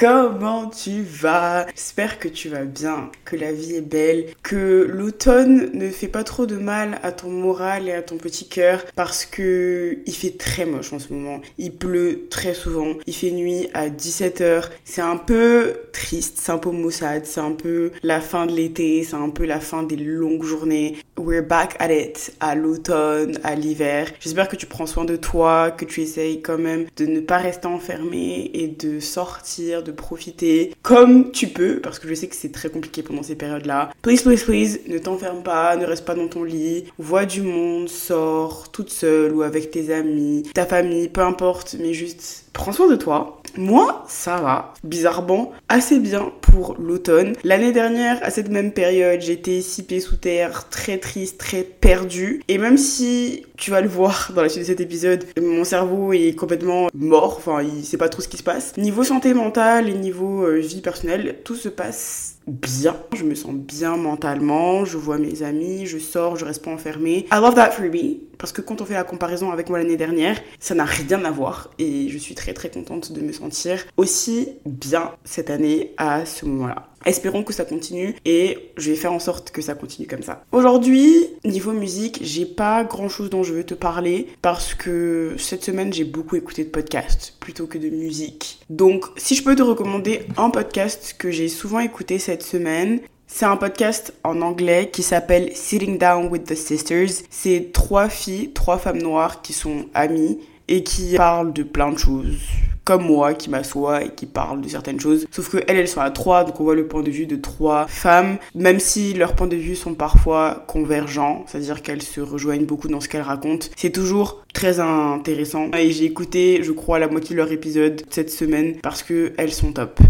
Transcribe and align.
Comment 0.00 0.70
tu 0.70 1.02
vas? 1.02 1.66
J'espère 1.74 2.18
que 2.18 2.26
tu 2.28 2.48
vas 2.48 2.64
bien, 2.64 3.10
que 3.26 3.36
la 3.36 3.52
vie 3.52 3.74
est 3.74 3.82
belle, 3.82 4.28
que 4.42 4.88
l'automne 4.90 5.68
ne 5.74 5.90
fait 5.90 6.08
pas 6.08 6.24
trop 6.24 6.46
de 6.46 6.56
mal 6.56 6.98
à 7.02 7.12
ton 7.12 7.28
moral 7.28 7.86
et 7.86 7.92
à 7.92 8.00
ton 8.00 8.16
petit 8.16 8.48
cœur 8.48 8.82
parce 8.96 9.26
que 9.26 9.98
il 10.06 10.14
fait 10.14 10.38
très 10.38 10.64
moche 10.64 10.94
en 10.94 10.98
ce 10.98 11.12
moment. 11.12 11.42
Il 11.58 11.72
pleut 11.72 12.28
très 12.30 12.54
souvent, 12.54 12.94
il 13.06 13.14
fait 13.14 13.30
nuit 13.30 13.68
à 13.74 13.90
17h. 13.90 14.70
C'est 14.86 15.02
un 15.02 15.18
peu 15.18 15.74
triste, 15.92 16.38
c'est 16.40 16.52
un 16.52 16.56
peu 16.56 16.70
maussade, 16.70 17.26
c'est 17.26 17.40
un 17.40 17.52
peu 17.52 17.90
la 18.02 18.22
fin 18.22 18.46
de 18.46 18.52
l'été, 18.52 19.04
c'est 19.04 19.16
un 19.16 19.28
peu 19.28 19.44
la 19.44 19.60
fin 19.60 19.82
des 19.82 19.96
longues 19.96 20.44
journées. 20.44 20.96
We're 21.18 21.46
back 21.46 21.76
at 21.78 21.92
it, 21.92 22.32
à 22.40 22.54
l'automne, 22.54 23.38
à 23.44 23.54
l'hiver. 23.54 24.10
J'espère 24.20 24.48
que 24.48 24.56
tu 24.56 24.64
prends 24.64 24.86
soin 24.86 25.04
de 25.04 25.16
toi, 25.16 25.70
que 25.70 25.84
tu 25.84 26.00
essayes 26.00 26.40
quand 26.40 26.56
même 26.56 26.86
de 26.96 27.04
ne 27.04 27.20
pas 27.20 27.36
rester 27.36 27.66
enfermé 27.66 28.50
et 28.54 28.68
de 28.68 28.98
sortir, 29.00 29.82
de 29.82 29.89
profiter 29.90 30.74
comme 30.82 31.30
tu 31.32 31.48
peux, 31.48 31.80
parce 31.80 31.98
que 31.98 32.08
je 32.08 32.14
sais 32.14 32.28
que 32.28 32.36
c'est 32.36 32.52
très 32.52 32.70
compliqué 32.70 33.02
pendant 33.02 33.22
ces 33.22 33.34
périodes-là. 33.34 33.90
Please, 34.02 34.22
please, 34.22 34.44
please, 34.44 34.80
ne 34.88 34.98
t'enferme 34.98 35.42
pas, 35.42 35.76
ne 35.76 35.86
reste 35.86 36.04
pas 36.04 36.14
dans 36.14 36.28
ton 36.28 36.44
lit, 36.44 36.84
vois 36.98 37.26
du 37.26 37.42
monde, 37.42 37.88
sors 37.88 38.70
toute 38.70 38.90
seule 38.90 39.32
ou 39.34 39.42
avec 39.42 39.70
tes 39.70 39.92
amis, 39.92 40.44
ta 40.54 40.66
famille, 40.66 41.08
peu 41.08 41.22
importe, 41.22 41.76
mais 41.78 41.94
juste 41.94 42.44
prends 42.52 42.72
soin 42.72 42.88
de 42.88 42.96
toi. 42.96 43.39
Moi, 43.60 44.06
ça 44.08 44.40
va, 44.40 44.72
bizarrement, 44.84 45.52
assez 45.68 45.98
bien 45.98 46.32
pour 46.40 46.76
l'automne. 46.78 47.34
L'année 47.44 47.72
dernière, 47.72 48.18
à 48.22 48.30
cette 48.30 48.48
même 48.48 48.72
période, 48.72 49.20
j'étais 49.20 49.60
six 49.60 49.82
pieds 49.82 50.00
sous 50.00 50.16
terre, 50.16 50.70
très 50.70 50.96
triste, 50.96 51.36
très 51.36 51.62
perdue. 51.62 52.42
Et 52.48 52.56
même 52.56 52.78
si 52.78 53.44
tu 53.58 53.70
vas 53.70 53.82
le 53.82 53.88
voir 53.88 54.32
dans 54.34 54.40
la 54.40 54.48
suite 54.48 54.62
de 54.62 54.66
cet 54.66 54.80
épisode, 54.80 55.26
mon 55.38 55.64
cerveau 55.64 56.14
est 56.14 56.34
complètement 56.34 56.88
mort, 56.94 57.36
enfin, 57.36 57.60
il 57.60 57.84
sait 57.84 57.98
pas 57.98 58.08
trop 58.08 58.22
ce 58.22 58.28
qui 58.28 58.38
se 58.38 58.42
passe. 58.42 58.74
Niveau 58.78 59.04
santé 59.04 59.34
mentale 59.34 59.90
et 59.90 59.94
niveau 59.94 60.46
euh, 60.46 60.60
vie 60.60 60.80
personnelle, 60.80 61.36
tout 61.44 61.54
se 61.54 61.68
passe 61.68 62.36
bien. 62.50 62.96
Je 63.16 63.24
me 63.24 63.34
sens 63.34 63.54
bien 63.54 63.96
mentalement, 63.96 64.84
je 64.84 64.96
vois 64.96 65.18
mes 65.18 65.42
amis, 65.42 65.86
je 65.86 65.98
sors, 65.98 66.36
je 66.36 66.44
reste 66.44 66.64
pas 66.64 66.70
enfermée. 66.70 67.26
I 67.32 67.36
love 67.40 67.54
that 67.54 67.70
for 67.72 67.84
me. 67.84 68.16
Parce 68.38 68.52
que 68.52 68.60
quand 68.60 68.80
on 68.80 68.84
fait 68.84 68.94
la 68.94 69.04
comparaison 69.04 69.50
avec 69.50 69.68
moi 69.68 69.78
l'année 69.78 69.96
dernière, 69.96 70.40
ça 70.58 70.74
n'a 70.74 70.84
rien 70.84 71.24
à 71.24 71.30
voir. 71.30 71.70
Et 71.78 72.08
je 72.08 72.18
suis 72.18 72.34
très 72.34 72.54
très 72.54 72.70
contente 72.70 73.12
de 73.12 73.20
me 73.20 73.32
sentir 73.32 73.84
aussi 73.96 74.48
bien 74.66 75.12
cette 75.24 75.50
année 75.50 75.94
à 75.96 76.24
ce 76.26 76.46
moment-là. 76.46 76.89
Espérons 77.06 77.44
que 77.44 77.52
ça 77.52 77.64
continue 77.64 78.14
et 78.24 78.72
je 78.76 78.90
vais 78.90 78.96
faire 78.96 79.12
en 79.12 79.18
sorte 79.18 79.50
que 79.50 79.62
ça 79.62 79.74
continue 79.74 80.06
comme 80.06 80.22
ça. 80.22 80.44
Aujourd'hui, 80.52 81.28
niveau 81.44 81.72
musique, 81.72 82.20
j'ai 82.22 82.44
pas 82.44 82.84
grand 82.84 83.08
chose 83.08 83.30
dont 83.30 83.42
je 83.42 83.54
veux 83.54 83.64
te 83.64 83.74
parler 83.74 84.26
parce 84.42 84.74
que 84.74 85.34
cette 85.38 85.64
semaine 85.64 85.92
j'ai 85.92 86.04
beaucoup 86.04 86.36
écouté 86.36 86.64
de 86.64 86.68
podcasts 86.68 87.36
plutôt 87.40 87.66
que 87.66 87.78
de 87.78 87.88
musique. 87.88 88.60
Donc, 88.68 89.06
si 89.16 89.34
je 89.34 89.42
peux 89.42 89.56
te 89.56 89.62
recommander 89.62 90.26
un 90.36 90.50
podcast 90.50 91.14
que 91.18 91.30
j'ai 91.30 91.48
souvent 91.48 91.80
écouté 91.80 92.18
cette 92.18 92.42
semaine, 92.42 93.00
c'est 93.26 93.46
un 93.46 93.56
podcast 93.56 94.12
en 94.24 94.42
anglais 94.42 94.90
qui 94.92 95.02
s'appelle 95.02 95.52
Sitting 95.54 95.98
Down 95.98 96.26
with 96.26 96.44
the 96.44 96.54
Sisters. 96.54 97.24
C'est 97.30 97.70
trois 97.72 98.08
filles, 98.08 98.50
trois 98.52 98.76
femmes 98.76 99.00
noires 99.00 99.40
qui 99.40 99.52
sont 99.52 99.86
amies 99.94 100.40
et 100.68 100.82
qui 100.82 101.16
parlent 101.16 101.52
de 101.52 101.62
plein 101.62 101.92
de 101.92 101.98
choses 101.98 102.38
comme 102.84 103.04
moi 103.04 103.34
qui 103.34 103.50
m'assoit 103.50 104.04
et 104.04 104.10
qui 104.10 104.26
parle 104.26 104.60
de 104.60 104.68
certaines 104.68 105.00
choses. 105.00 105.26
Sauf 105.30 105.50
que 105.50 105.58
elles, 105.68 105.76
elles 105.76 105.88
sont 105.88 106.00
à 106.00 106.10
trois, 106.10 106.44
donc 106.44 106.60
on 106.60 106.64
voit 106.64 106.74
le 106.74 106.86
point 106.86 107.02
de 107.02 107.10
vue 107.10 107.26
de 107.26 107.36
trois 107.36 107.86
femmes, 107.86 108.38
même 108.54 108.80
si 108.80 109.14
leurs 109.14 109.34
points 109.34 109.46
de 109.46 109.56
vue 109.56 109.76
sont 109.76 109.94
parfois 109.94 110.64
convergents, 110.66 111.44
c'est-à-dire 111.46 111.82
qu'elles 111.82 112.02
se 112.02 112.20
rejoignent 112.20 112.66
beaucoup 112.66 112.88
dans 112.88 113.00
ce 113.00 113.08
qu'elles 113.08 113.22
racontent. 113.22 113.66
C'est 113.76 113.90
toujours 113.90 114.44
très 114.52 114.80
intéressant 114.80 115.70
et 115.76 115.90
j'ai 115.92 116.04
écouté, 116.04 116.60
je 116.62 116.72
crois, 116.72 116.98
la 116.98 117.08
moitié 117.08 117.34
de 117.34 117.40
leur 117.40 117.52
épisode 117.52 118.02
cette 118.10 118.30
semaine 118.30 118.76
parce 118.82 119.02
que 119.02 119.32
elles 119.36 119.52
sont 119.52 119.72
top. 119.72 120.00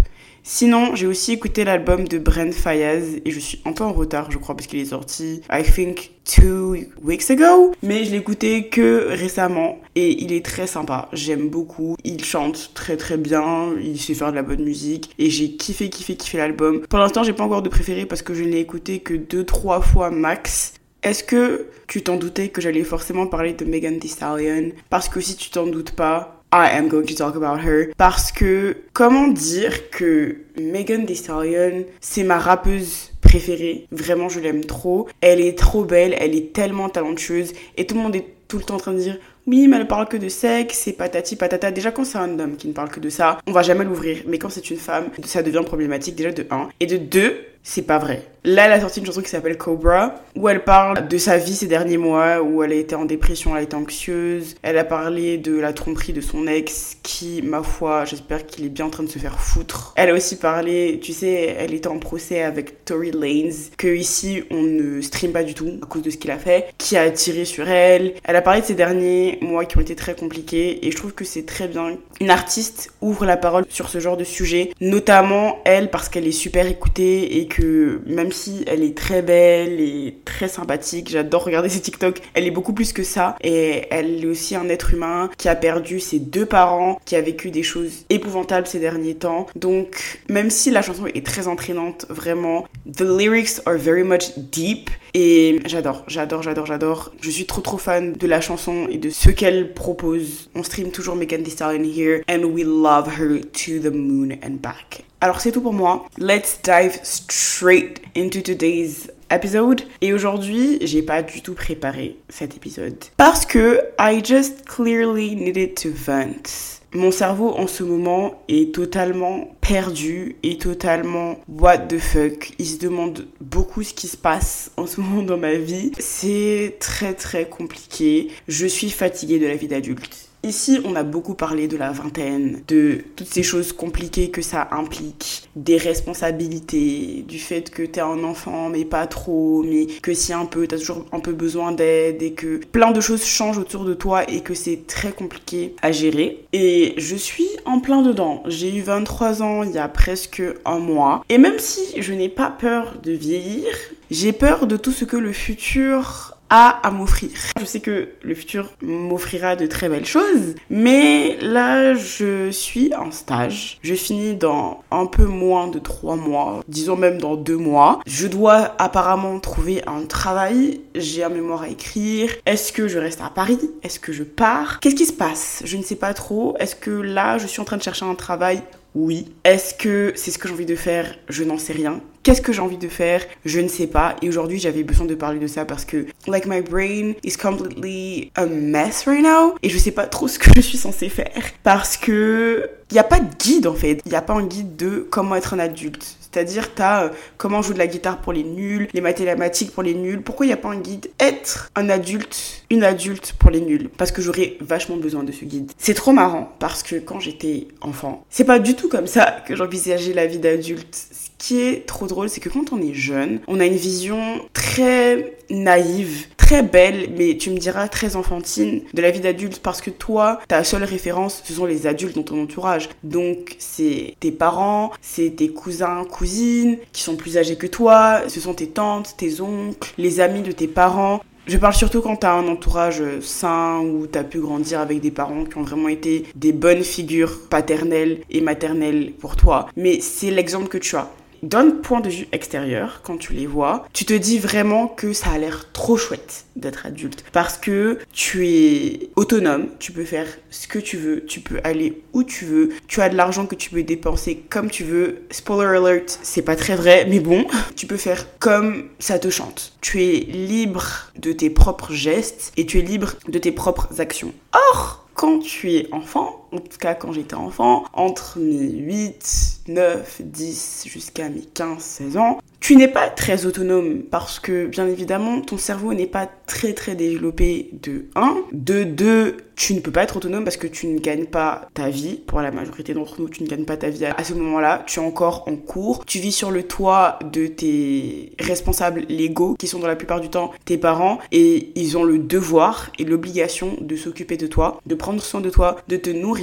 Sinon, 0.43 0.95
j'ai 0.95 1.07
aussi 1.07 1.33
écouté 1.33 1.65
l'album 1.65 2.09
de 2.09 2.19
Brent 2.19 2.53
Fayaz 2.53 3.21
et 3.25 3.31
je 3.31 3.39
suis 3.39 3.61
un 3.65 3.73
peu 3.73 3.85
en 3.85 3.93
retard, 3.93 4.31
je 4.31 4.39
crois, 4.39 4.57
parce 4.57 4.67
qu'il 4.67 4.81
est 4.81 4.87
sorti, 4.87 5.43
I 5.51 5.63
think, 5.63 6.13
two 6.25 6.77
weeks 7.03 7.31
ago. 7.31 7.73
Mais 7.83 8.05
je 8.05 8.11
l'ai 8.11 8.17
écouté 8.19 8.69
que 8.69 9.09
récemment 9.09 9.79
et 9.95 10.23
il 10.23 10.33
est 10.33 10.45
très 10.45 10.67
sympa. 10.67 11.09
J'aime 11.13 11.49
beaucoup. 11.49 11.97
Il 12.05 12.25
chante 12.25 12.73
très 12.75 12.97
très 12.97 13.17
bien, 13.17 13.75
il 13.83 14.01
sait 14.01 14.15
faire 14.15 14.31
de 14.31 14.37
la 14.37 14.43
bonne 14.43 14.65
musique 14.65 15.11
et 15.19 15.31
j'ai 15.31 15.53
kiffé, 15.53 15.91
kiffé, 15.91 16.17
kiffé 16.17 16.39
l'album. 16.39 16.81
Pour 16.89 16.99
l'instant, 16.99 17.23
j'ai 17.23 17.33
pas 17.33 17.45
encore 17.45 17.63
de 17.63 17.69
préféré 17.69 18.07
parce 18.07 18.23
que 18.23 18.35
je 18.35 18.43
ne 18.43 18.49
l'ai 18.49 18.61
écouté 18.61 19.01
que 19.01 19.15
deux, 19.15 19.45
trois 19.45 19.81
fois 19.81 20.11
max. 20.11 20.75
Est-ce 21.03 21.25
que 21.25 21.67
tu 21.87 22.03
t'en 22.03 22.17
doutais 22.17 22.49
que 22.49 22.61
j'allais 22.61 22.85
forcément 22.85 23.27
parler 23.27 23.55
de 23.55 23.65
Megan 23.65 23.99
Thee 23.99 24.09
Stallion? 24.09 24.73
Parce 24.91 25.09
que 25.09 25.21
si 25.21 25.35
tu 25.35 25.49
t'en 25.49 25.67
doutes 25.67 25.93
pas, 25.93 26.40
I 26.53 26.69
am 26.77 26.89
going 26.89 27.05
to 27.05 27.15
talk 27.15 27.37
about 27.37 27.61
her 27.65 27.93
parce 27.97 28.33
que 28.33 28.77
comment 28.93 29.29
dire 29.29 29.91
que 29.91 30.39
Megan 30.59 31.07
Thee 31.07 31.17
Stallion 31.17 31.85
c'est 32.01 32.25
ma 32.25 32.39
rappeuse 32.39 33.13
préférée 33.21 33.87
vraiment 33.93 34.29
je 34.29 34.41
l'aime 34.41 34.65
trop 34.65 35.09
elle 35.21 35.41
est 35.41 35.57
trop 35.57 35.85
belle 35.85 36.15
elle 36.19 36.35
est 36.35 36.53
tellement 36.53 36.89
talentueuse 36.89 37.53
et 37.77 37.87
tout 37.87 37.95
le 37.95 38.01
monde 38.01 38.17
est 38.17 38.27
tout 38.49 38.59
le 38.59 38.65
temps 38.65 38.75
en 38.75 38.79
train 38.79 38.93
de 38.93 38.99
dire 38.99 39.19
oui, 39.47 39.67
mais 39.69 39.79
elle 39.79 39.87
parle 39.87 40.07
que 40.07 40.17
de 40.17 40.29
sexe, 40.29 40.83
c'est 40.85 40.93
patati 40.93 41.35
patata. 41.35 41.71
Déjà, 41.71 41.91
quand 41.91 42.05
c'est 42.05 42.19
un 42.19 42.39
homme 42.39 42.57
qui 42.57 42.69
ne 42.69 42.73
parle 42.73 42.91
que 42.91 43.01
de 43.01 43.09
ça, 43.09 43.39
on 43.47 43.53
va 43.53 43.63
jamais 43.63 43.85
l'ouvrir. 43.85 44.19
Mais 44.27 44.39
quand 44.39 44.51
c'est 44.51 44.71
une 44.71 44.77
femme, 44.77 45.07
ça 45.25 45.43
devient 45.43 45.63
problématique 45.65 46.15
déjà 46.15 46.31
de 46.31 46.47
1. 46.51 46.69
Et 46.79 46.87
de 46.87 46.99
2, 46.99 47.37
c'est 47.63 47.83
pas 47.83 47.99
vrai. 47.99 48.23
Là, 48.43 48.67
elle 48.67 48.73
a 48.73 48.81
sorti 48.81 49.01
une 49.01 49.07
chanson 49.07 49.21
qui 49.21 49.29
s'appelle 49.29 49.59
Cobra, 49.59 50.15
où 50.35 50.49
elle 50.49 50.65
parle 50.65 51.07
de 51.09 51.19
sa 51.19 51.37
vie 51.37 51.55
ces 51.55 51.67
derniers 51.67 51.99
mois, 51.99 52.41
où 52.41 52.63
elle 52.63 52.73
a 52.73 52.77
été 52.77 52.95
en 52.95 53.05
dépression, 53.05 53.51
elle 53.55 53.61
a 53.61 53.63
été 53.65 53.77
anxieuse. 53.77 54.57
Elle 54.63 54.79
a 54.79 54.85
parlé 54.85 55.37
de 55.37 55.59
la 55.59 55.75
tromperie 55.75 56.15
de 56.15 56.23
son 56.23 56.47
ex, 56.47 56.97
qui, 57.03 57.43
ma 57.43 57.63
foi, 57.63 58.07
j'espère 58.07 58.47
qu'il 58.47 58.65
est 58.65 58.71
bien 58.71 58.87
en 58.87 58.91
train 58.91 59.03
de 59.03 59.11
se 59.11 59.19
faire 59.19 59.39
foutre. 59.39 59.93
Elle 59.97 60.09
a 60.09 60.15
aussi 60.15 60.37
parlé, 60.37 61.01
tu 61.03 61.13
sais, 61.13 61.55
elle 61.59 61.75
était 61.75 61.89
en 61.89 61.99
procès 61.99 62.43
avec 62.43 62.87
Tory 62.87 63.11
Lanez, 63.11 63.53
que 63.77 63.89
ici 63.89 64.43
on 64.51 64.63
ne 64.63 65.03
stream 65.03 65.33
pas 65.33 65.43
du 65.43 65.53
tout 65.53 65.79
à 65.83 65.87
cause 65.87 66.03
de 66.03 66.09
ce 66.09 66.17
qu'il 66.17 66.31
a 66.31 66.39
fait, 66.39 66.73
qui 66.79 66.97
a 66.97 67.11
tiré 67.11 67.45
sur 67.45 67.69
elle. 67.69 68.15
Elle 68.25 68.37
a 68.37 68.43
parlé 68.43 68.63
de 68.63 68.67
ces 68.67 68.75
derniers 68.75 69.39
mois 69.43 69.67
qui 69.67 69.77
ont 69.77 69.83
été 69.83 69.95
très 69.95 70.15
compliqués, 70.15 70.87
et 70.87 70.91
je 70.91 70.97
trouve 70.97 71.13
que 71.13 71.27
c'est 71.27 71.45
très 71.45 71.69
bien. 71.69 71.99
Une 72.23 72.31
artiste 72.31 72.93
ouvre 73.01 73.25
la 73.25 73.39
parole 73.39 73.65
sur 73.71 73.89
ce 73.89 73.99
genre 73.99 74.19
de 74.19 74.25
sujet, 74.25 74.73
notamment 74.83 75.59
elle 75.65 75.91
parce 75.91 76.11
qu'elle 76.11 76.27
est 76.27 76.33
super 76.33 76.67
écoutée 76.67 77.39
et 77.39 77.47
que 77.47 78.03
même 78.05 78.31
si 78.31 78.63
elle 78.67 78.83
est 78.83 78.95
très 78.95 79.23
belle 79.23 79.81
et 79.81 80.19
très 80.27 80.47
sympathique, 80.47 81.09
j'adore 81.09 81.45
regarder 81.45 81.71
ses 81.71 81.81
TikTok, 81.81 82.21
elle 82.35 82.47
est 82.47 82.51
beaucoup 82.51 82.75
plus 82.75 82.93
que 82.93 83.05
ça 83.05 83.37
et 83.43 83.87
elle 83.91 84.23
est 84.23 84.27
aussi 84.27 84.55
un 84.55 84.69
être 84.69 84.93
humain 84.93 85.31
qui 85.39 85.49
a 85.49 85.57
perdu 85.57 85.99
ses 85.99 86.19
deux 86.19 86.45
parents, 86.45 87.01
qui 87.07 87.17
a 87.17 87.23
vécu 87.23 87.51
des 87.51 87.63
choses 87.63 88.05
épouvantables 88.11 88.67
ces 88.67 88.81
derniers 88.81 89.15
temps. 89.15 89.47
Donc 89.57 90.21
même 90.29 90.51
si 90.51 90.71
la 90.71 90.83
chanson 90.83 91.07
est 91.07 91.25
très 91.25 91.49
entraînante, 91.49 92.05
vraiment, 92.11 92.67
the 92.85 93.01
lyrics 93.01 93.63
are 93.65 93.79
very 93.79 94.03
much 94.03 94.37
deep 94.37 94.91
et 95.15 95.61
j'adore, 95.67 96.05
j'adore, 96.07 96.43
j'adore, 96.43 96.67
j'adore. 96.67 97.13
Je 97.21 97.31
suis 97.31 97.47
trop 97.47 97.61
trop 97.61 97.79
fan 97.79 98.13
de 98.13 98.27
la 98.27 98.41
chanson 98.41 98.87
et 98.91 98.99
de 98.99 99.11
ce 99.11 99.31
qu'elle 99.31 99.75
propose. 99.75 100.51
On 100.55 100.63
stream 100.63 100.91
toujours 100.91 101.17
Megan 101.17 101.43
Thee 101.43 101.51
Stallion 101.51 101.85
here 101.85 102.23
and 102.29 102.45
we 102.45 102.65
love 102.65 103.09
her 103.19 103.41
to 103.41 103.81
the 103.81 103.93
moon 103.93 104.33
and 104.45 104.59
back. 104.61 105.05
Alors 105.21 105.41
c'est 105.41 105.53
tout 105.53 105.61
pour 105.61 105.75
moi. 105.75 106.07
Let's 106.19 106.61
dive 106.63 106.99
straight 107.03 108.01
into 108.17 108.41
today's 108.41 109.11
episode. 109.31 109.83
Et 110.01 110.13
aujourd'hui, 110.13 110.79
j'ai 110.83 111.03
pas 111.03 111.23
du 111.23 111.43
tout 111.43 111.55
préparé 111.55 112.17
cet 112.29 112.57
épisode 112.57 112.97
parce 113.17 113.47
que 113.47 113.81
I 113.99 114.23
just 114.25 114.65
clearly 114.65 115.37
needed 115.37 115.75
to 115.83 115.91
vent. 115.93 116.80
Mon 116.93 117.13
cerveau 117.13 117.51
en 117.51 117.69
ce 117.69 117.85
moment 117.85 118.43
est 118.49 118.75
totalement 118.75 119.57
perdu 119.61 120.37
et 120.43 120.59
totalement 120.59 121.39
what 121.49 121.79
the 121.79 121.99
fuck. 121.99 122.53
Il 122.59 122.67
se 122.67 122.79
demande 122.79 123.29
beaucoup 123.41 123.85
ce 123.85 123.95
qui 123.95 124.09
se 124.09 124.17
passe 124.17 124.73
en 124.77 124.87
ce 124.87 125.01
moment 125.01 125.23
dans 125.23 125.37
ma 125.37 125.55
vie. 125.55 125.93
C'est 126.01 126.77
très 126.81 127.15
très 127.15 127.49
compliqué. 127.49 128.31
Je 128.49 128.67
suis 128.67 128.91
fatiguée 128.91 129.39
de 129.39 129.47
la 129.47 129.55
vie 129.55 129.69
d'adulte. 129.69 130.30
Ici, 130.43 130.81
on 130.87 130.97
a 130.97 131.03
beaucoup 131.03 131.35
parlé 131.35 131.69
de 131.69 131.77
la 131.77 131.93
vingtaine, 131.93 132.63
de 132.67 133.05
toutes 133.15 133.29
ces 133.29 133.43
choses 133.43 133.75
compliquées 133.75 134.31
que 134.31 134.41
ça 134.41 134.69
implique, 134.71 135.51
des 135.55 135.77
responsabilités, 135.77 137.25
du 137.29 137.39
fait 137.39 137.69
que 137.69 137.83
t'es 137.83 138.01
un 138.01 138.25
enfant 138.25 138.71
mais 138.71 138.87
pas 138.87 139.07
trop, 139.07 139.63
mais 139.63 139.87
que 140.01 140.15
si 140.15 140.33
un 140.33 140.47
peu, 140.47 140.67
t'as 140.67 140.79
toujours 140.79 141.05
un 141.13 141.21
peu 141.21 141.33
besoin 141.33 141.73
d'aide 141.73 142.23
et 142.23 142.33
que 142.33 142.57
plein 142.57 142.91
de 142.91 143.03
choses 143.03 143.25
changent 143.25 143.59
autour 143.59 143.85
de 143.85 143.93
toi 143.93 144.29
et 144.31 144.41
que 144.41 144.55
c'est 144.55 144.87
très 144.87 145.13
compliqué 145.13 145.75
à 145.83 145.93
gérer. 145.93 146.45
Et 146.55 146.95
je 146.97 147.17
suis 147.17 147.49
en 147.67 147.81
plein 147.81 148.01
dedans. 148.01 148.43
J'ai 148.47 148.75
eu 148.75 148.81
23 148.81 149.43
ans 149.43 149.63
il 149.63 149.73
y 149.73 149.79
a 149.79 149.89
presque 149.89 150.43
un 150.65 150.79
mois. 150.79 151.23
Et 151.29 151.37
même 151.37 151.59
si 151.59 152.01
je 152.01 152.15
n'ai 152.15 152.31
pas 152.31 152.51
peur 152.51 152.95
de 153.03 153.13
vieillir, 153.13 153.67
j'ai 154.11 154.33
peur 154.33 154.67
de 154.67 154.79
tout 154.79 154.93
ce 154.93 155.05
que 155.05 155.19
le 155.19 155.33
futur 155.33 156.40
à 156.51 156.91
m'offrir. 156.91 157.31
Je 157.59 157.65
sais 157.65 157.81
que 157.81 158.09
le 158.23 158.35
futur 158.35 158.71
m'offrira 158.83 159.57
de 159.57 159.67
très 159.67 159.89
belles 159.89 160.05
choses, 160.05 160.55
mais 160.69 161.39
là, 161.41 161.95
je 161.95 162.51
suis 162.51 162.95
en 162.95 163.13
stage. 163.13 163.79
Je 163.83 163.95
finis 163.95 164.35
dans 164.35 164.83
un 164.91 165.07
peu 165.07 165.25
moins 165.25 165.69
de 165.69 165.79
trois 165.79 166.17
mois, 166.17 166.63
disons 166.69 166.97
même 166.97 167.19
dans 167.19 167.37
deux 167.37 167.57
mois. 167.57 168.01
Je 168.07 168.27
dois 168.27 168.75
apparemment 168.79 169.39
trouver 169.39 169.83
un 169.87 170.05
travail. 170.07 170.81
J'ai 170.95 171.23
un 171.23 171.29
mémoire 171.29 171.63
à 171.63 171.69
écrire. 171.69 172.31
Est-ce 172.47 172.73
que 172.73 172.89
je 172.89 172.99
reste 172.99 173.21
à 173.21 173.31
Paris? 173.31 173.59
Est-ce 173.83 174.01
que 174.01 174.13
je 174.13 174.25
pars? 174.25 174.81
Qu'est-ce 174.81 174.97
qui 174.97 175.07
se 175.07 175.13
passe? 175.13 175.63
Je 175.65 175.77
ne 175.77 175.83
sais 175.83 175.97
pas 175.97 176.15
trop. 176.15 176.57
Est-ce 176.59 176.75
que 176.75 176.91
là, 176.91 177.39
je 177.39 177.47
suis 177.47 177.61
en 177.61 177.65
train 177.65 177.77
de 177.77 177.83
chercher 177.83 178.05
un 178.05 178.15
travail 178.15 178.63
oui. 178.95 179.33
Est-ce 179.45 179.75
que 179.75 180.13
c'est 180.17 180.31
ce 180.31 180.39
que 180.39 180.49
j'ai 180.49 180.55
envie 180.55 180.67
de 180.67 180.77
faire? 180.77 181.15
Je 181.29 181.45
n'en 181.45 181.59
sais 181.59 181.73
rien. 181.73 182.01
Qu'est-ce 182.23 182.43
que 182.43 182.53
j'ai 182.53 182.61
envie 182.61 182.77
de 182.77 182.89
faire? 182.89 183.23
Je 183.45 183.61
ne 183.61 183.69
sais 183.69 183.87
pas. 183.87 184.17
Et 184.21 184.29
aujourd'hui, 184.29 184.59
j'avais 184.59 184.83
besoin 184.83 185.07
de 185.07 185.15
parler 185.15 185.39
de 185.39 185.47
ça 185.47 185.65
parce 185.65 185.85
que, 185.85 186.07
like, 186.27 186.47
my 186.47 186.61
brain 186.61 187.13
is 187.25 187.37
completely 187.37 188.31
a 188.35 188.47
mess 188.47 189.05
right 189.07 189.23
now. 189.23 189.55
Et 189.63 189.69
je 189.71 189.79
sais 189.79 189.93
pas 189.93 190.07
trop 190.07 190.29
ce 190.29 190.39
que 190.39 190.51
je 190.57 190.61
suis 190.61 190.79
censée 190.79 191.09
faire. 191.09 191.43
Parce 191.63 191.97
que, 191.97 192.69
il 192.91 192.95
n'y 192.95 193.01
a 193.01 193.05
pas 193.05 193.21
de 193.21 193.35
guide 193.39 193.67
en 193.67 193.75
fait. 193.75 194.01
Il 194.05 194.11
n'y 194.11 194.17
a 194.17 194.23
pas 194.23 194.35
un 194.35 194.45
guide 194.45 194.77
de 194.77 195.07
comment 195.11 195.37
être 195.37 195.55
un 195.55 195.61
adulte. 195.61 196.17
C'est-à-dire, 196.33 196.75
t'as 196.75 197.05
euh, 197.05 197.09
comment 197.37 197.63
jouer 197.63 197.75
de 197.75 197.79
la 197.79 197.87
guitare 197.87 198.21
pour 198.21 198.33
les 198.33 198.45
nuls, 198.45 198.89
les 198.93 199.01
mathématiques 199.01 199.73
pour 199.73 199.83
les 199.83 199.95
nuls. 199.95 200.23
Pourquoi 200.23 200.47
il 200.47 200.51
n'y 200.51 200.53
a 200.53 200.59
pas 200.59 200.69
un 200.69 200.79
guide? 200.79 201.11
Être 201.19 201.71
un 201.75 201.89
adulte, 201.89 202.65
une 202.71 202.85
adulte 202.85 203.35
pour 203.39 203.51
les 203.51 203.61
nuls. 203.61 203.89
Parce 203.97 204.13
que 204.13 204.23
j'aurais 204.23 204.57
vachement 204.61 204.97
besoin 204.97 205.25
de 205.25 205.33
ce 205.33 205.45
guide. 205.45 205.73
C'est 205.79 205.95
trop 205.95 206.13
marrant 206.13 206.53
parce 206.59 206.83
que 206.83 206.97
quand 206.97 207.21
j'étais 207.21 207.69
enfant, 207.81 208.25
c'est 208.31 208.45
pas 208.45 208.59
du 208.59 208.75
tout 208.75 208.89
comme 208.89 209.07
ça 209.07 209.43
que 209.47 209.57
j'envisageais 209.57 210.13
la 210.13 210.27
vie 210.27 210.39
d'adulte. 210.39 210.95
Ce 210.95 211.31
qui 211.39 211.61
est 211.61 211.87
trop 211.87 212.07
drôle, 212.07 212.29
c'est 212.29 212.41
que 212.41 212.49
quand 212.49 212.73
on 212.73 212.81
est 212.81 212.95
jeune, 212.95 213.41
on 213.49 213.61
a 213.61 213.67
une 213.67 213.77
vision 213.77 214.21
très 214.53 215.37
naïve, 215.49 216.27
très 216.51 216.65
belle, 216.65 217.11
mais 217.17 217.37
tu 217.37 217.51
me 217.51 217.59
diras 217.59 217.87
très 217.87 218.17
enfantine 218.17 218.83
de 218.93 219.01
la 219.01 219.13
vie 219.13 219.21
d'adulte 219.21 219.61
parce 219.61 219.81
que 219.81 219.91
toi, 219.91 220.41
ta 220.49 220.65
seule 220.65 220.83
référence, 220.83 221.43
ce 221.45 221.53
sont 221.53 221.65
les 221.65 221.87
adultes 221.87 222.17
dans 222.17 222.25
ton 222.25 222.43
entourage. 222.43 222.89
Donc, 223.05 223.55
c'est 223.61 224.17
tes 224.19 224.33
parents, 224.33 224.91
c'est 225.01 225.37
tes 225.37 225.51
cousins, 225.51 226.05
cousines 226.11 226.79
qui 226.93 227.03
sont 227.03 227.15
plus 227.15 227.39
âgés 227.39 227.55
que 227.55 227.69
toi, 227.69 228.23
ce 228.27 228.41
sont 228.41 228.55
tes 228.55 228.67
tantes, 228.67 229.15
tes 229.17 229.41
oncles, 229.41 229.93
les 229.97 230.19
amis 230.19 230.43
de 230.43 230.51
tes 230.51 230.67
parents. 230.67 231.21
Je 231.47 231.57
parle 231.57 231.75
surtout 231.75 232.01
quand 232.01 232.17
t'as 232.17 232.33
un 232.33 232.49
entourage 232.49 233.01
sain 233.21 233.79
où 233.83 234.09
t'as 234.09 234.25
pu 234.25 234.41
grandir 234.41 234.81
avec 234.81 235.01
des 235.01 235.13
parents 235.13 235.45
qui 235.45 235.57
ont 235.57 235.63
vraiment 235.63 235.89
été 235.89 236.25
des 236.35 236.53
bonnes 236.53 236.83
figures 236.83 237.47
paternelles 237.49 238.23
et 238.29 238.41
maternelles 238.41 239.13
pour 239.21 239.37
toi. 239.37 239.69
Mais 239.77 240.01
c'est 240.01 240.33
l'exemple 240.33 240.67
que 240.67 240.79
tu 240.79 240.97
as 240.97 241.13
d'un 241.43 241.71
point 241.71 242.01
de 242.01 242.09
vue 242.09 242.29
extérieur, 242.33 243.01
quand 243.03 243.17
tu 243.17 243.33
les 243.33 243.47
vois, 243.47 243.87
tu 243.93 244.05
te 244.05 244.13
dis 244.13 244.39
vraiment 244.39 244.87
que 244.89 245.13
ça 245.13 245.31
a 245.31 245.39
l'air 245.39 245.73
trop 245.73 245.97
chouette 245.97 246.45
d'être 246.57 246.87
adulte. 246.87 247.25
Parce 247.33 247.57
que 247.57 247.99
tu 248.13 248.47
es 248.49 249.11
autonome, 249.17 249.69
tu 249.79 249.93
peux 249.93 250.05
faire 250.05 250.27
ce 250.51 250.67
que 250.67 250.79
tu 250.79 250.97
veux, 250.97 251.25
tu 251.25 251.41
peux 251.41 251.61
aller 251.65 252.03
où 252.13 252.23
tu 252.25 252.45
veux, 252.45 252.71
tu 252.87 253.01
as 253.01 253.09
de 253.09 253.17
l'argent 253.17 253.47
que 253.47 253.55
tu 253.55 253.71
peux 253.71 253.83
dépenser 253.83 254.43
comme 254.51 254.71
tu 254.71 254.85
veux. 254.85 255.23
Spoiler 255.31 255.79
alert, 255.79 256.19
c'est 256.23 256.43
pas 256.43 256.57
très 256.57 256.77
vrai, 256.77 257.07
mais 257.09 257.21
bon, 257.21 257.47
tu 257.77 257.87
peux 257.87 257.97
faire 257.97 258.27
comme 258.39 258.89
ça 258.99 259.19
te 259.19 259.31
chante. 259.31 259.73
Tu 259.81 260.03
es 260.03 260.21
libre 260.21 261.11
de 261.17 261.33
tes 261.33 261.51
propres 261.51 261.93
gestes 261.93 262.53
et 262.57 262.67
tu 262.67 262.79
es 262.79 262.83
libre 262.83 263.15
de 263.29 263.39
tes 263.39 263.53
propres 263.53 264.01
actions. 264.01 264.33
Or, 264.53 265.07
quand 265.15 265.41
tu 265.41 265.73
es 265.73 265.89
enfant, 265.93 266.47
en 266.53 266.59
tout 266.59 266.79
cas 266.79 266.95
quand 266.95 267.13
j'étais 267.13 267.35
enfant, 267.35 267.85
entre 267.93 268.39
mes 268.39 268.69
8, 268.69 269.63
9, 269.69 270.23
10 270.25 270.85
jusqu'à 270.87 271.29
mes 271.29 271.43
15, 271.43 271.83
16 271.83 272.17
ans, 272.17 272.39
tu 272.61 272.77
n'es 272.77 272.89
pas 272.89 273.09
très 273.09 273.47
autonome 273.47 274.03
parce 274.03 274.39
que 274.39 274.67
bien 274.67 274.87
évidemment 274.87 275.41
ton 275.41 275.57
cerveau 275.57 275.95
n'est 275.95 276.07
pas 276.07 276.29
très 276.47 276.75
très 276.75 276.95
développé 276.95 277.71
de 277.73 278.07
1. 278.15 278.37
De 278.53 278.85
2, 278.85 279.37
tu 279.57 279.75
ne 279.75 279.81
peux 279.81 279.91
pas 279.91 280.03
être 280.03 280.17
autonome 280.17 280.45
parce 280.45 280.57
que 280.57 280.67
tu 280.67 280.87
ne 280.87 280.99
gagnes 280.99 281.27
pas 281.27 281.69
ta 281.75 281.91
vie. 281.91 282.17
Pour 282.27 282.41
la 282.41 282.51
majorité 282.51 282.95
d'entre 282.95 283.21
nous, 283.21 283.29
tu 283.29 283.43
ne 283.43 283.49
gagnes 283.49 283.65
pas 283.65 283.77
ta 283.77 283.89
vie 283.91 284.05
à 284.05 284.25
ce 284.25 284.35
moment-là. 284.35 284.85
Tu 284.87 285.01
es 285.01 285.03
encore 285.03 285.45
en 285.49 285.57
cours. 285.57 286.05
Tu 286.07 286.19
vis 286.19 286.33
sur 286.33 286.51
le 286.51 286.63
toit 286.63 287.19
de 287.31 287.47
tes 287.47 288.33
responsables 288.39 289.05
légaux 289.09 289.57
qui 289.59 289.67
sont 289.67 289.79
dans 289.79 289.87
la 289.87 289.97
plupart 289.97 290.21
du 290.21 290.29
temps 290.29 290.51
tes 290.65 290.79
parents 290.79 291.19
et 291.33 291.73
ils 291.75 291.97
ont 291.99 292.05
le 292.05 292.19
devoir 292.19 292.91
et 292.99 293.05
l'obligation 293.05 293.77
de 293.81 293.97
s'occuper 293.97 294.37
de 294.37 294.47
toi, 294.47 294.81
de 294.87 294.95
prendre 294.95 295.23
soin 295.23 295.41
de 295.41 295.51
toi, 295.51 295.77
de 295.89 295.97
te 295.97 296.11
nourrir 296.11 296.40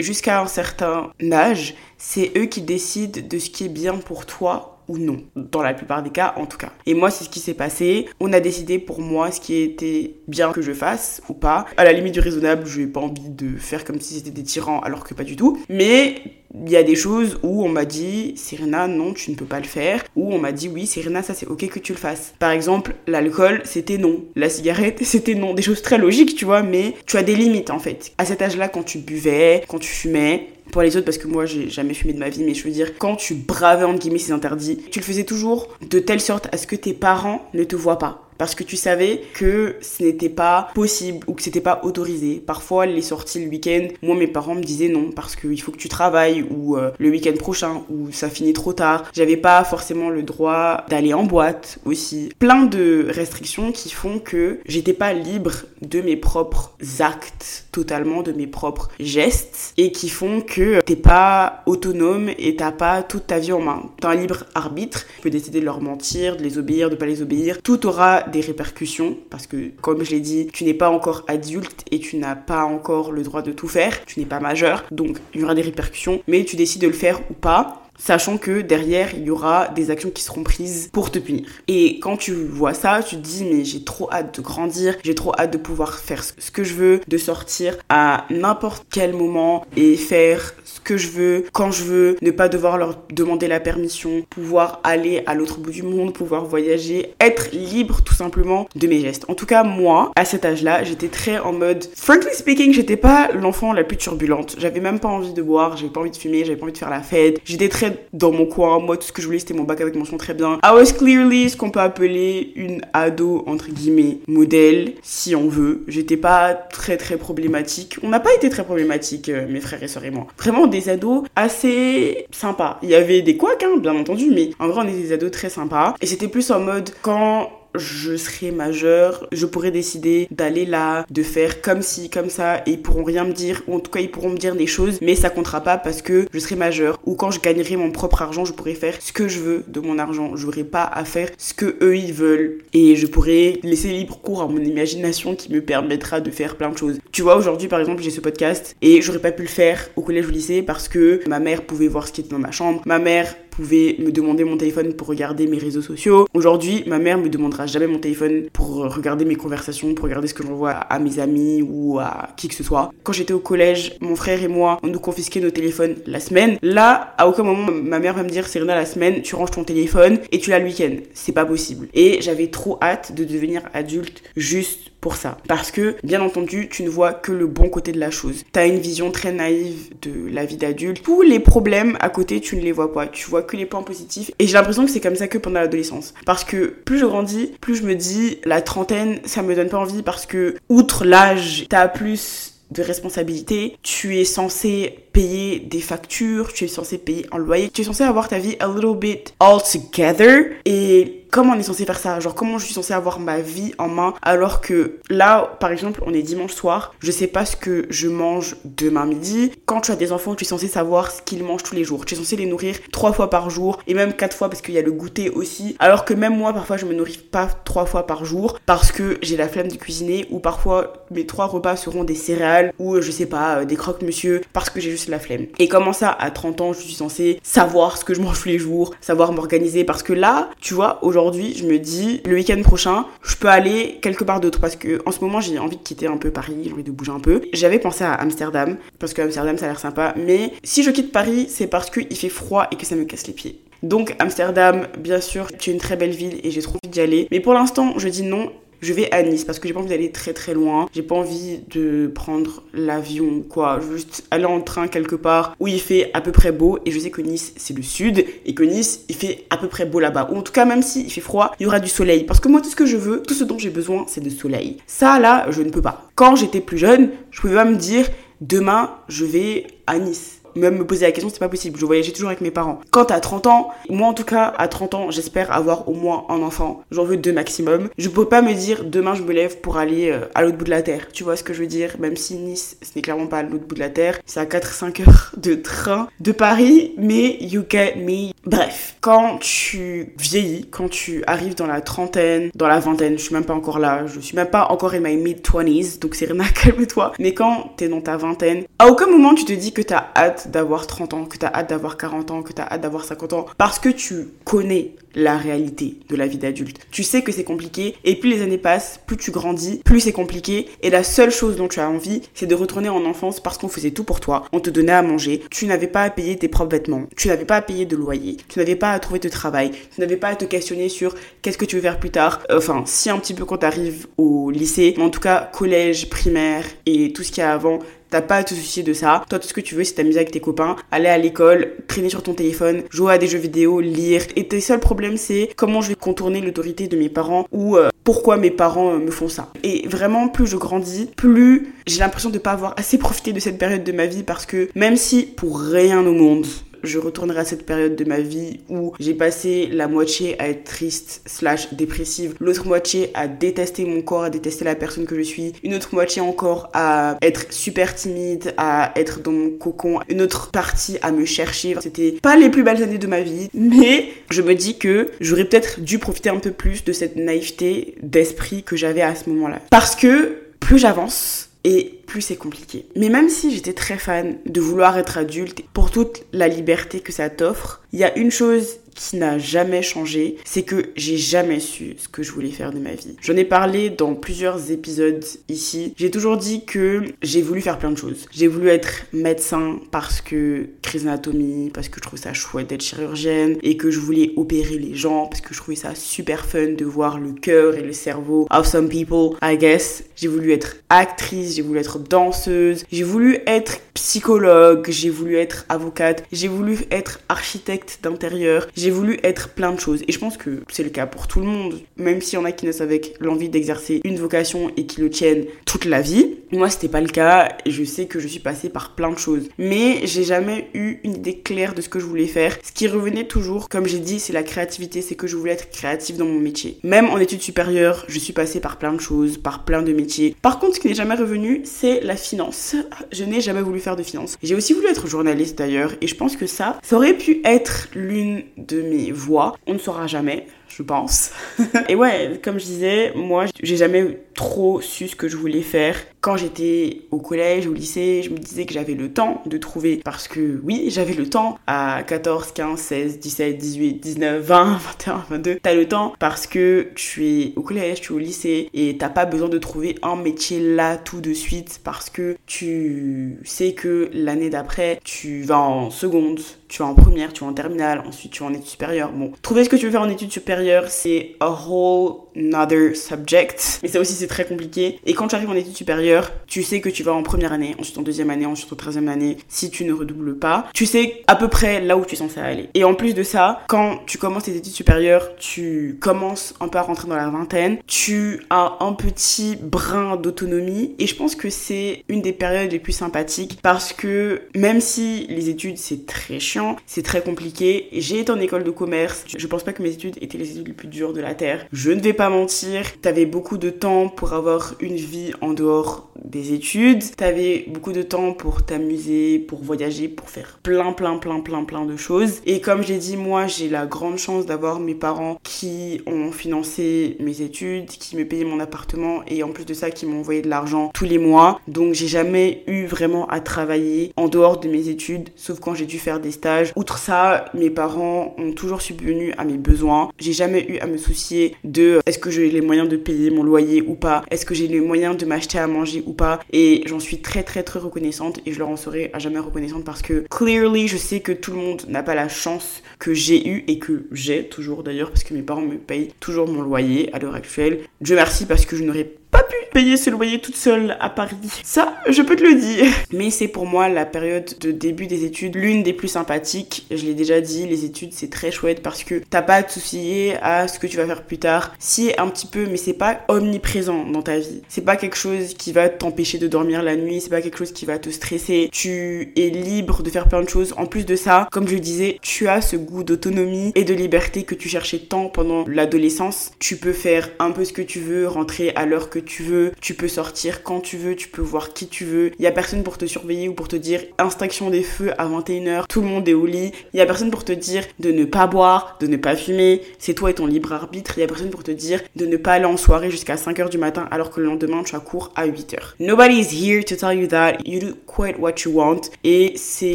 jusqu'à 0.00 0.40
un 0.40 0.46
certain 0.46 1.10
âge. 1.32 1.74
C'est 1.98 2.32
eux 2.36 2.46
qui 2.46 2.62
décident 2.62 3.20
de 3.26 3.38
ce 3.38 3.50
qui 3.50 3.64
est 3.64 3.68
bien 3.68 3.96
pour 3.96 4.26
toi 4.26 4.73
ou 4.88 4.98
non, 4.98 5.18
dans 5.36 5.62
la 5.62 5.74
plupart 5.74 6.02
des 6.02 6.10
cas 6.10 6.34
en 6.36 6.46
tout 6.46 6.58
cas. 6.58 6.72
Et 6.86 6.94
moi 6.94 7.10
c'est 7.10 7.24
ce 7.24 7.30
qui 7.30 7.40
s'est 7.40 7.54
passé, 7.54 8.06
on 8.20 8.32
a 8.32 8.40
décidé 8.40 8.78
pour 8.78 9.00
moi 9.00 9.30
ce 9.30 9.40
qui 9.40 9.56
était 9.56 10.14
bien 10.28 10.52
que 10.52 10.62
je 10.62 10.72
fasse 10.72 11.22
ou 11.28 11.34
pas. 11.34 11.66
À 11.76 11.84
la 11.84 11.92
limite 11.92 12.14
du 12.14 12.20
raisonnable, 12.20 12.66
je 12.66 12.80
n'ai 12.80 12.86
pas 12.86 13.00
envie 13.00 13.28
de 13.28 13.56
faire 13.56 13.84
comme 13.84 14.00
si 14.00 14.14
c'était 14.14 14.30
des 14.30 14.42
tyrans 14.42 14.80
alors 14.80 15.04
que 15.04 15.14
pas 15.14 15.24
du 15.24 15.36
tout. 15.36 15.58
Mais 15.68 16.22
il 16.54 16.70
y 16.70 16.76
a 16.76 16.82
des 16.82 16.94
choses 16.94 17.38
où 17.42 17.64
on 17.64 17.68
m'a 17.68 17.84
dit 17.84 18.34
Serena 18.36 18.86
non 18.86 19.12
tu 19.12 19.30
ne 19.30 19.36
peux 19.36 19.44
pas 19.44 19.58
le 19.58 19.66
faire 19.66 20.04
ou 20.14 20.32
on 20.32 20.38
m'a 20.38 20.52
dit 20.52 20.68
oui 20.68 20.86
Serena 20.86 21.22
ça 21.22 21.34
c'est 21.34 21.46
ok 21.46 21.68
que 21.68 21.78
tu 21.78 21.92
le 21.92 21.98
fasses 21.98 22.34
par 22.38 22.52
exemple 22.52 22.94
l'alcool 23.06 23.60
c'était 23.64 23.98
non 23.98 24.24
la 24.36 24.48
cigarette 24.48 25.00
c'était 25.02 25.34
non 25.34 25.54
des 25.54 25.62
choses 25.62 25.82
très 25.82 25.98
logiques 25.98 26.36
tu 26.36 26.44
vois 26.44 26.62
mais 26.62 26.94
tu 27.06 27.16
as 27.16 27.22
des 27.22 27.34
limites 27.34 27.70
en 27.70 27.78
fait 27.78 28.12
à 28.18 28.24
cet 28.24 28.40
âge 28.40 28.56
là 28.56 28.68
quand 28.68 28.84
tu 28.84 28.98
buvais 28.98 29.64
quand 29.66 29.78
tu 29.78 29.88
fumais 29.88 30.48
pour 30.74 30.82
les 30.82 30.96
autres 30.96 31.04
parce 31.04 31.18
que 31.18 31.28
moi 31.28 31.46
j'ai 31.46 31.70
jamais 31.70 31.94
fumé 31.94 32.14
de 32.14 32.18
ma 32.18 32.28
vie 32.28 32.42
mais 32.42 32.52
je 32.52 32.64
veux 32.64 32.70
dire 32.72 32.98
quand 32.98 33.14
tu 33.14 33.34
bravais 33.34 33.84
entre 33.84 34.00
guillemets 34.00 34.18
ces 34.18 34.32
interdits 34.32 34.80
tu 34.90 34.98
le 34.98 35.04
faisais 35.04 35.22
toujours 35.22 35.68
de 35.88 36.00
telle 36.00 36.20
sorte 36.20 36.48
à 36.52 36.56
ce 36.56 36.66
que 36.66 36.74
tes 36.74 36.92
parents 36.92 37.48
ne 37.54 37.62
te 37.62 37.76
voient 37.76 38.00
pas 38.00 38.28
parce 38.44 38.54
que 38.54 38.62
tu 38.62 38.76
savais 38.76 39.22
que 39.32 39.76
ce 39.80 40.02
n'était 40.02 40.28
pas 40.28 40.68
possible 40.74 41.24
ou 41.26 41.32
que 41.32 41.42
c'était 41.42 41.62
pas 41.62 41.80
autorisé. 41.82 42.42
Parfois, 42.46 42.84
les 42.84 43.00
sorties 43.00 43.42
le 43.42 43.48
week-end, 43.48 43.88
moi 44.02 44.14
mes 44.14 44.26
parents 44.26 44.54
me 44.54 44.62
disaient 44.62 44.90
non 44.90 45.12
parce 45.12 45.34
qu'il 45.34 45.58
faut 45.62 45.72
que 45.72 45.78
tu 45.78 45.88
travailles 45.88 46.42
ou 46.50 46.76
euh, 46.76 46.90
le 46.98 47.08
week-end 47.08 47.32
prochain 47.38 47.84
ou 47.88 48.12
ça 48.12 48.28
finit 48.28 48.52
trop 48.52 48.74
tard. 48.74 49.04
J'avais 49.14 49.38
pas 49.38 49.64
forcément 49.64 50.10
le 50.10 50.22
droit 50.22 50.84
d'aller 50.90 51.14
en 51.14 51.24
boîte 51.24 51.78
aussi. 51.86 52.28
Plein 52.38 52.66
de 52.66 53.06
restrictions 53.08 53.72
qui 53.72 53.88
font 53.88 54.18
que 54.18 54.60
j'étais 54.66 54.92
pas 54.92 55.14
libre 55.14 55.52
de 55.80 56.02
mes 56.02 56.16
propres 56.16 56.76
actes 57.00 57.64
totalement, 57.72 58.22
de 58.22 58.32
mes 58.32 58.46
propres 58.46 58.90
gestes 59.00 59.72
et 59.78 59.90
qui 59.90 60.10
font 60.10 60.42
que 60.42 60.80
t'es 60.82 60.96
pas 60.96 61.62
autonome 61.64 62.28
et 62.36 62.56
t'as 62.56 62.72
pas 62.72 63.02
toute 63.02 63.26
ta 63.26 63.38
vie 63.38 63.52
en 63.52 63.60
main. 63.60 63.90
T'as 64.00 64.10
un 64.10 64.16
libre 64.16 64.44
arbitre, 64.54 65.06
tu 65.16 65.22
peux 65.22 65.30
décider 65.30 65.60
de 65.60 65.64
leur 65.64 65.80
mentir, 65.80 66.36
de 66.36 66.42
les 66.42 66.58
obéir, 66.58 66.90
de 66.90 66.94
pas 66.94 67.06
les 67.06 67.22
obéir. 67.22 67.62
Tout 67.62 67.86
aura 67.86 68.22
répercussions 68.40 69.16
parce 69.30 69.46
que, 69.46 69.70
comme 69.80 70.04
je 70.04 70.10
l'ai 70.10 70.20
dit, 70.20 70.48
tu 70.52 70.64
n'es 70.64 70.74
pas 70.74 70.90
encore 70.90 71.24
adulte 71.28 71.84
et 71.90 71.98
tu 71.98 72.16
n'as 72.16 72.36
pas 72.36 72.64
encore 72.64 73.12
le 73.12 73.22
droit 73.22 73.42
de 73.42 73.52
tout 73.52 73.68
faire, 73.68 74.04
tu 74.04 74.20
n'es 74.20 74.26
pas 74.26 74.40
majeur, 74.40 74.84
donc 74.90 75.18
il 75.34 75.40
y 75.40 75.44
aura 75.44 75.54
des 75.54 75.62
répercussions, 75.62 76.22
mais 76.26 76.44
tu 76.44 76.56
décides 76.56 76.82
de 76.82 76.86
le 76.86 76.92
faire 76.92 77.20
ou 77.30 77.34
pas 77.34 77.83
sachant 77.98 78.38
que 78.38 78.60
derrière 78.60 79.14
il 79.14 79.24
y 79.24 79.30
aura 79.30 79.68
des 79.68 79.90
actions 79.90 80.10
qui 80.10 80.22
seront 80.22 80.42
prises 80.42 80.90
pour 80.92 81.10
te 81.10 81.18
punir. 81.18 81.46
Et 81.68 81.98
quand 82.00 82.16
tu 82.16 82.32
vois 82.32 82.74
ça, 82.74 83.02
tu 83.02 83.16
te 83.16 83.20
dis 83.20 83.44
mais 83.44 83.64
j'ai 83.64 83.84
trop 83.84 84.10
hâte 84.10 84.36
de 84.38 84.42
grandir, 84.42 84.96
j'ai 85.02 85.14
trop 85.14 85.32
hâte 85.38 85.52
de 85.52 85.58
pouvoir 85.58 85.98
faire 85.98 86.22
ce 86.24 86.50
que 86.50 86.64
je 86.64 86.74
veux, 86.74 87.00
de 87.06 87.18
sortir 87.18 87.76
à 87.88 88.26
n'importe 88.30 88.86
quel 88.90 89.14
moment 89.14 89.66
et 89.76 89.96
faire 89.96 90.54
ce 90.64 90.80
que 90.80 90.96
je 90.96 91.08
veux, 91.08 91.44
quand 91.52 91.70
je 91.70 91.84
veux, 91.84 92.16
ne 92.22 92.30
pas 92.30 92.48
devoir 92.48 92.78
leur 92.78 92.98
demander 93.12 93.48
la 93.48 93.60
permission, 93.60 94.24
pouvoir 94.30 94.80
aller 94.84 95.22
à 95.26 95.34
l'autre 95.34 95.58
bout 95.58 95.70
du 95.70 95.82
monde, 95.82 96.12
pouvoir 96.12 96.44
voyager, 96.44 97.14
être 97.20 97.50
libre 97.52 98.02
tout 98.02 98.14
simplement 98.14 98.68
de 98.74 98.86
mes 98.86 99.00
gestes. 99.00 99.24
En 99.28 99.34
tout 99.34 99.46
cas, 99.46 99.64
moi, 99.64 100.12
à 100.16 100.24
cet 100.24 100.44
âge-là, 100.44 100.84
j'étais 100.84 101.08
très 101.08 101.38
en 101.38 101.52
mode, 101.52 101.84
frankly 101.96 102.34
speaking, 102.34 102.72
j'étais 102.72 102.96
pas 102.96 103.30
l'enfant 103.32 103.72
la 103.72 103.84
plus 103.84 103.96
turbulente. 103.96 104.56
J'avais 104.58 104.80
même 104.80 105.00
pas 105.00 105.08
envie 105.08 105.32
de 105.32 105.42
boire, 105.42 105.76
j'avais 105.76 105.92
pas 105.92 106.00
envie 106.00 106.10
de 106.10 106.16
fumer, 106.16 106.44
j'avais 106.44 106.56
pas 106.56 106.64
envie 106.64 106.72
de 106.72 106.78
faire 106.78 106.90
la 106.90 107.02
fête. 107.02 107.40
J'étais 107.44 107.68
très 107.68 107.83
dans 108.12 108.32
mon 108.32 108.46
coin. 108.46 108.78
Moi, 108.78 108.96
tout 108.96 109.04
ce 109.04 109.12
que 109.12 109.20
je 109.20 109.26
voulais, 109.26 109.38
c'était 109.38 109.54
mon 109.54 109.64
bac 109.64 109.80
avec 109.80 109.94
mention 109.94 110.16
très 110.16 110.34
bien. 110.34 110.58
I 110.64 110.70
was 110.72 110.92
clearly 110.96 111.50
ce 111.50 111.56
qu'on 111.56 111.70
peut 111.70 111.80
appeler 111.80 112.52
une 112.56 112.80
ado, 112.92 113.44
entre 113.46 113.70
guillemets, 113.70 114.18
modèle, 114.26 114.92
si 115.02 115.34
on 115.34 115.48
veut. 115.48 115.84
J'étais 115.88 116.16
pas 116.16 116.54
très 116.54 116.96
très 116.96 117.16
problématique. 117.16 117.96
On 118.02 118.08
n'a 118.08 118.20
pas 118.20 118.34
été 118.34 118.48
très 118.50 118.64
problématique, 118.64 119.28
euh, 119.28 119.46
mes 119.48 119.60
frères 119.60 119.82
et 119.82 119.88
sœurs 119.88 120.04
et 120.04 120.10
moi. 120.10 120.26
Vraiment 120.38 120.66
des 120.66 120.88
ados 120.88 121.24
assez 121.36 122.26
sympas. 122.30 122.78
Il 122.82 122.90
y 122.90 122.94
avait 122.94 123.22
des 123.22 123.36
couacs, 123.36 123.62
hein, 123.62 123.76
bien 123.78 123.94
entendu, 123.94 124.30
mais 124.30 124.50
en 124.58 124.68
vrai, 124.68 124.82
on 124.84 124.88
était 124.88 125.00
des 125.00 125.12
ados 125.12 125.30
très 125.30 125.50
sympas. 125.50 125.94
Et 126.00 126.06
c'était 126.06 126.28
plus 126.28 126.50
en 126.50 126.60
mode 126.60 126.90
quand 127.02 127.50
je 127.74 128.16
serai 128.16 128.50
majeure, 128.50 129.26
je 129.32 129.46
pourrai 129.46 129.70
décider 129.70 130.28
d'aller 130.30 130.66
là, 130.66 131.06
de 131.10 131.22
faire 131.22 131.60
comme 131.60 131.82
ci, 131.82 132.10
comme 132.10 132.30
ça, 132.30 132.58
et 132.66 132.72
ils 132.72 132.82
pourront 132.82 133.04
rien 133.04 133.24
me 133.24 133.32
dire, 133.32 133.62
ou 133.66 133.74
en 133.74 133.80
tout 133.80 133.90
cas 133.90 134.00
ils 134.00 134.10
pourront 134.10 134.30
me 134.30 134.38
dire 134.38 134.56
des 134.56 134.66
choses, 134.66 134.98
mais 135.00 135.14
ça 135.14 135.30
comptera 135.30 135.60
pas 135.60 135.78
parce 135.78 136.02
que 136.02 136.26
je 136.32 136.38
serai 136.38 136.56
majeure, 136.56 136.98
ou 137.04 137.14
quand 137.14 137.30
je 137.30 137.40
gagnerai 137.40 137.76
mon 137.76 137.90
propre 137.90 138.22
argent, 138.22 138.44
je 138.44 138.52
pourrai 138.52 138.74
faire 138.74 139.00
ce 139.00 139.12
que 139.12 139.28
je 139.28 139.40
veux 139.40 139.64
de 139.68 139.80
mon 139.80 139.98
argent, 139.98 140.36
j'aurai 140.36 140.64
pas 140.64 140.84
à 140.84 141.04
faire 141.04 141.30
ce 141.38 141.54
que 141.54 141.76
eux 141.82 141.96
ils 141.96 142.12
veulent, 142.12 142.58
et 142.72 142.96
je 142.96 143.06
pourrai 143.06 143.60
laisser 143.62 143.88
libre 143.88 144.20
cours 144.20 144.42
à 144.42 144.46
mon 144.46 144.58
imagination 144.58 145.34
qui 145.34 145.52
me 145.52 145.60
permettra 145.60 146.20
de 146.20 146.30
faire 146.30 146.56
plein 146.56 146.70
de 146.70 146.78
choses. 146.78 146.98
Tu 147.12 147.22
vois, 147.22 147.36
aujourd'hui 147.36 147.68
par 147.68 147.80
exemple, 147.80 148.02
j'ai 148.02 148.10
ce 148.10 148.20
podcast, 148.20 148.76
et 148.82 149.02
j'aurais 149.02 149.20
pas 149.20 149.32
pu 149.32 149.42
le 149.42 149.48
faire 149.48 149.88
au 149.96 150.02
collège 150.02 150.26
ou 150.26 150.30
au 150.30 150.32
lycée 150.32 150.62
parce 150.62 150.88
que 150.88 151.20
ma 151.26 151.40
mère 151.40 151.62
pouvait 151.62 151.88
voir 151.88 152.06
ce 152.06 152.12
qui 152.12 152.20
était 152.20 152.30
dans 152.30 152.38
ma 152.38 152.50
chambre, 152.50 152.82
ma 152.86 152.98
mère 152.98 153.34
pouvait 153.56 153.96
me 153.98 154.10
demander 154.10 154.44
mon 154.44 154.56
téléphone 154.56 154.94
pour 154.94 155.08
regarder 155.08 155.46
mes 155.46 155.58
réseaux 155.58 155.82
sociaux. 155.82 156.26
Aujourd'hui, 156.34 156.82
ma 156.86 156.98
mère 156.98 157.18
me 157.18 157.28
demandera 157.28 157.66
jamais 157.66 157.86
mon 157.86 157.98
téléphone 157.98 158.44
pour 158.52 158.94
regarder 158.94 159.24
mes 159.24 159.36
conversations, 159.36 159.94
pour 159.94 160.04
regarder 160.04 160.28
ce 160.28 160.34
que 160.34 160.42
j'envoie 160.42 160.70
à 160.70 160.98
mes 160.98 161.18
amis 161.18 161.62
ou 161.62 161.98
à 162.00 162.28
qui 162.36 162.48
que 162.48 162.54
ce 162.54 162.64
soit. 162.64 162.92
Quand 163.02 163.12
j'étais 163.12 163.32
au 163.32 163.38
collège, 163.38 163.96
mon 164.00 164.16
frère 164.16 164.42
et 164.42 164.48
moi, 164.48 164.78
on 164.82 164.88
nous 164.88 164.98
confisquait 164.98 165.40
nos 165.40 165.50
téléphones 165.50 165.96
la 166.06 166.20
semaine. 166.20 166.58
Là, 166.62 167.14
à 167.16 167.28
aucun 167.28 167.44
moment, 167.44 167.70
ma 167.70 167.98
mère 167.98 168.14
va 168.14 168.22
me 168.22 168.28
dire, 168.28 168.48
Serena, 168.48 168.74
la 168.74 168.86
semaine, 168.86 169.22
tu 169.22 169.34
ranges 169.34 169.52
ton 169.52 169.64
téléphone 169.64 170.18
et 170.32 170.38
tu 170.38 170.50
l'as 170.50 170.58
le 170.58 170.66
week-end. 170.66 170.96
C'est 171.12 171.32
pas 171.32 171.44
possible. 171.44 171.88
Et 171.94 172.20
j'avais 172.20 172.48
trop 172.48 172.78
hâte 172.82 173.14
de 173.14 173.24
devenir 173.24 173.62
adulte 173.72 174.22
juste 174.36 174.90
pour 175.04 175.16
ça. 175.16 175.36
Parce 175.48 175.70
que, 175.70 175.96
bien 176.02 176.22
entendu, 176.22 176.70
tu 176.70 176.82
ne 176.82 176.88
vois 176.88 177.12
que 177.12 177.30
le 177.30 177.46
bon 177.46 177.68
côté 177.68 177.92
de 177.92 178.00
la 178.00 178.10
chose. 178.10 178.42
Tu 178.50 178.58
as 178.58 178.64
une 178.64 178.78
vision 178.78 179.10
très 179.10 179.32
naïve 179.32 179.90
de 180.00 180.30
la 180.32 180.46
vie 180.46 180.56
d'adulte. 180.56 181.02
Tous 181.02 181.20
les 181.20 181.40
problèmes 181.40 181.98
à 182.00 182.08
côté, 182.08 182.40
tu 182.40 182.56
ne 182.56 182.62
les 182.62 182.72
vois 182.72 182.90
pas. 182.90 183.06
Tu 183.06 183.28
vois 183.28 183.42
que 183.42 183.54
les 183.54 183.66
points 183.66 183.82
positifs. 183.82 184.30
Et 184.38 184.46
j'ai 184.46 184.54
l'impression 184.54 184.86
que 184.86 184.90
c'est 184.90 185.00
comme 185.00 185.14
ça 185.14 185.28
que 185.28 185.36
pendant 185.36 185.60
l'adolescence. 185.60 186.14
Parce 186.24 186.42
que 186.42 186.72
plus 186.86 186.98
je 186.98 187.04
grandis, 187.04 187.50
plus 187.60 187.76
je 187.76 187.82
me 187.82 187.94
dis, 187.94 188.38
la 188.46 188.62
trentaine, 188.62 189.18
ça 189.26 189.42
me 189.42 189.54
donne 189.54 189.68
pas 189.68 189.76
envie 189.76 190.00
parce 190.00 190.24
que, 190.24 190.54
outre 190.70 191.04
l'âge, 191.04 191.66
t'as 191.68 191.88
plus 191.88 192.54
de 192.70 192.82
responsabilité, 192.82 193.76
tu 193.82 194.16
es 194.18 194.24
censé 194.24 195.04
payer 195.12 195.60
des 195.60 195.80
factures, 195.80 196.54
tu 196.54 196.64
es 196.64 196.68
censé 196.68 196.96
payer 196.96 197.26
un 197.30 197.36
loyer, 197.38 197.68
tu 197.68 197.82
es 197.82 197.84
censé 197.84 198.04
avoir 198.04 198.28
ta 198.28 198.38
vie 198.38 198.56
a 198.58 198.68
little 198.68 198.96
bit 198.98 199.34
all 199.38 199.60
together 199.60 200.46
et 200.64 201.23
comment 201.34 201.54
on 201.54 201.58
est 201.58 201.64
censé 201.64 201.84
faire 201.84 201.98
ça? 201.98 202.20
Genre 202.20 202.36
comment 202.36 202.58
je 202.58 202.66
suis 202.66 202.74
censé 202.74 202.94
avoir 202.94 203.18
ma 203.18 203.40
vie 203.40 203.74
en 203.78 203.88
main? 203.88 204.14
Alors 204.22 204.60
que 204.60 205.00
là, 205.10 205.56
par 205.58 205.72
exemple, 205.72 206.00
on 206.06 206.14
est 206.14 206.22
dimanche 206.22 206.52
soir, 206.52 206.94
je 207.00 207.10
sais 207.10 207.26
pas 207.26 207.44
ce 207.44 207.56
que 207.56 207.86
je 207.90 208.06
mange 208.06 208.54
demain 208.64 209.04
midi. 209.04 209.50
Quand 209.66 209.80
tu 209.80 209.90
as 209.90 209.96
des 209.96 210.12
enfants, 210.12 210.36
tu 210.36 210.44
es 210.44 210.46
censé 210.46 210.68
savoir 210.68 211.10
ce 211.10 211.22
qu'ils 211.22 211.42
mangent 211.42 211.64
tous 211.64 211.74
les 211.74 211.82
jours. 211.82 212.06
Tu 212.06 212.14
es 212.14 212.16
censé 212.16 212.36
les 212.36 212.46
nourrir 212.46 212.76
trois 212.92 213.12
fois 213.12 213.30
par 213.30 213.50
jour 213.50 213.80
et 213.88 213.94
même 213.94 214.12
quatre 214.12 214.36
fois 214.36 214.48
parce 214.48 214.62
qu'il 214.62 214.74
y 214.74 214.78
a 214.78 214.82
le 214.82 214.92
goûter 214.92 215.28
aussi. 215.28 215.74
Alors 215.80 216.04
que 216.04 216.14
même 216.14 216.36
moi, 216.36 216.52
parfois, 216.52 216.76
je 216.76 216.86
me 216.86 216.94
nourris 216.94 217.18
pas 217.18 217.48
trois 217.64 217.84
fois 217.84 218.06
par 218.06 218.24
jour 218.24 218.60
parce 218.64 218.92
que 218.92 219.18
j'ai 219.20 219.36
la 219.36 219.48
flemme 219.48 219.66
de 219.68 219.76
cuisiner 219.76 220.28
ou 220.30 220.38
parfois 220.38 220.92
mes 221.10 221.26
trois 221.26 221.46
repas 221.46 221.74
seront 221.74 222.04
des 222.04 222.14
céréales 222.14 222.72
ou 222.78 223.00
je 223.00 223.10
sais 223.10 223.26
pas, 223.26 223.56
euh, 223.56 223.64
des 223.64 223.74
croque-monsieur 223.74 224.42
parce 224.52 224.70
que 224.70 224.78
j'ai 224.78 224.92
juste 224.92 225.08
la 225.08 225.18
flemme. 225.18 225.46
Et 225.58 225.66
comment 225.66 225.92
ça, 225.92 226.10
à 226.10 226.30
30 226.30 226.60
ans, 226.60 226.72
je 226.72 226.80
suis 226.80 226.94
censée 226.94 227.40
savoir 227.42 227.98
ce 227.98 228.04
que 228.04 228.14
je 228.14 228.20
mange 228.20 228.40
tous 228.40 228.48
les 228.48 228.60
jours, 228.60 228.94
savoir 229.00 229.32
m'organiser 229.32 229.82
parce 229.82 230.04
que 230.04 230.12
là, 230.12 230.50
tu 230.60 230.74
vois, 230.74 231.00
aujourd'hui, 231.02 231.23
aujourd'hui, 231.24 231.54
je 231.56 231.64
me 231.64 231.78
dis, 231.78 232.20
le 232.26 232.34
week-end 232.34 232.60
prochain, 232.62 233.06
je 233.22 233.34
peux 233.36 233.48
aller 233.48 233.98
quelque 234.02 234.24
part 234.24 234.40
d'autre 234.40 234.60
parce 234.60 234.76
que 234.76 235.00
en 235.06 235.10
ce 235.10 235.20
moment, 235.20 235.40
j'ai 235.40 235.58
envie 235.58 235.76
de 235.76 235.82
quitter 235.82 236.06
un 236.06 236.18
peu 236.18 236.30
Paris, 236.30 236.54
j'ai 236.64 236.72
envie 236.72 236.82
de 236.82 236.90
bouger 236.90 237.12
un 237.12 237.20
peu. 237.20 237.40
J'avais 237.54 237.78
pensé 237.78 238.04
à 238.04 238.12
Amsterdam 238.12 238.76
parce 238.98 239.14
que 239.14 239.22
Amsterdam, 239.22 239.56
ça 239.56 239.64
a 239.64 239.68
l'air 239.68 239.80
sympa, 239.80 240.14
mais 240.18 240.52
si 240.62 240.82
je 240.82 240.90
quitte 240.90 241.12
Paris, 241.12 241.46
c'est 241.48 241.66
parce 241.66 241.88
qu'il 241.90 242.14
fait 242.14 242.28
froid 242.28 242.66
et 242.70 242.76
que 242.76 242.84
ça 242.84 242.94
me 242.94 243.04
casse 243.04 243.26
les 243.26 243.32
pieds. 243.32 243.58
Donc 243.82 244.14
Amsterdam, 244.18 244.86
bien 244.98 245.20
sûr, 245.20 245.46
c'est 245.58 245.70
une 245.70 245.78
très 245.78 245.96
belle 245.96 246.10
ville 246.10 246.40
et 246.42 246.50
j'ai 246.50 246.62
trop 246.62 246.76
envie 246.84 246.90
d'y 246.90 247.00
aller. 247.00 247.28
Mais 247.30 247.40
pour 247.40 247.54
l'instant, 247.54 247.94
je 247.98 248.08
dis 248.08 248.22
non 248.22 248.50
je 248.84 248.92
vais 248.92 249.10
à 249.12 249.22
Nice 249.22 249.44
parce 249.44 249.58
que 249.58 249.66
j'ai 249.66 249.74
pas 249.74 249.80
envie 249.80 249.88
d'aller 249.88 250.10
très 250.10 250.32
très 250.32 250.54
loin. 250.54 250.88
J'ai 250.92 251.02
pas 251.02 251.14
envie 251.14 251.60
de 251.70 252.10
prendre 252.14 252.62
l'avion, 252.72 253.42
quoi. 253.42 253.78
Je 253.80 253.86
veux 253.86 253.96
juste 253.96 254.24
aller 254.30 254.44
en 254.44 254.60
train 254.60 254.88
quelque 254.88 255.16
part 255.16 255.56
où 255.58 255.68
il 255.68 255.80
fait 255.80 256.10
à 256.14 256.20
peu 256.20 256.32
près 256.32 256.52
beau. 256.52 256.78
Et 256.84 256.90
je 256.90 256.98
sais 256.98 257.10
que 257.10 257.22
Nice, 257.22 257.54
c'est 257.56 257.76
le 257.76 257.82
sud. 257.82 258.24
Et 258.44 258.54
que 258.54 258.62
Nice, 258.62 259.04
il 259.08 259.14
fait 259.14 259.46
à 259.50 259.56
peu 259.56 259.68
près 259.68 259.86
beau 259.86 260.00
là-bas. 260.00 260.28
Ou 260.32 260.36
en 260.36 260.42
tout 260.42 260.52
cas, 260.52 260.64
même 260.64 260.82
s'il 260.82 261.10
fait 261.10 261.20
froid, 261.20 261.54
il 261.58 261.64
y 261.64 261.66
aura 261.66 261.80
du 261.80 261.88
soleil. 261.88 262.24
Parce 262.24 262.40
que 262.40 262.48
moi, 262.48 262.60
tout 262.60 262.68
ce 262.68 262.76
que 262.76 262.86
je 262.86 262.96
veux, 262.96 263.22
tout 263.22 263.34
ce 263.34 263.44
dont 263.44 263.58
j'ai 263.58 263.70
besoin, 263.70 264.04
c'est 264.08 264.22
de 264.22 264.30
soleil. 264.30 264.78
Ça, 264.86 265.18
là, 265.18 265.46
je 265.50 265.62
ne 265.62 265.70
peux 265.70 265.82
pas. 265.82 266.08
Quand 266.14 266.36
j'étais 266.36 266.60
plus 266.60 266.78
jeune, 266.78 267.10
je 267.30 267.40
pouvais 267.40 267.54
pas 267.54 267.64
me 267.64 267.76
dire, 267.76 268.08
demain, 268.40 268.90
je 269.08 269.24
vais 269.24 269.66
à 269.86 269.98
Nice 269.98 270.40
même 270.56 270.78
me 270.78 270.86
poser 270.86 271.06
la 271.06 271.12
question, 271.12 271.30
c'est 271.30 271.38
pas 271.38 271.48
possible. 271.48 271.78
Je 271.78 271.86
voyageais 271.86 272.12
toujours 272.12 272.28
avec 272.28 272.40
mes 272.40 272.50
parents. 272.50 272.80
Quand 272.90 273.06
t'as 273.06 273.20
30 273.20 273.46
ans, 273.46 273.70
moi 273.88 274.08
en 274.08 274.14
tout 274.14 274.24
cas, 274.24 274.54
à 274.58 274.68
30 274.68 274.94
ans, 274.94 275.10
j'espère 275.10 275.52
avoir 275.52 275.88
au 275.88 275.94
moins 275.94 276.24
un 276.28 276.42
enfant. 276.42 276.82
J'en 276.90 277.04
veux 277.04 277.16
deux 277.16 277.32
maximum. 277.32 277.88
Je 277.98 278.08
peux 278.08 278.26
pas 278.26 278.42
me 278.42 278.54
dire 278.54 278.84
demain 278.84 279.14
je 279.14 279.22
me 279.22 279.32
lève 279.32 279.58
pour 279.58 279.76
aller 279.76 280.10
euh, 280.10 280.26
à 280.34 280.42
l'autre 280.42 280.56
bout 280.56 280.64
de 280.64 280.70
la 280.70 280.82
terre. 280.82 281.08
Tu 281.12 281.24
vois 281.24 281.36
ce 281.36 281.44
que 281.44 281.52
je 281.52 281.60
veux 281.60 281.66
dire? 281.66 281.96
Même 281.98 282.16
si 282.16 282.36
Nice, 282.36 282.76
ce 282.82 282.90
n'est 282.94 283.02
clairement 283.02 283.26
pas 283.26 283.38
à 283.38 283.42
l'autre 283.42 283.66
bout 283.66 283.74
de 283.74 283.80
la 283.80 283.90
terre. 283.90 284.18
C'est 284.26 284.40
à 284.40 284.44
4-5 284.44 285.02
heures 285.02 285.32
de 285.36 285.54
train 285.54 286.08
de 286.20 286.32
Paris, 286.32 286.94
mais 286.96 287.36
you 287.40 287.62
get 287.68 287.96
me. 287.96 288.32
Bref, 288.44 288.96
quand 289.00 289.38
tu 289.38 290.14
vieillis, 290.18 290.66
quand 290.70 290.88
tu 290.88 291.24
arrives 291.26 291.54
dans 291.54 291.66
la 291.66 291.80
trentaine, 291.80 292.50
dans 292.54 292.68
la 292.68 292.78
vingtaine, 292.78 293.18
je 293.18 293.24
suis 293.24 293.34
même 293.34 293.44
pas 293.44 293.54
encore 293.54 293.78
là, 293.78 294.06
je 294.06 294.20
suis 294.20 294.36
même 294.36 294.50
pas 294.50 294.66
encore 294.70 294.94
in 294.94 295.00
my 295.00 295.16
mid-20s, 295.16 295.98
donc 295.98 296.14
c'est 296.14 296.28
calme-toi. 296.54 297.12
Mais 297.18 297.34
quand 297.34 297.72
t'es 297.76 297.88
dans 297.88 298.00
ta 298.00 298.16
vingtaine, 298.16 298.64
à 298.78 298.88
aucun 298.88 299.06
moment 299.06 299.34
tu 299.34 299.44
te 299.44 299.52
dis 299.52 299.72
que 299.72 299.82
t'as 299.82 300.06
hâte 300.16 300.43
d'avoir 300.48 300.86
30 300.86 301.14
ans, 301.14 301.24
que 301.24 301.38
tu 301.38 301.46
as 301.46 301.54
hâte 301.54 301.70
d'avoir 301.70 301.96
40 301.96 302.30
ans, 302.30 302.42
que 302.42 302.52
tu 302.52 302.60
as 302.60 302.66
hâte 302.66 302.80
d'avoir 302.80 303.04
50 303.04 303.32
ans, 303.32 303.46
parce 303.58 303.78
que 303.78 303.88
tu 303.88 304.28
connais 304.44 304.92
la 305.14 305.36
réalité 305.36 305.98
de 306.08 306.16
la 306.16 306.26
vie 306.26 306.38
d'adulte. 306.38 306.78
Tu 306.90 307.02
sais 307.02 307.22
que 307.22 307.32
c'est 307.32 307.44
compliqué, 307.44 307.94
et 308.04 308.16
plus 308.16 308.30
les 308.30 308.42
années 308.42 308.58
passent, 308.58 309.00
plus 309.06 309.16
tu 309.16 309.30
grandis, 309.30 309.80
plus 309.84 310.00
c'est 310.00 310.12
compliqué, 310.12 310.68
et 310.82 310.90
la 310.90 311.04
seule 311.04 311.30
chose 311.30 311.56
dont 311.56 311.68
tu 311.68 311.80
as 311.80 311.88
envie, 311.88 312.22
c'est 312.34 312.46
de 312.46 312.54
retourner 312.54 312.88
en 312.88 313.04
enfance 313.04 313.40
parce 313.40 313.58
qu'on 313.58 313.68
faisait 313.68 313.92
tout 313.92 314.04
pour 314.04 314.20
toi, 314.20 314.44
on 314.52 314.60
te 314.60 314.70
donnait 314.70 314.92
à 314.92 315.02
manger, 315.02 315.42
tu 315.50 315.66
n'avais 315.66 315.86
pas 315.86 316.02
à 316.02 316.10
payer 316.10 316.36
tes 316.36 316.48
propres 316.48 316.72
vêtements, 316.72 317.04
tu 317.16 317.28
n'avais 317.28 317.44
pas 317.44 317.56
à 317.56 317.62
payer 317.62 317.86
de 317.86 317.96
loyer, 317.96 318.36
tu 318.48 318.58
n'avais 318.58 318.76
pas 318.76 318.92
à 318.92 318.98
trouver 318.98 319.20
de 319.20 319.28
travail, 319.28 319.70
tu 319.70 320.00
n'avais 320.00 320.16
pas 320.16 320.28
à 320.28 320.36
te 320.36 320.44
questionner 320.44 320.88
sur 320.88 321.14
qu'est-ce 321.42 321.58
que 321.58 321.64
tu 321.64 321.76
veux 321.76 321.82
faire 321.82 322.00
plus 322.00 322.10
tard, 322.10 322.42
enfin, 322.50 322.82
si 322.86 323.10
un 323.10 323.18
petit 323.18 323.34
peu 323.34 323.44
quand 323.44 323.58
tu 323.58 323.66
arrives 323.66 324.06
au 324.18 324.50
lycée, 324.50 324.94
mais 324.96 325.04
en 325.04 325.10
tout 325.10 325.20
cas, 325.20 325.50
collège, 325.52 326.10
primaire, 326.10 326.64
et 326.86 327.12
tout 327.12 327.22
ce 327.22 327.30
qu'il 327.30 327.42
y 327.42 327.44
a 327.44 327.52
avant, 327.52 327.78
T'as 328.10 328.22
pas 328.22 328.36
à 328.36 328.44
te 328.44 328.54
soucier 328.54 328.82
de 328.82 328.92
ça. 328.92 329.24
Toi, 329.28 329.38
tout 329.38 329.48
ce 329.48 329.54
que 329.54 329.60
tu 329.60 329.74
veux, 329.74 329.84
c'est 329.84 329.94
t'amuser 329.94 330.18
avec 330.18 330.30
tes 330.30 330.40
copains, 330.40 330.76
aller 330.90 331.08
à 331.08 331.18
l'école, 331.18 331.72
traîner 331.88 332.08
sur 332.08 332.22
ton 332.22 332.34
téléphone, 332.34 332.82
jouer 332.90 333.14
à 333.14 333.18
des 333.18 333.26
jeux 333.26 333.38
vidéo, 333.38 333.80
lire. 333.80 334.22
Et 334.36 334.46
tes 334.46 334.60
seuls 334.60 334.80
problèmes, 334.80 335.16
c'est 335.16 335.50
comment 335.56 335.80
je 335.80 335.88
vais 335.88 335.94
contourner 335.94 336.40
l'autorité 336.40 336.86
de 336.86 336.96
mes 336.96 337.08
parents 337.08 337.46
ou 337.50 337.76
euh, 337.76 337.90
pourquoi 338.04 338.36
mes 338.36 338.50
parents 338.50 338.94
euh, 338.94 338.98
me 338.98 339.10
font 339.10 339.28
ça. 339.28 339.52
Et 339.62 339.88
vraiment, 339.88 340.28
plus 340.28 340.46
je 340.46 340.56
grandis, 340.56 341.10
plus 341.16 341.72
j'ai 341.86 341.98
l'impression 341.98 342.30
de 342.30 342.38
pas 342.38 342.52
avoir 342.52 342.74
assez 342.76 342.98
profité 342.98 343.32
de 343.32 343.40
cette 343.40 343.58
période 343.58 343.82
de 343.82 343.92
ma 343.92 344.06
vie 344.06 344.22
parce 344.22 344.46
que 344.46 344.68
même 344.74 344.96
si 344.96 345.22
pour 345.24 345.58
rien 345.58 346.06
au 346.06 346.12
monde, 346.12 346.46
je 346.84 346.98
retournerai 346.98 347.40
à 347.40 347.44
cette 347.44 347.66
période 347.66 347.96
de 347.96 348.04
ma 348.04 348.20
vie 348.20 348.60
où 348.68 348.92
j'ai 349.00 349.14
passé 349.14 349.68
la 349.70 349.88
moitié 349.88 350.40
à 350.40 350.48
être 350.48 350.64
triste 350.64 351.22
slash 351.26 351.74
dépressive, 351.74 352.34
l'autre 352.40 352.66
moitié 352.66 353.10
à 353.14 353.28
détester 353.28 353.84
mon 353.84 354.02
corps, 354.02 354.24
à 354.24 354.30
détester 354.30 354.64
la 354.64 354.74
personne 354.74 355.06
que 355.06 355.16
je 355.16 355.22
suis, 355.22 355.52
une 355.62 355.74
autre 355.74 355.94
moitié 355.94 356.20
encore 356.22 356.70
à 356.72 357.16
être 357.22 357.52
super 357.52 357.94
timide, 357.94 358.54
à 358.56 358.92
être 358.96 359.20
dans 359.20 359.32
mon 359.32 359.50
cocon, 359.50 360.00
une 360.08 360.22
autre 360.22 360.50
partie 360.50 360.98
à 361.02 361.12
me 361.12 361.24
chercher. 361.24 361.76
C'était 361.80 362.12
pas 362.22 362.36
les 362.36 362.50
plus 362.50 362.62
belles 362.62 362.82
années 362.82 362.98
de 362.98 363.06
ma 363.06 363.20
vie, 363.20 363.48
mais 363.54 364.08
je 364.30 364.42
me 364.42 364.54
dis 364.54 364.78
que 364.78 365.10
j'aurais 365.20 365.44
peut-être 365.44 365.80
dû 365.80 365.98
profiter 365.98 366.30
un 366.30 366.38
peu 366.38 366.50
plus 366.50 366.84
de 366.84 366.92
cette 366.92 367.16
naïveté 367.16 367.96
d'esprit 368.02 368.62
que 368.62 368.76
j'avais 368.76 369.02
à 369.02 369.14
ce 369.14 369.28
moment-là. 369.30 369.60
Parce 369.70 369.96
que 369.96 370.38
plus 370.60 370.78
j'avance, 370.78 371.50
et 371.64 372.00
plus 372.06 372.22
c'est 372.22 372.36
compliqué. 372.36 372.86
Mais 372.96 373.08
même 373.08 373.28
si 373.28 373.54
j'étais 373.54 373.72
très 373.72 373.98
fan 373.98 374.36
de 374.46 374.60
vouloir 374.60 374.98
être 374.98 375.18
adulte, 375.18 375.62
pour 375.72 375.90
toute 375.90 376.24
la 376.32 376.48
liberté 376.48 377.00
que 377.00 377.12
ça 377.12 377.30
t'offre, 377.30 377.82
il 377.92 378.00
y 378.00 378.04
a 378.04 378.16
une 378.18 378.30
chose 378.30 378.78
qui 378.94 379.16
n'a 379.16 379.38
jamais 379.38 379.82
changé, 379.82 380.36
c'est 380.44 380.62
que 380.62 380.86
j'ai 380.96 381.16
jamais 381.16 381.60
su 381.60 381.96
ce 381.98 382.08
que 382.08 382.22
je 382.22 382.32
voulais 382.32 382.50
faire 382.50 382.72
de 382.72 382.78
ma 382.78 382.92
vie. 382.92 383.16
J'en 383.20 383.36
ai 383.36 383.44
parlé 383.44 383.90
dans 383.90 384.14
plusieurs 384.14 384.70
épisodes 384.70 385.24
ici. 385.48 385.94
J'ai 385.96 386.10
toujours 386.10 386.36
dit 386.36 386.64
que 386.64 387.02
j'ai 387.22 387.42
voulu 387.42 387.60
faire 387.60 387.78
plein 387.78 387.90
de 387.90 387.98
choses. 387.98 388.26
J'ai 388.30 388.46
voulu 388.46 388.68
être 388.68 389.06
médecin 389.12 389.80
parce 389.90 390.20
que 390.20 390.68
crise 390.82 391.06
anatomie, 391.06 391.70
parce 391.72 391.88
que 391.88 391.96
je 391.96 392.02
trouve 392.02 392.18
ça 392.18 392.32
chouette 392.32 392.68
d'être 392.68 392.82
chirurgienne 392.82 393.58
et 393.62 393.76
que 393.76 393.90
je 393.90 393.98
voulais 393.98 394.32
opérer 394.36 394.78
les 394.78 394.94
gens 394.94 395.26
parce 395.26 395.40
que 395.40 395.54
je 395.54 395.58
trouvais 395.58 395.76
ça 395.76 395.94
super 395.94 396.44
fun 396.44 396.72
de 396.72 396.84
voir 396.84 397.18
le 397.18 397.32
cœur 397.32 397.74
et 397.74 397.82
le 397.82 397.92
cerveau 397.92 398.46
of 398.50 398.66
some 398.66 398.88
people, 398.88 399.36
I 399.42 399.56
guess. 399.58 400.04
J'ai 400.16 400.28
voulu 400.28 400.52
être 400.52 400.76
actrice, 400.88 401.56
j'ai 401.56 401.62
voulu 401.62 401.80
être 401.80 401.98
danseuse, 402.08 402.84
j'ai 402.90 403.02
voulu 403.02 403.38
être 403.46 403.80
psychologue, 403.94 404.86
j'ai 404.90 405.10
voulu 405.10 405.36
être 405.36 405.64
avocate, 405.68 406.24
j'ai 406.32 406.48
voulu 406.48 406.78
être 406.90 407.20
architecte 407.28 408.00
d'intérieur, 408.02 408.66
j'ai 408.76 408.90
voulu 408.90 409.18
être 409.22 409.50
plein 409.50 409.72
de 409.72 409.80
choses. 409.80 410.02
Et 410.08 410.12
je 410.12 410.18
pense 410.18 410.36
que 410.36 410.62
c'est 410.68 410.82
le 410.82 410.90
cas 410.90 411.06
pour 411.06 411.28
tout 411.28 411.40
le 411.40 411.46
monde. 411.46 411.80
Même 411.96 412.20
s'il 412.20 412.38
y 412.38 412.42
en 412.42 412.44
a 412.44 412.52
qui 412.52 412.66
naissent 412.66 412.80
avec 412.80 413.14
l'envie 413.20 413.48
d'exercer 413.48 414.00
une 414.04 414.18
vocation 414.18 414.70
et 414.76 414.86
qui 414.86 415.00
le 415.00 415.10
tiennent 415.10 415.44
toute 415.64 415.84
la 415.84 416.00
vie. 416.00 416.36
Moi, 416.50 416.70
c'était 416.70 416.88
pas 416.88 417.00
le 417.00 417.08
cas. 417.08 417.48
Je 417.66 417.84
sais 417.84 418.06
que 418.06 418.20
je 418.20 418.28
suis 418.28 418.40
passée 418.40 418.68
par 418.68 418.94
plein 418.94 419.10
de 419.10 419.18
choses. 419.18 419.48
Mais 419.58 420.00
j'ai 420.04 420.24
jamais 420.24 420.68
eu 420.74 420.98
une 421.04 421.14
idée 421.14 421.38
claire 421.38 421.74
de 421.74 421.80
ce 421.80 421.88
que 421.88 421.98
je 421.98 422.04
voulais 422.04 422.26
faire. 422.26 422.56
Ce 422.62 422.72
qui 422.72 422.86
revenait 422.86 423.26
toujours, 423.26 423.68
comme 423.68 423.86
j'ai 423.86 423.98
dit, 423.98 424.20
c'est 424.20 424.32
la 424.32 424.42
créativité. 424.42 425.02
C'est 425.02 425.14
que 425.14 425.26
je 425.26 425.36
voulais 425.36 425.52
être 425.52 425.70
créative 425.70 426.16
dans 426.16 426.26
mon 426.26 426.40
métier. 426.40 426.78
Même 426.82 427.08
en 427.10 427.18
études 427.18 427.42
supérieures, 427.42 428.04
je 428.08 428.18
suis 428.18 428.32
passée 428.32 428.60
par 428.60 428.78
plein 428.78 428.92
de 428.92 429.00
choses, 429.00 429.38
par 429.38 429.64
plein 429.64 429.82
de 429.82 429.92
métiers. 429.92 430.36
Par 430.42 430.58
contre, 430.58 430.76
ce 430.76 430.80
qui 430.80 430.88
n'est 430.88 430.94
jamais 430.94 431.14
revenu, 431.14 431.62
c'est 431.64 431.83
la 432.02 432.16
finance. 432.16 432.76
Je 433.12 433.24
n'ai 433.24 433.40
jamais 433.40 433.62
voulu 433.62 433.80
faire 433.80 433.96
de 433.96 434.02
finance. 434.02 434.36
J'ai 434.42 434.54
aussi 434.54 434.72
voulu 434.72 434.88
être 434.88 435.06
journaliste 435.06 435.58
d'ailleurs. 435.58 435.92
Et 436.00 436.06
je 436.06 436.14
pense 436.14 436.36
que 436.36 436.46
ça, 436.46 436.78
ça 436.82 436.96
aurait 436.96 437.14
pu 437.14 437.40
être 437.44 437.88
l'une 437.94 438.44
de 438.56 438.82
mes 438.82 439.10
voix. 439.12 439.56
On 439.66 439.74
ne 439.74 439.78
saura 439.78 440.06
jamais. 440.06 440.46
je 440.68 440.82
pense. 440.82 441.30
et 441.88 441.94
ouais, 441.94 442.40
comme 442.42 442.58
je 442.58 442.64
disais, 442.64 443.12
moi, 443.14 443.46
j'ai 443.62 443.76
jamais 443.76 444.18
trop 444.34 444.80
su 444.80 445.08
ce 445.08 445.16
que 445.16 445.28
je 445.28 445.36
voulais 445.36 445.62
faire. 445.62 445.96
Quand 446.24 446.38
j'étais 446.38 447.02
au 447.10 447.18
collège, 447.18 447.66
au 447.66 447.74
lycée, 447.74 448.22
je 448.22 448.30
me 448.30 448.38
disais 448.38 448.64
que 448.64 448.72
j'avais 448.72 448.94
le 448.94 449.12
temps 449.12 449.42
de 449.44 449.58
trouver, 449.58 450.00
parce 450.02 450.26
que 450.26 450.58
oui, 450.64 450.86
j'avais 450.88 451.12
le 451.12 451.28
temps 451.28 451.58
à 451.66 452.02
14, 452.02 452.52
15, 452.52 452.80
16, 452.80 453.18
17, 453.18 453.58
18, 453.58 453.92
19, 454.00 454.42
20, 454.42 454.78
21, 454.78 455.24
22. 455.28 455.58
T'as 455.62 455.74
le 455.74 455.86
temps 455.86 456.14
parce 456.18 456.46
que 456.46 456.88
tu 456.94 457.28
es 457.28 457.52
au 457.56 457.60
collège, 457.60 458.00
tu 458.00 458.14
es 458.14 458.16
au 458.16 458.18
lycée 458.18 458.70
et 458.72 458.96
t'as 458.96 459.10
pas 459.10 459.26
besoin 459.26 459.50
de 459.50 459.58
trouver 459.58 459.96
un 460.00 460.16
métier 460.16 460.60
là 460.60 460.96
tout 460.96 461.20
de 461.20 461.34
suite 461.34 461.82
parce 461.84 462.08
que 462.08 462.38
tu 462.46 463.38
sais 463.44 463.74
que 463.74 464.08
l'année 464.14 464.48
d'après, 464.48 465.00
tu 465.04 465.42
vas 465.42 465.60
en 465.60 465.90
seconde, 465.90 466.40
tu 466.68 466.78
vas 466.78 466.88
en 466.88 466.94
première, 466.94 467.34
tu 467.34 467.44
vas 467.44 467.50
en 467.50 467.52
terminale, 467.52 468.02
ensuite 468.08 468.32
tu 468.32 468.42
vas 468.42 468.48
en 468.48 468.54
études 468.54 468.64
supérieures. 468.64 469.12
Bon, 469.12 469.30
trouver 469.42 469.64
ce 469.64 469.68
que 469.68 469.76
tu 469.76 469.84
veux 469.84 469.92
faire 469.92 470.00
en 470.00 470.08
études 470.08 470.32
supérieures, 470.32 470.88
c'est 470.88 471.36
a 471.40 471.50
whole 471.50 472.23
another 472.36 472.96
subject. 472.96 473.80
Mais 473.82 473.88
ça 473.88 474.00
aussi, 474.00 474.14
c'est 474.14 474.26
très 474.26 474.44
compliqué. 474.44 474.98
Et 475.06 475.14
quand 475.14 475.28
tu 475.28 475.34
arrives 475.34 475.50
en 475.50 475.54
études 475.54 475.76
supérieures, 475.76 476.32
tu 476.46 476.62
sais 476.62 476.80
que 476.80 476.88
tu 476.88 477.02
vas 477.02 477.12
en 477.12 477.22
première 477.22 477.52
année, 477.52 477.74
ensuite 477.78 477.98
en 477.98 478.02
deuxième 478.02 478.30
année, 478.30 478.46
ensuite 478.46 478.72
en 478.72 478.76
troisième 478.76 479.08
année. 479.08 479.38
Si 479.48 479.70
tu 479.70 479.84
ne 479.84 479.92
redoubles 479.92 480.38
pas, 480.38 480.68
tu 480.74 480.86
sais 480.86 481.22
à 481.26 481.36
peu 481.36 481.48
près 481.48 481.80
là 481.80 481.96
où 481.96 482.04
tu 482.04 482.14
es 482.14 482.18
censé 482.18 482.40
aller. 482.40 482.68
Et 482.74 482.84
en 482.84 482.94
plus 482.94 483.14
de 483.14 483.22
ça, 483.22 483.62
quand 483.68 484.00
tu 484.06 484.18
commences 484.18 484.44
tes 484.44 484.56
études 484.56 484.72
supérieures, 484.72 485.34
tu 485.36 485.98
commences 486.00 486.54
un 486.60 486.68
peu 486.68 486.78
à 486.78 486.82
rentrer 486.82 487.08
dans 487.08 487.16
la 487.16 487.28
vingtaine. 487.28 487.78
Tu 487.86 488.42
as 488.50 488.76
un 488.80 488.92
petit 488.92 489.56
brin 489.60 490.16
d'autonomie. 490.16 490.94
Et 490.98 491.06
je 491.06 491.14
pense 491.14 491.34
que 491.34 491.50
c'est 491.50 492.04
une 492.08 492.22
des 492.22 492.32
périodes 492.32 492.72
les 492.72 492.78
plus 492.78 492.92
sympathiques 492.92 493.58
parce 493.62 493.92
que 493.92 494.42
même 494.54 494.80
si 494.80 495.26
les 495.28 495.48
études, 495.48 495.78
c'est 495.78 496.06
très 496.06 496.40
chiant, 496.40 496.76
c'est 496.86 497.02
très 497.02 497.22
compliqué. 497.22 497.88
J'ai 497.92 498.20
été 498.20 498.32
en 498.32 498.40
école 498.40 498.64
de 498.64 498.70
commerce. 498.70 499.24
Je 499.36 499.46
pense 499.46 499.62
pas 499.62 499.72
que 499.72 499.82
mes 499.82 499.90
études 499.90 500.16
étaient 500.20 500.38
les 500.38 500.52
études 500.52 500.68
les 500.68 500.74
plus 500.74 500.88
dures 500.88 501.12
de 501.12 501.20
la 501.20 501.34
Terre. 501.34 501.66
Je 501.72 501.90
ne 501.90 502.00
vais 502.00 502.12
pas 502.12 502.23
mentir, 502.30 503.00
t'avais 503.00 503.26
beaucoup 503.26 503.58
de 503.58 503.70
temps 503.70 504.08
pour 504.08 504.32
avoir 504.32 504.74
une 504.80 504.96
vie 504.96 505.32
en 505.40 505.52
dehors 505.52 506.10
des 506.22 506.52
études, 506.52 507.02
t'avais 507.16 507.64
beaucoup 507.68 507.92
de 507.92 508.02
temps 508.02 508.32
pour 508.32 508.64
t'amuser, 508.64 509.38
pour 509.38 509.62
voyager, 509.62 510.08
pour 510.08 510.28
faire 510.28 510.58
plein, 510.62 510.92
plein, 510.92 511.18
plein, 511.18 511.40
plein, 511.40 511.64
plein 511.64 511.84
de 511.84 511.96
choses. 511.96 512.40
Et 512.46 512.60
comme 512.60 512.82
j'ai 512.82 512.98
dit, 512.98 513.16
moi, 513.16 513.46
j'ai 513.46 513.68
la 513.68 513.86
grande 513.86 514.18
chance 514.18 514.46
d'avoir 514.46 514.80
mes 514.80 514.94
parents 514.94 515.38
qui 515.42 516.00
ont 516.06 516.32
financé 516.32 517.16
mes 517.20 517.42
études, 517.42 517.86
qui 517.86 518.16
me 518.16 518.24
payaient 518.24 518.44
mon 518.44 518.60
appartement 518.60 519.22
et 519.26 519.42
en 519.42 519.50
plus 519.50 519.64
de 519.64 519.74
ça, 519.74 519.90
qui 519.90 520.06
m'ont 520.06 520.20
envoyé 520.20 520.42
de 520.42 520.48
l'argent 520.48 520.90
tous 520.94 521.04
les 521.04 521.18
mois. 521.18 521.60
Donc, 521.68 521.94
j'ai 521.94 522.08
jamais 522.08 522.62
eu 522.66 522.86
vraiment 522.86 523.26
à 523.28 523.40
travailler 523.40 524.12
en 524.16 524.28
dehors 524.28 524.60
de 524.60 524.68
mes 524.68 524.88
études, 524.88 525.30
sauf 525.36 525.60
quand 525.60 525.74
j'ai 525.74 525.86
dû 525.86 525.98
faire 525.98 526.20
des 526.20 526.32
stages. 526.32 526.72
Outre 526.76 526.98
ça, 526.98 527.46
mes 527.54 527.70
parents 527.70 528.34
ont 528.38 528.52
toujours 528.52 528.82
subvenu 528.82 529.32
à 529.38 529.44
mes 529.44 529.58
besoins. 529.58 530.10
J'ai 530.18 530.32
jamais 530.32 530.66
eu 530.68 530.78
à 530.78 530.86
me 530.86 530.96
soucier 530.96 531.56
de 531.64 532.00
est-ce 532.14 532.20
que 532.20 532.30
j'ai 532.30 532.48
les 532.48 532.60
moyens 532.60 532.88
de 532.88 532.96
payer 532.96 533.30
mon 533.30 533.42
loyer 533.42 533.82
ou 533.82 533.96
pas? 533.96 534.22
Est-ce 534.30 534.46
que 534.46 534.54
j'ai 534.54 534.68
les 534.68 534.78
moyens 534.78 535.16
de 535.16 535.26
m'acheter 535.26 535.58
à 535.58 535.66
manger 535.66 536.00
ou 536.06 536.12
pas? 536.12 536.38
Et 536.52 536.84
j'en 536.86 537.00
suis 537.00 537.20
très 537.20 537.42
très 537.42 537.64
très 537.64 537.80
reconnaissante 537.80 538.38
et 538.46 538.52
je 538.52 538.60
leur 538.60 538.68
en 538.68 538.76
serai 538.76 539.10
à 539.12 539.18
jamais 539.18 539.40
reconnaissante 539.40 539.82
parce 539.84 540.00
que 540.00 540.24
clearly 540.30 540.86
je 540.86 540.96
sais 540.96 541.18
que 541.18 541.32
tout 541.32 541.50
le 541.50 541.56
monde 541.56 541.82
n'a 541.88 542.04
pas 542.04 542.14
la 542.14 542.28
chance 542.28 542.84
que 543.00 543.14
j'ai 543.14 543.48
eu 543.48 543.64
et 543.66 543.80
que 543.80 544.06
j'ai 544.12 544.46
toujours 544.46 544.84
d'ailleurs 544.84 545.10
parce 545.10 545.24
que 545.24 545.34
mes 545.34 545.42
parents 545.42 545.62
me 545.62 545.76
payent 545.76 546.12
toujours 546.20 546.46
mon 546.46 546.62
loyer 546.62 547.12
à 547.12 547.18
l'heure 547.18 547.34
actuelle. 547.34 547.80
Dieu 548.00 548.14
merci 548.14 548.46
parce 548.46 548.64
que 548.64 548.76
je 548.76 548.84
n'aurais 548.84 549.10
pas 549.34 549.42
pu 549.42 549.56
payer 549.72 549.96
ce 549.96 550.10
loyer 550.10 550.40
toute 550.40 550.54
seule 550.54 550.96
à 551.00 551.10
Paris. 551.10 551.36
Ça, 551.64 551.96
je 552.08 552.22
peux 552.22 552.36
te 552.36 552.44
le 552.44 552.54
dire. 552.54 552.86
Mais 553.12 553.30
c'est 553.30 553.48
pour 553.48 553.66
moi 553.66 553.88
la 553.88 554.06
période 554.06 554.56
de 554.60 554.70
début 554.70 555.08
des 555.08 555.24
études 555.24 555.56
l'une 555.56 555.82
des 555.82 555.92
plus 555.92 556.06
sympathiques. 556.06 556.86
Je 556.92 557.04
l'ai 557.04 557.14
déjà 557.14 557.40
dit, 557.40 557.66
les 557.66 557.84
études 557.84 558.12
c'est 558.12 558.30
très 558.30 558.52
chouette 558.52 558.80
parce 558.80 559.02
que 559.02 559.20
t'as 559.28 559.42
pas 559.42 559.56
à 559.56 559.62
te 559.64 559.72
soucier 559.72 560.36
à 560.40 560.68
ce 560.68 560.78
que 560.78 560.86
tu 560.86 560.96
vas 560.96 561.06
faire 561.06 561.24
plus 561.24 561.38
tard. 561.38 561.74
Si 561.80 562.12
un 562.16 562.28
petit 562.28 562.46
peu, 562.46 562.66
mais 562.66 562.76
c'est 562.76 562.92
pas 562.92 563.22
omniprésent 563.26 564.04
dans 564.06 564.22
ta 564.22 564.38
vie. 564.38 564.62
C'est 564.68 564.84
pas 564.84 564.96
quelque 564.96 565.16
chose 565.16 565.54
qui 565.54 565.72
va 565.72 565.88
t'empêcher 565.88 566.38
de 566.38 566.46
dormir 566.46 566.84
la 566.84 566.94
nuit, 566.94 567.20
c'est 567.20 567.30
pas 567.30 567.42
quelque 567.42 567.58
chose 567.58 567.72
qui 567.72 567.86
va 567.86 567.98
te 567.98 568.10
stresser. 568.10 568.68
Tu 568.70 569.32
es 569.36 569.50
libre 569.50 570.04
de 570.04 570.10
faire 570.10 570.28
plein 570.28 570.42
de 570.42 570.48
choses. 570.48 570.74
En 570.76 570.86
plus 570.86 571.04
de 571.04 571.16
ça, 571.16 571.48
comme 571.50 571.66
je 571.66 571.74
le 571.74 571.80
disais, 571.80 572.18
tu 572.22 572.46
as 572.46 572.60
ce 572.60 572.76
goût 572.76 573.02
d'autonomie 573.02 573.72
et 573.74 573.82
de 573.82 573.94
liberté 573.94 574.44
que 574.44 574.54
tu 574.54 574.68
cherchais 574.68 575.00
tant 575.00 575.26
pendant 575.26 575.64
l'adolescence. 575.66 576.52
Tu 576.60 576.76
peux 576.76 576.92
faire 576.92 577.30
un 577.40 577.50
peu 577.50 577.64
ce 577.64 577.72
que 577.72 577.82
tu 577.82 577.98
veux, 577.98 578.28
rentrer 578.28 578.70
à 578.76 578.86
l'heure 578.86 579.10
que 579.10 579.23
tu 579.24 579.42
veux, 579.42 579.72
tu 579.80 579.94
peux 579.94 580.08
sortir 580.08 580.62
quand 580.62 580.80
tu 580.80 580.96
veux, 580.96 581.16
tu 581.16 581.28
peux 581.28 581.42
voir 581.42 581.72
qui 581.72 581.88
tu 581.88 582.04
veux. 582.04 582.32
Il 582.38 582.42
y 582.42 582.46
a 582.46 582.52
personne 582.52 582.82
pour 582.82 582.98
te 582.98 583.06
surveiller 583.06 583.48
ou 583.48 583.54
pour 583.54 583.68
te 583.68 583.76
dire 583.76 584.00
instinction 584.18 584.70
des 584.70 584.82
feux 584.82 585.12
à 585.18 585.26
21h, 585.26 585.84
tout 585.88 586.00
le 586.00 586.06
monde 586.06 586.28
est 586.28 586.34
au 586.34 586.46
lit. 586.46 586.72
Il 586.92 586.98
y 586.98 587.00
a 587.00 587.06
personne 587.06 587.30
pour 587.30 587.44
te 587.44 587.52
dire 587.52 587.84
de 587.98 588.10
ne 588.10 588.24
pas 588.24 588.46
boire, 588.46 588.96
de 589.00 589.06
ne 589.06 589.16
pas 589.16 589.36
fumer, 589.36 589.82
c'est 589.98 590.14
toi 590.14 590.30
et 590.30 590.34
ton 590.34 590.46
libre 590.46 590.72
arbitre. 590.72 591.16
Il 591.16 591.20
y 591.20 591.24
a 591.24 591.26
personne 591.26 591.50
pour 591.50 591.62
te 591.62 591.70
dire 591.70 592.00
de 592.16 592.26
ne 592.26 592.36
pas 592.36 592.52
aller 592.52 592.64
en 592.64 592.76
soirée 592.76 593.10
jusqu'à 593.10 593.36
5h 593.36 593.68
du 593.70 593.78
matin 593.78 594.06
alors 594.10 594.30
que 594.30 594.40
le 594.40 594.46
lendemain 594.46 594.82
tu 594.82 594.96
as 594.96 595.00
cours 595.00 595.32
à 595.34 595.46
8h. 595.46 595.94
Nobody 596.00 596.40
is 596.40 596.48
here 596.52 596.84
to 596.84 596.96
tell 596.96 597.16
you 597.16 597.26
that 597.28 597.58
you 597.64 597.80
do 597.80 597.94
quite 598.06 598.38
what 598.38 598.54
you 598.64 598.72
want 598.72 599.02
et 599.22 599.54
c'est 599.56 599.94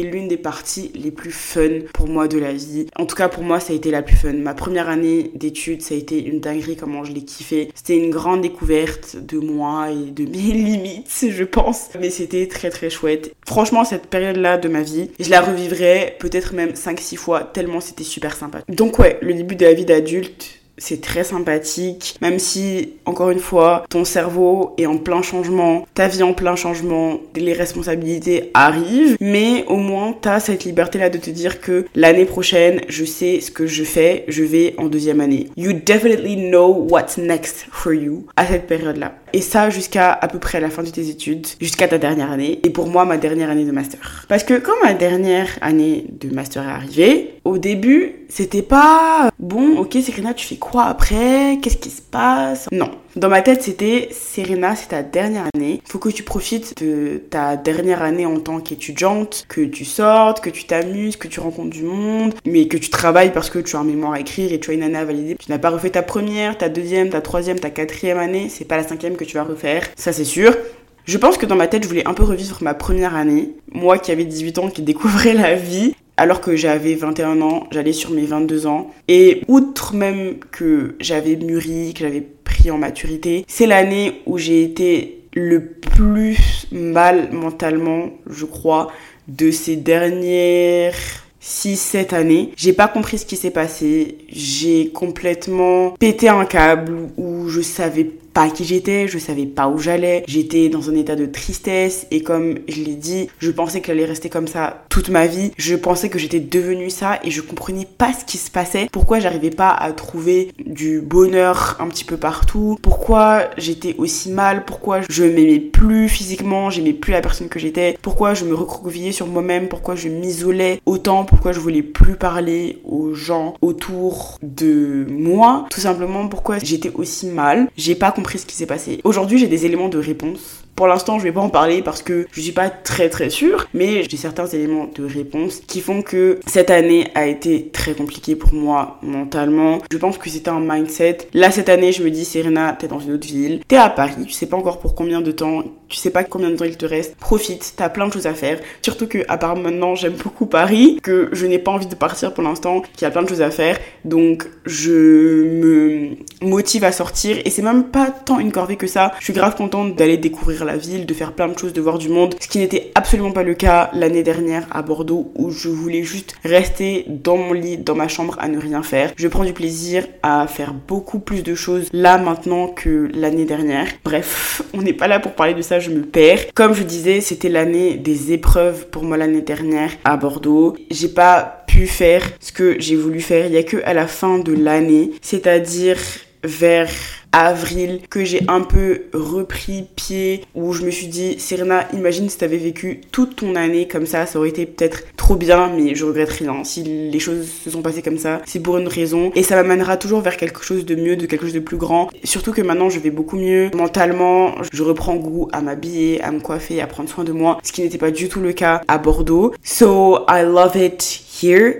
l'une 0.00 0.28
des 0.28 0.36
parties 0.36 0.90
les 0.94 1.10
plus 1.10 1.32
fun 1.32 1.80
pour 1.92 2.08
moi 2.08 2.28
de 2.28 2.38
la 2.38 2.52
vie. 2.52 2.86
En 2.96 3.06
tout 3.06 3.16
cas 3.16 3.28
pour 3.28 3.42
moi 3.42 3.60
ça 3.60 3.72
a 3.72 3.76
été 3.76 3.90
la 3.90 4.02
plus 4.02 4.16
fun. 4.16 4.32
Ma 4.32 4.54
première 4.54 4.88
année 4.88 5.30
d'études 5.34 5.82
ça 5.82 5.94
a 5.94 5.98
été 5.98 6.22
une 6.22 6.40
dinguerie 6.40 6.76
comment 6.76 7.04
je 7.04 7.12
l'ai 7.12 7.22
kiffé. 7.22 7.70
C'était 7.74 7.96
une 7.96 8.10
grande 8.10 8.42
découverte 8.42 9.16
de 9.20 9.38
moi 9.38 9.90
et 9.90 10.10
de 10.10 10.24
mes 10.24 10.38
limites, 10.52 11.26
je 11.28 11.44
pense. 11.44 11.88
Mais 12.00 12.10
c'était 12.10 12.46
très 12.46 12.70
très 12.70 12.90
chouette. 12.90 13.32
Franchement, 13.46 13.84
cette 13.84 14.06
période-là 14.06 14.58
de 14.58 14.68
ma 14.68 14.82
vie, 14.82 15.10
je 15.18 15.30
la 15.30 15.40
revivrai 15.40 16.16
peut-être 16.18 16.54
même 16.54 16.70
5-6 16.70 17.16
fois, 17.16 17.42
tellement 17.42 17.80
c'était 17.80 18.04
super 18.04 18.36
sympa. 18.36 18.60
Donc 18.68 18.98
ouais, 18.98 19.18
le 19.22 19.34
début 19.34 19.56
de 19.56 19.64
la 19.64 19.74
vie 19.74 19.84
d'adulte, 19.84 20.59
c'est 20.80 21.00
très 21.00 21.22
sympathique, 21.22 22.16
même 22.20 22.40
si, 22.40 22.94
encore 23.04 23.30
une 23.30 23.38
fois, 23.38 23.84
ton 23.88 24.04
cerveau 24.04 24.74
est 24.78 24.86
en 24.86 24.96
plein 24.96 25.22
changement, 25.22 25.86
ta 25.94 26.08
vie 26.08 26.24
en 26.24 26.32
plein 26.32 26.56
changement, 26.56 27.20
les 27.36 27.52
responsabilités 27.52 28.50
arrivent, 28.54 29.16
mais 29.20 29.64
au 29.68 29.76
moins 29.76 30.14
t'as 30.20 30.40
cette 30.40 30.64
liberté-là 30.64 31.10
de 31.10 31.18
te 31.18 31.30
dire 31.30 31.60
que 31.60 31.86
l'année 31.94 32.24
prochaine, 32.24 32.80
je 32.88 33.04
sais 33.04 33.40
ce 33.40 33.50
que 33.50 33.66
je 33.66 33.84
fais, 33.84 34.24
je 34.28 34.42
vais 34.42 34.74
en 34.78 34.86
deuxième 34.86 35.20
année. 35.20 35.48
You 35.56 35.74
definitely 35.74 36.36
know 36.36 36.86
what's 36.90 37.18
next 37.18 37.66
for 37.70 37.92
you 37.92 38.26
à 38.36 38.46
cette 38.46 38.66
période-là. 38.66 39.14
Et 39.32 39.40
ça 39.40 39.70
jusqu'à 39.70 40.12
à 40.12 40.28
peu 40.28 40.38
près 40.38 40.60
la 40.60 40.70
fin 40.70 40.82
de 40.82 40.90
tes 40.90 41.08
études, 41.08 41.46
jusqu'à 41.60 41.88
ta 41.88 41.98
dernière 41.98 42.30
année, 42.30 42.60
et 42.62 42.70
pour 42.70 42.88
moi, 42.88 43.04
ma 43.04 43.16
dernière 43.16 43.50
année 43.50 43.64
de 43.64 43.70
master. 43.70 44.24
Parce 44.28 44.44
que 44.44 44.54
quand 44.54 44.72
ma 44.82 44.94
dernière 44.94 45.48
année 45.60 46.06
de 46.10 46.34
master 46.34 46.62
est 46.64 46.72
arrivée, 46.72 47.34
au 47.44 47.58
début, 47.58 48.26
c'était 48.28 48.62
pas 48.62 49.30
bon, 49.38 49.78
ok 49.78 49.96
Serena, 50.02 50.34
tu 50.34 50.46
fais 50.46 50.56
quoi 50.56 50.84
après? 50.84 51.58
Qu'est-ce 51.62 51.76
qui 51.78 51.90
se 51.90 52.02
passe? 52.02 52.68
Non. 52.72 52.90
Dans 53.16 53.28
ma 53.28 53.42
tête, 53.42 53.64
c'était 53.64 54.08
Serena, 54.12 54.76
c'est 54.76 54.90
ta 54.90 55.02
dernière 55.02 55.48
année. 55.52 55.82
Faut 55.84 55.98
que 55.98 56.10
tu 56.10 56.22
profites 56.22 56.80
de 56.80 57.20
ta 57.28 57.56
dernière 57.56 58.02
année 58.02 58.24
en 58.24 58.38
tant 58.38 58.60
qu'étudiante, 58.60 59.46
que 59.48 59.62
tu 59.62 59.84
sortes, 59.84 60.40
que 60.40 60.48
tu 60.48 60.62
t'amuses, 60.62 61.16
que 61.16 61.26
tu 61.26 61.40
rencontres 61.40 61.70
du 61.70 61.82
monde, 61.82 62.34
mais 62.46 62.68
que 62.68 62.76
tu 62.76 62.88
travailles 62.88 63.32
parce 63.32 63.50
que 63.50 63.58
tu 63.58 63.74
as 63.74 63.80
un 63.80 63.84
mémoire 63.84 64.12
à 64.12 64.20
écrire 64.20 64.52
et 64.52 64.60
tu 64.60 64.70
as 64.70 64.74
une 64.74 64.84
année 64.84 64.98
à 64.98 65.04
valider. 65.04 65.34
Tu 65.34 65.50
n'as 65.50 65.58
pas 65.58 65.70
refait 65.70 65.90
ta 65.90 66.02
première, 66.02 66.56
ta 66.56 66.68
deuxième, 66.68 67.10
ta 67.10 67.20
troisième, 67.20 67.58
ta 67.58 67.70
quatrième 67.70 68.18
année, 68.18 68.48
c'est 68.48 68.64
pas 68.64 68.76
la 68.76 68.84
cinquième 68.84 69.16
que 69.16 69.24
tu 69.24 69.34
vas 69.34 69.42
refaire, 69.42 69.88
ça 69.96 70.12
c'est 70.12 70.24
sûr. 70.24 70.56
Je 71.04 71.18
pense 71.18 71.36
que 71.36 71.46
dans 71.46 71.56
ma 71.56 71.66
tête, 71.66 71.82
je 71.82 71.88
voulais 71.88 72.06
un 72.06 72.14
peu 72.14 72.22
revivre 72.22 72.58
ma 72.60 72.74
première 72.74 73.16
année. 73.16 73.56
Moi 73.72 73.98
qui 73.98 74.12
avais 74.12 74.24
18 74.24 74.58
ans, 74.58 74.68
qui 74.68 74.82
découvrais 74.82 75.34
la 75.34 75.56
vie 75.56 75.94
alors 76.20 76.42
que 76.42 76.54
j'avais 76.54 76.94
21 76.94 77.40
ans, 77.40 77.66
j'allais 77.70 77.94
sur 77.94 78.10
mes 78.10 78.26
22 78.26 78.66
ans. 78.66 78.90
Et 79.08 79.40
outre 79.48 79.94
même 79.94 80.36
que 80.52 80.94
j'avais 81.00 81.34
mûri, 81.34 81.94
que 81.94 82.00
j'avais 82.00 82.20
en 82.68 82.76
maturité, 82.76 83.44
c'est 83.48 83.66
l'année 83.66 84.20
où 84.26 84.36
j'ai 84.36 84.62
été 84.62 85.22
le 85.32 85.64
plus 85.64 86.66
mal 86.72 87.32
mentalement, 87.32 88.10
je 88.28 88.44
crois, 88.44 88.88
de 89.28 89.50
ces 89.50 89.76
dernières 89.76 90.94
6-7 91.42 92.14
années. 92.14 92.50
J'ai 92.56 92.72
pas 92.72 92.88
compris 92.88 93.18
ce 93.18 93.26
qui 93.26 93.36
s'est 93.36 93.50
passé. 93.50 94.18
J'ai 94.28 94.90
complètement 94.90 95.90
pété 95.98 96.28
un 96.28 96.44
câble 96.44 97.08
où 97.16 97.48
je 97.48 97.60
savais 97.60 98.10
pas 98.32 98.48
qui 98.48 98.64
j'étais, 98.64 99.08
je 99.08 99.18
savais 99.18 99.46
pas 99.46 99.68
où 99.68 99.78
j'allais, 99.78 100.24
j'étais 100.26 100.68
dans 100.68 100.90
un 100.90 100.94
état 100.94 101.16
de 101.16 101.26
tristesse 101.26 102.06
et 102.10 102.22
comme 102.22 102.58
je 102.68 102.82
l'ai 102.82 102.94
dit, 102.94 103.28
je 103.38 103.50
pensais 103.50 103.80
que 103.80 103.88
j'allais 103.88 104.04
rester 104.04 104.28
comme 104.28 104.48
ça 104.48 104.84
toute 104.88 105.08
ma 105.08 105.26
vie, 105.26 105.52
je 105.56 105.74
pensais 105.74 106.08
que 106.08 106.18
j'étais 106.18 106.40
devenue 106.40 106.90
ça 106.90 107.18
et 107.24 107.30
je 107.30 107.40
comprenais 107.40 107.86
pas 107.86 108.12
ce 108.12 108.24
qui 108.24 108.38
se 108.38 108.50
passait, 108.50 108.88
pourquoi 108.92 109.20
j'arrivais 109.20 109.50
pas 109.50 109.70
à 109.70 109.92
trouver 109.92 110.52
du 110.64 111.00
bonheur 111.00 111.76
un 111.80 111.88
petit 111.88 112.04
peu 112.04 112.16
partout, 112.16 112.78
pourquoi 112.82 113.50
j'étais 113.56 113.94
aussi 113.98 114.30
mal, 114.30 114.64
pourquoi 114.64 115.00
je 115.08 115.24
m'aimais 115.24 115.60
plus 115.60 116.08
physiquement, 116.08 116.70
j'aimais 116.70 116.92
plus 116.92 117.12
la 117.12 117.20
personne 117.20 117.48
que 117.48 117.58
j'étais, 117.58 117.96
pourquoi 118.02 118.34
je 118.34 118.44
me 118.44 118.54
recroquevillais 118.54 119.12
sur 119.12 119.26
moi-même, 119.26 119.68
pourquoi 119.68 119.94
je 119.94 120.08
m'isolais 120.08 120.80
autant, 120.86 121.24
pourquoi 121.24 121.52
je 121.52 121.60
voulais 121.60 121.82
plus 121.82 122.14
parler 122.14 122.80
aux 122.84 123.14
gens 123.14 123.54
autour 123.62 124.38
de 124.42 125.06
moi, 125.08 125.66
tout 125.70 125.80
simplement 125.80 126.28
pourquoi 126.28 126.58
j'étais 126.58 126.92
aussi 126.94 127.26
mal, 127.26 127.68
j'ai 127.76 127.94
pas 127.94 128.12
compris 128.20 128.38
ce 128.38 128.44
qui 128.44 128.54
s'est 128.54 128.66
passé. 128.66 129.00
Aujourd'hui, 129.04 129.38
j'ai 129.38 129.48
des 129.48 129.64
éléments 129.64 129.88
de 129.88 129.96
réponse 129.96 130.62
Pour 130.76 130.86
l'instant, 130.86 131.18
je 131.18 131.24
vais 131.24 131.32
pas 131.32 131.40
en 131.40 131.50
parler 131.50 131.82
parce 131.82 132.02
que 132.02 132.26
je 132.32 132.40
suis 132.40 132.52
pas 132.52 132.70
très 132.70 133.08
très 133.10 133.28
sûre, 133.28 133.66
mais 133.74 134.04
j'ai 134.08 134.16
certains 134.16 134.46
éléments 134.46 134.88
de 134.94 135.04
réponse 135.04 135.60
qui 135.66 135.80
font 135.80 136.02
que 136.02 136.40
cette 136.46 136.70
année 136.70 137.08
a 137.14 137.26
été 137.26 137.68
très 137.68 137.92
compliquée 137.92 138.34
pour 138.34 138.54
moi 138.54 138.98
mentalement. 139.02 139.78
Je 139.90 139.98
pense 139.98 140.16
que 140.16 140.30
c'était 140.30 140.50
un 140.50 140.60
mindset. 140.60 141.18
Là, 141.34 141.50
cette 141.50 141.68
année, 141.68 141.92
je 141.92 142.02
me 142.02 142.10
dis, 142.10 142.24
Serena, 142.24 142.76
t'es 142.78 142.88
dans 142.88 143.00
une 143.00 143.12
autre 143.12 143.26
ville, 143.26 143.60
t'es 143.68 143.76
à 143.76 143.90
Paris, 143.90 144.24
tu 144.26 144.32
sais 144.32 144.46
pas 144.46 144.56
encore 144.56 144.80
pour 144.80 144.94
combien 144.94 145.20
de 145.20 145.32
temps, 145.32 145.62
tu 145.88 145.96
sais 145.96 146.10
pas 146.10 146.24
combien 146.24 146.50
de 146.50 146.56
temps 146.56 146.64
il 146.64 146.76
te 146.76 146.86
reste. 146.86 147.14
Profite, 147.16 147.74
t'as 147.76 147.88
plein 147.88 148.08
de 148.08 148.12
choses 148.12 148.26
à 148.26 148.34
faire. 148.34 148.58
Surtout 148.82 149.06
que, 149.06 149.18
à 149.28 149.36
part 149.36 149.56
maintenant, 149.56 149.94
j'aime 149.94 150.14
beaucoup 150.14 150.46
Paris, 150.46 150.98
que 151.02 151.28
je 151.32 151.46
n'ai 151.46 151.58
pas 151.58 151.72
envie 151.72 151.86
de 151.86 151.94
partir 151.94 152.32
pour 152.32 152.42
l'instant, 152.42 152.80
qu'il 152.80 153.02
y 153.02 153.04
a 153.04 153.10
plein 153.10 153.22
de 153.22 153.28
choses 153.28 153.42
à 153.42 153.50
faire. 153.50 153.78
Donc, 154.04 154.46
je 154.64 154.90
me 154.90 156.16
motive 156.42 156.84
à 156.84 156.92
sortir 156.92 157.36
et 157.44 157.50
c'est 157.50 157.62
même 157.62 157.84
pas 157.84 158.10
tant 158.10 158.38
une 158.38 158.52
corvée 158.52 158.76
que 158.76 158.86
ça. 158.86 159.12
Je 159.18 159.24
suis 159.24 159.32
grave 159.32 159.56
contente 159.56 159.96
d'aller 159.96 160.16
la 160.64 160.76
ville, 160.76 161.06
de 161.06 161.14
faire 161.14 161.32
plein 161.32 161.48
de 161.48 161.58
choses, 161.58 161.72
de 161.72 161.80
voir 161.80 161.98
du 161.98 162.08
monde, 162.08 162.34
ce 162.40 162.48
qui 162.48 162.58
n'était 162.58 162.90
absolument 162.94 163.32
pas 163.32 163.42
le 163.42 163.54
cas 163.54 163.90
l'année 163.92 164.22
dernière 164.22 164.66
à 164.70 164.82
Bordeaux 164.82 165.32
où 165.34 165.50
je 165.50 165.68
voulais 165.68 166.02
juste 166.02 166.34
rester 166.44 167.04
dans 167.08 167.36
mon 167.36 167.52
lit, 167.52 167.78
dans 167.78 167.94
ma 167.94 168.08
chambre 168.08 168.36
à 168.40 168.48
ne 168.48 168.58
rien 168.58 168.82
faire. 168.82 169.12
Je 169.16 169.28
prends 169.28 169.44
du 169.44 169.52
plaisir 169.52 170.06
à 170.22 170.46
faire 170.46 170.74
beaucoup 170.74 171.18
plus 171.18 171.42
de 171.42 171.54
choses 171.54 171.88
là 171.92 172.18
maintenant 172.18 172.68
que 172.68 173.10
l'année 173.14 173.44
dernière. 173.44 173.86
Bref, 174.04 174.62
on 174.74 174.82
n'est 174.82 174.92
pas 174.92 175.08
là 175.08 175.20
pour 175.20 175.32
parler 175.32 175.54
de 175.54 175.62
ça, 175.62 175.80
je 175.80 175.90
me 175.90 176.02
perds. 176.02 176.52
Comme 176.54 176.74
je 176.74 176.82
disais, 176.82 177.20
c'était 177.20 177.48
l'année 177.48 177.96
des 177.96 178.32
épreuves 178.32 178.88
pour 178.88 179.02
moi 179.02 179.16
l'année 179.16 179.42
dernière 179.42 179.90
à 180.04 180.16
Bordeaux. 180.16 180.76
J'ai 180.90 181.08
pas 181.08 181.64
pu 181.66 181.86
faire 181.86 182.22
ce 182.40 182.52
que 182.52 182.76
j'ai 182.80 182.96
voulu 182.96 183.20
faire. 183.20 183.46
Il 183.46 183.52
y 183.52 183.58
a 183.58 183.62
que 183.62 183.78
à 183.84 183.94
la 183.94 184.06
fin 184.06 184.38
de 184.38 184.52
l'année, 184.52 185.12
c'est-à-dire 185.22 185.98
vers 186.44 186.90
avril 187.32 188.00
que 188.10 188.24
j'ai 188.24 188.42
un 188.48 188.60
peu 188.60 189.02
repris 189.12 189.84
pied 189.94 190.44
où 190.54 190.72
je 190.72 190.84
me 190.84 190.90
suis 190.90 191.06
dit 191.06 191.38
Serena 191.38 191.86
imagine 191.92 192.28
si 192.28 192.38
t'avais 192.38 192.56
vécu 192.56 193.02
toute 193.12 193.36
ton 193.36 193.54
année 193.54 193.86
comme 193.86 194.06
ça 194.06 194.26
ça 194.26 194.38
aurait 194.38 194.48
été 194.48 194.66
peut-être 194.66 195.04
trop 195.16 195.36
bien 195.36 195.70
mais 195.76 195.94
je 195.94 196.04
regrette 196.04 196.30
rien. 196.30 196.64
Si 196.64 196.82
les 196.82 197.20
choses 197.20 197.48
se 197.48 197.70
sont 197.70 197.82
passées 197.82 198.02
comme 198.02 198.18
ça 198.18 198.40
c'est 198.46 198.60
pour 198.60 198.78
une 198.78 198.88
raison. 198.88 199.30
Et 199.34 199.42
ça 199.42 199.54
m'amènera 199.56 199.96
toujours 199.96 200.20
vers 200.20 200.36
quelque 200.36 200.64
chose 200.64 200.84
de 200.84 200.94
mieux 200.94 201.16
de 201.16 201.26
quelque 201.26 201.44
chose 201.44 201.54
de 201.54 201.60
plus 201.60 201.76
grand. 201.76 202.10
Surtout 202.24 202.52
que 202.52 202.62
maintenant 202.62 202.90
je 202.90 202.98
vais 202.98 203.10
beaucoup 203.10 203.36
mieux. 203.36 203.70
Mentalement 203.74 204.54
je 204.72 204.82
reprends 204.82 205.16
goût 205.16 205.48
à 205.52 205.60
m'habiller 205.60 206.20
à 206.22 206.32
me 206.32 206.40
coiffer 206.40 206.80
à 206.80 206.86
prendre 206.86 207.08
soin 207.08 207.24
de 207.24 207.32
moi 207.32 207.58
ce 207.62 207.72
qui 207.72 207.82
n'était 207.82 207.98
pas 207.98 208.10
du 208.10 208.28
tout 208.28 208.40
le 208.40 208.52
cas 208.52 208.82
à 208.88 208.98
Bordeaux. 208.98 209.54
So 209.62 210.24
I 210.28 210.42
love 210.42 210.76
it 210.76 211.22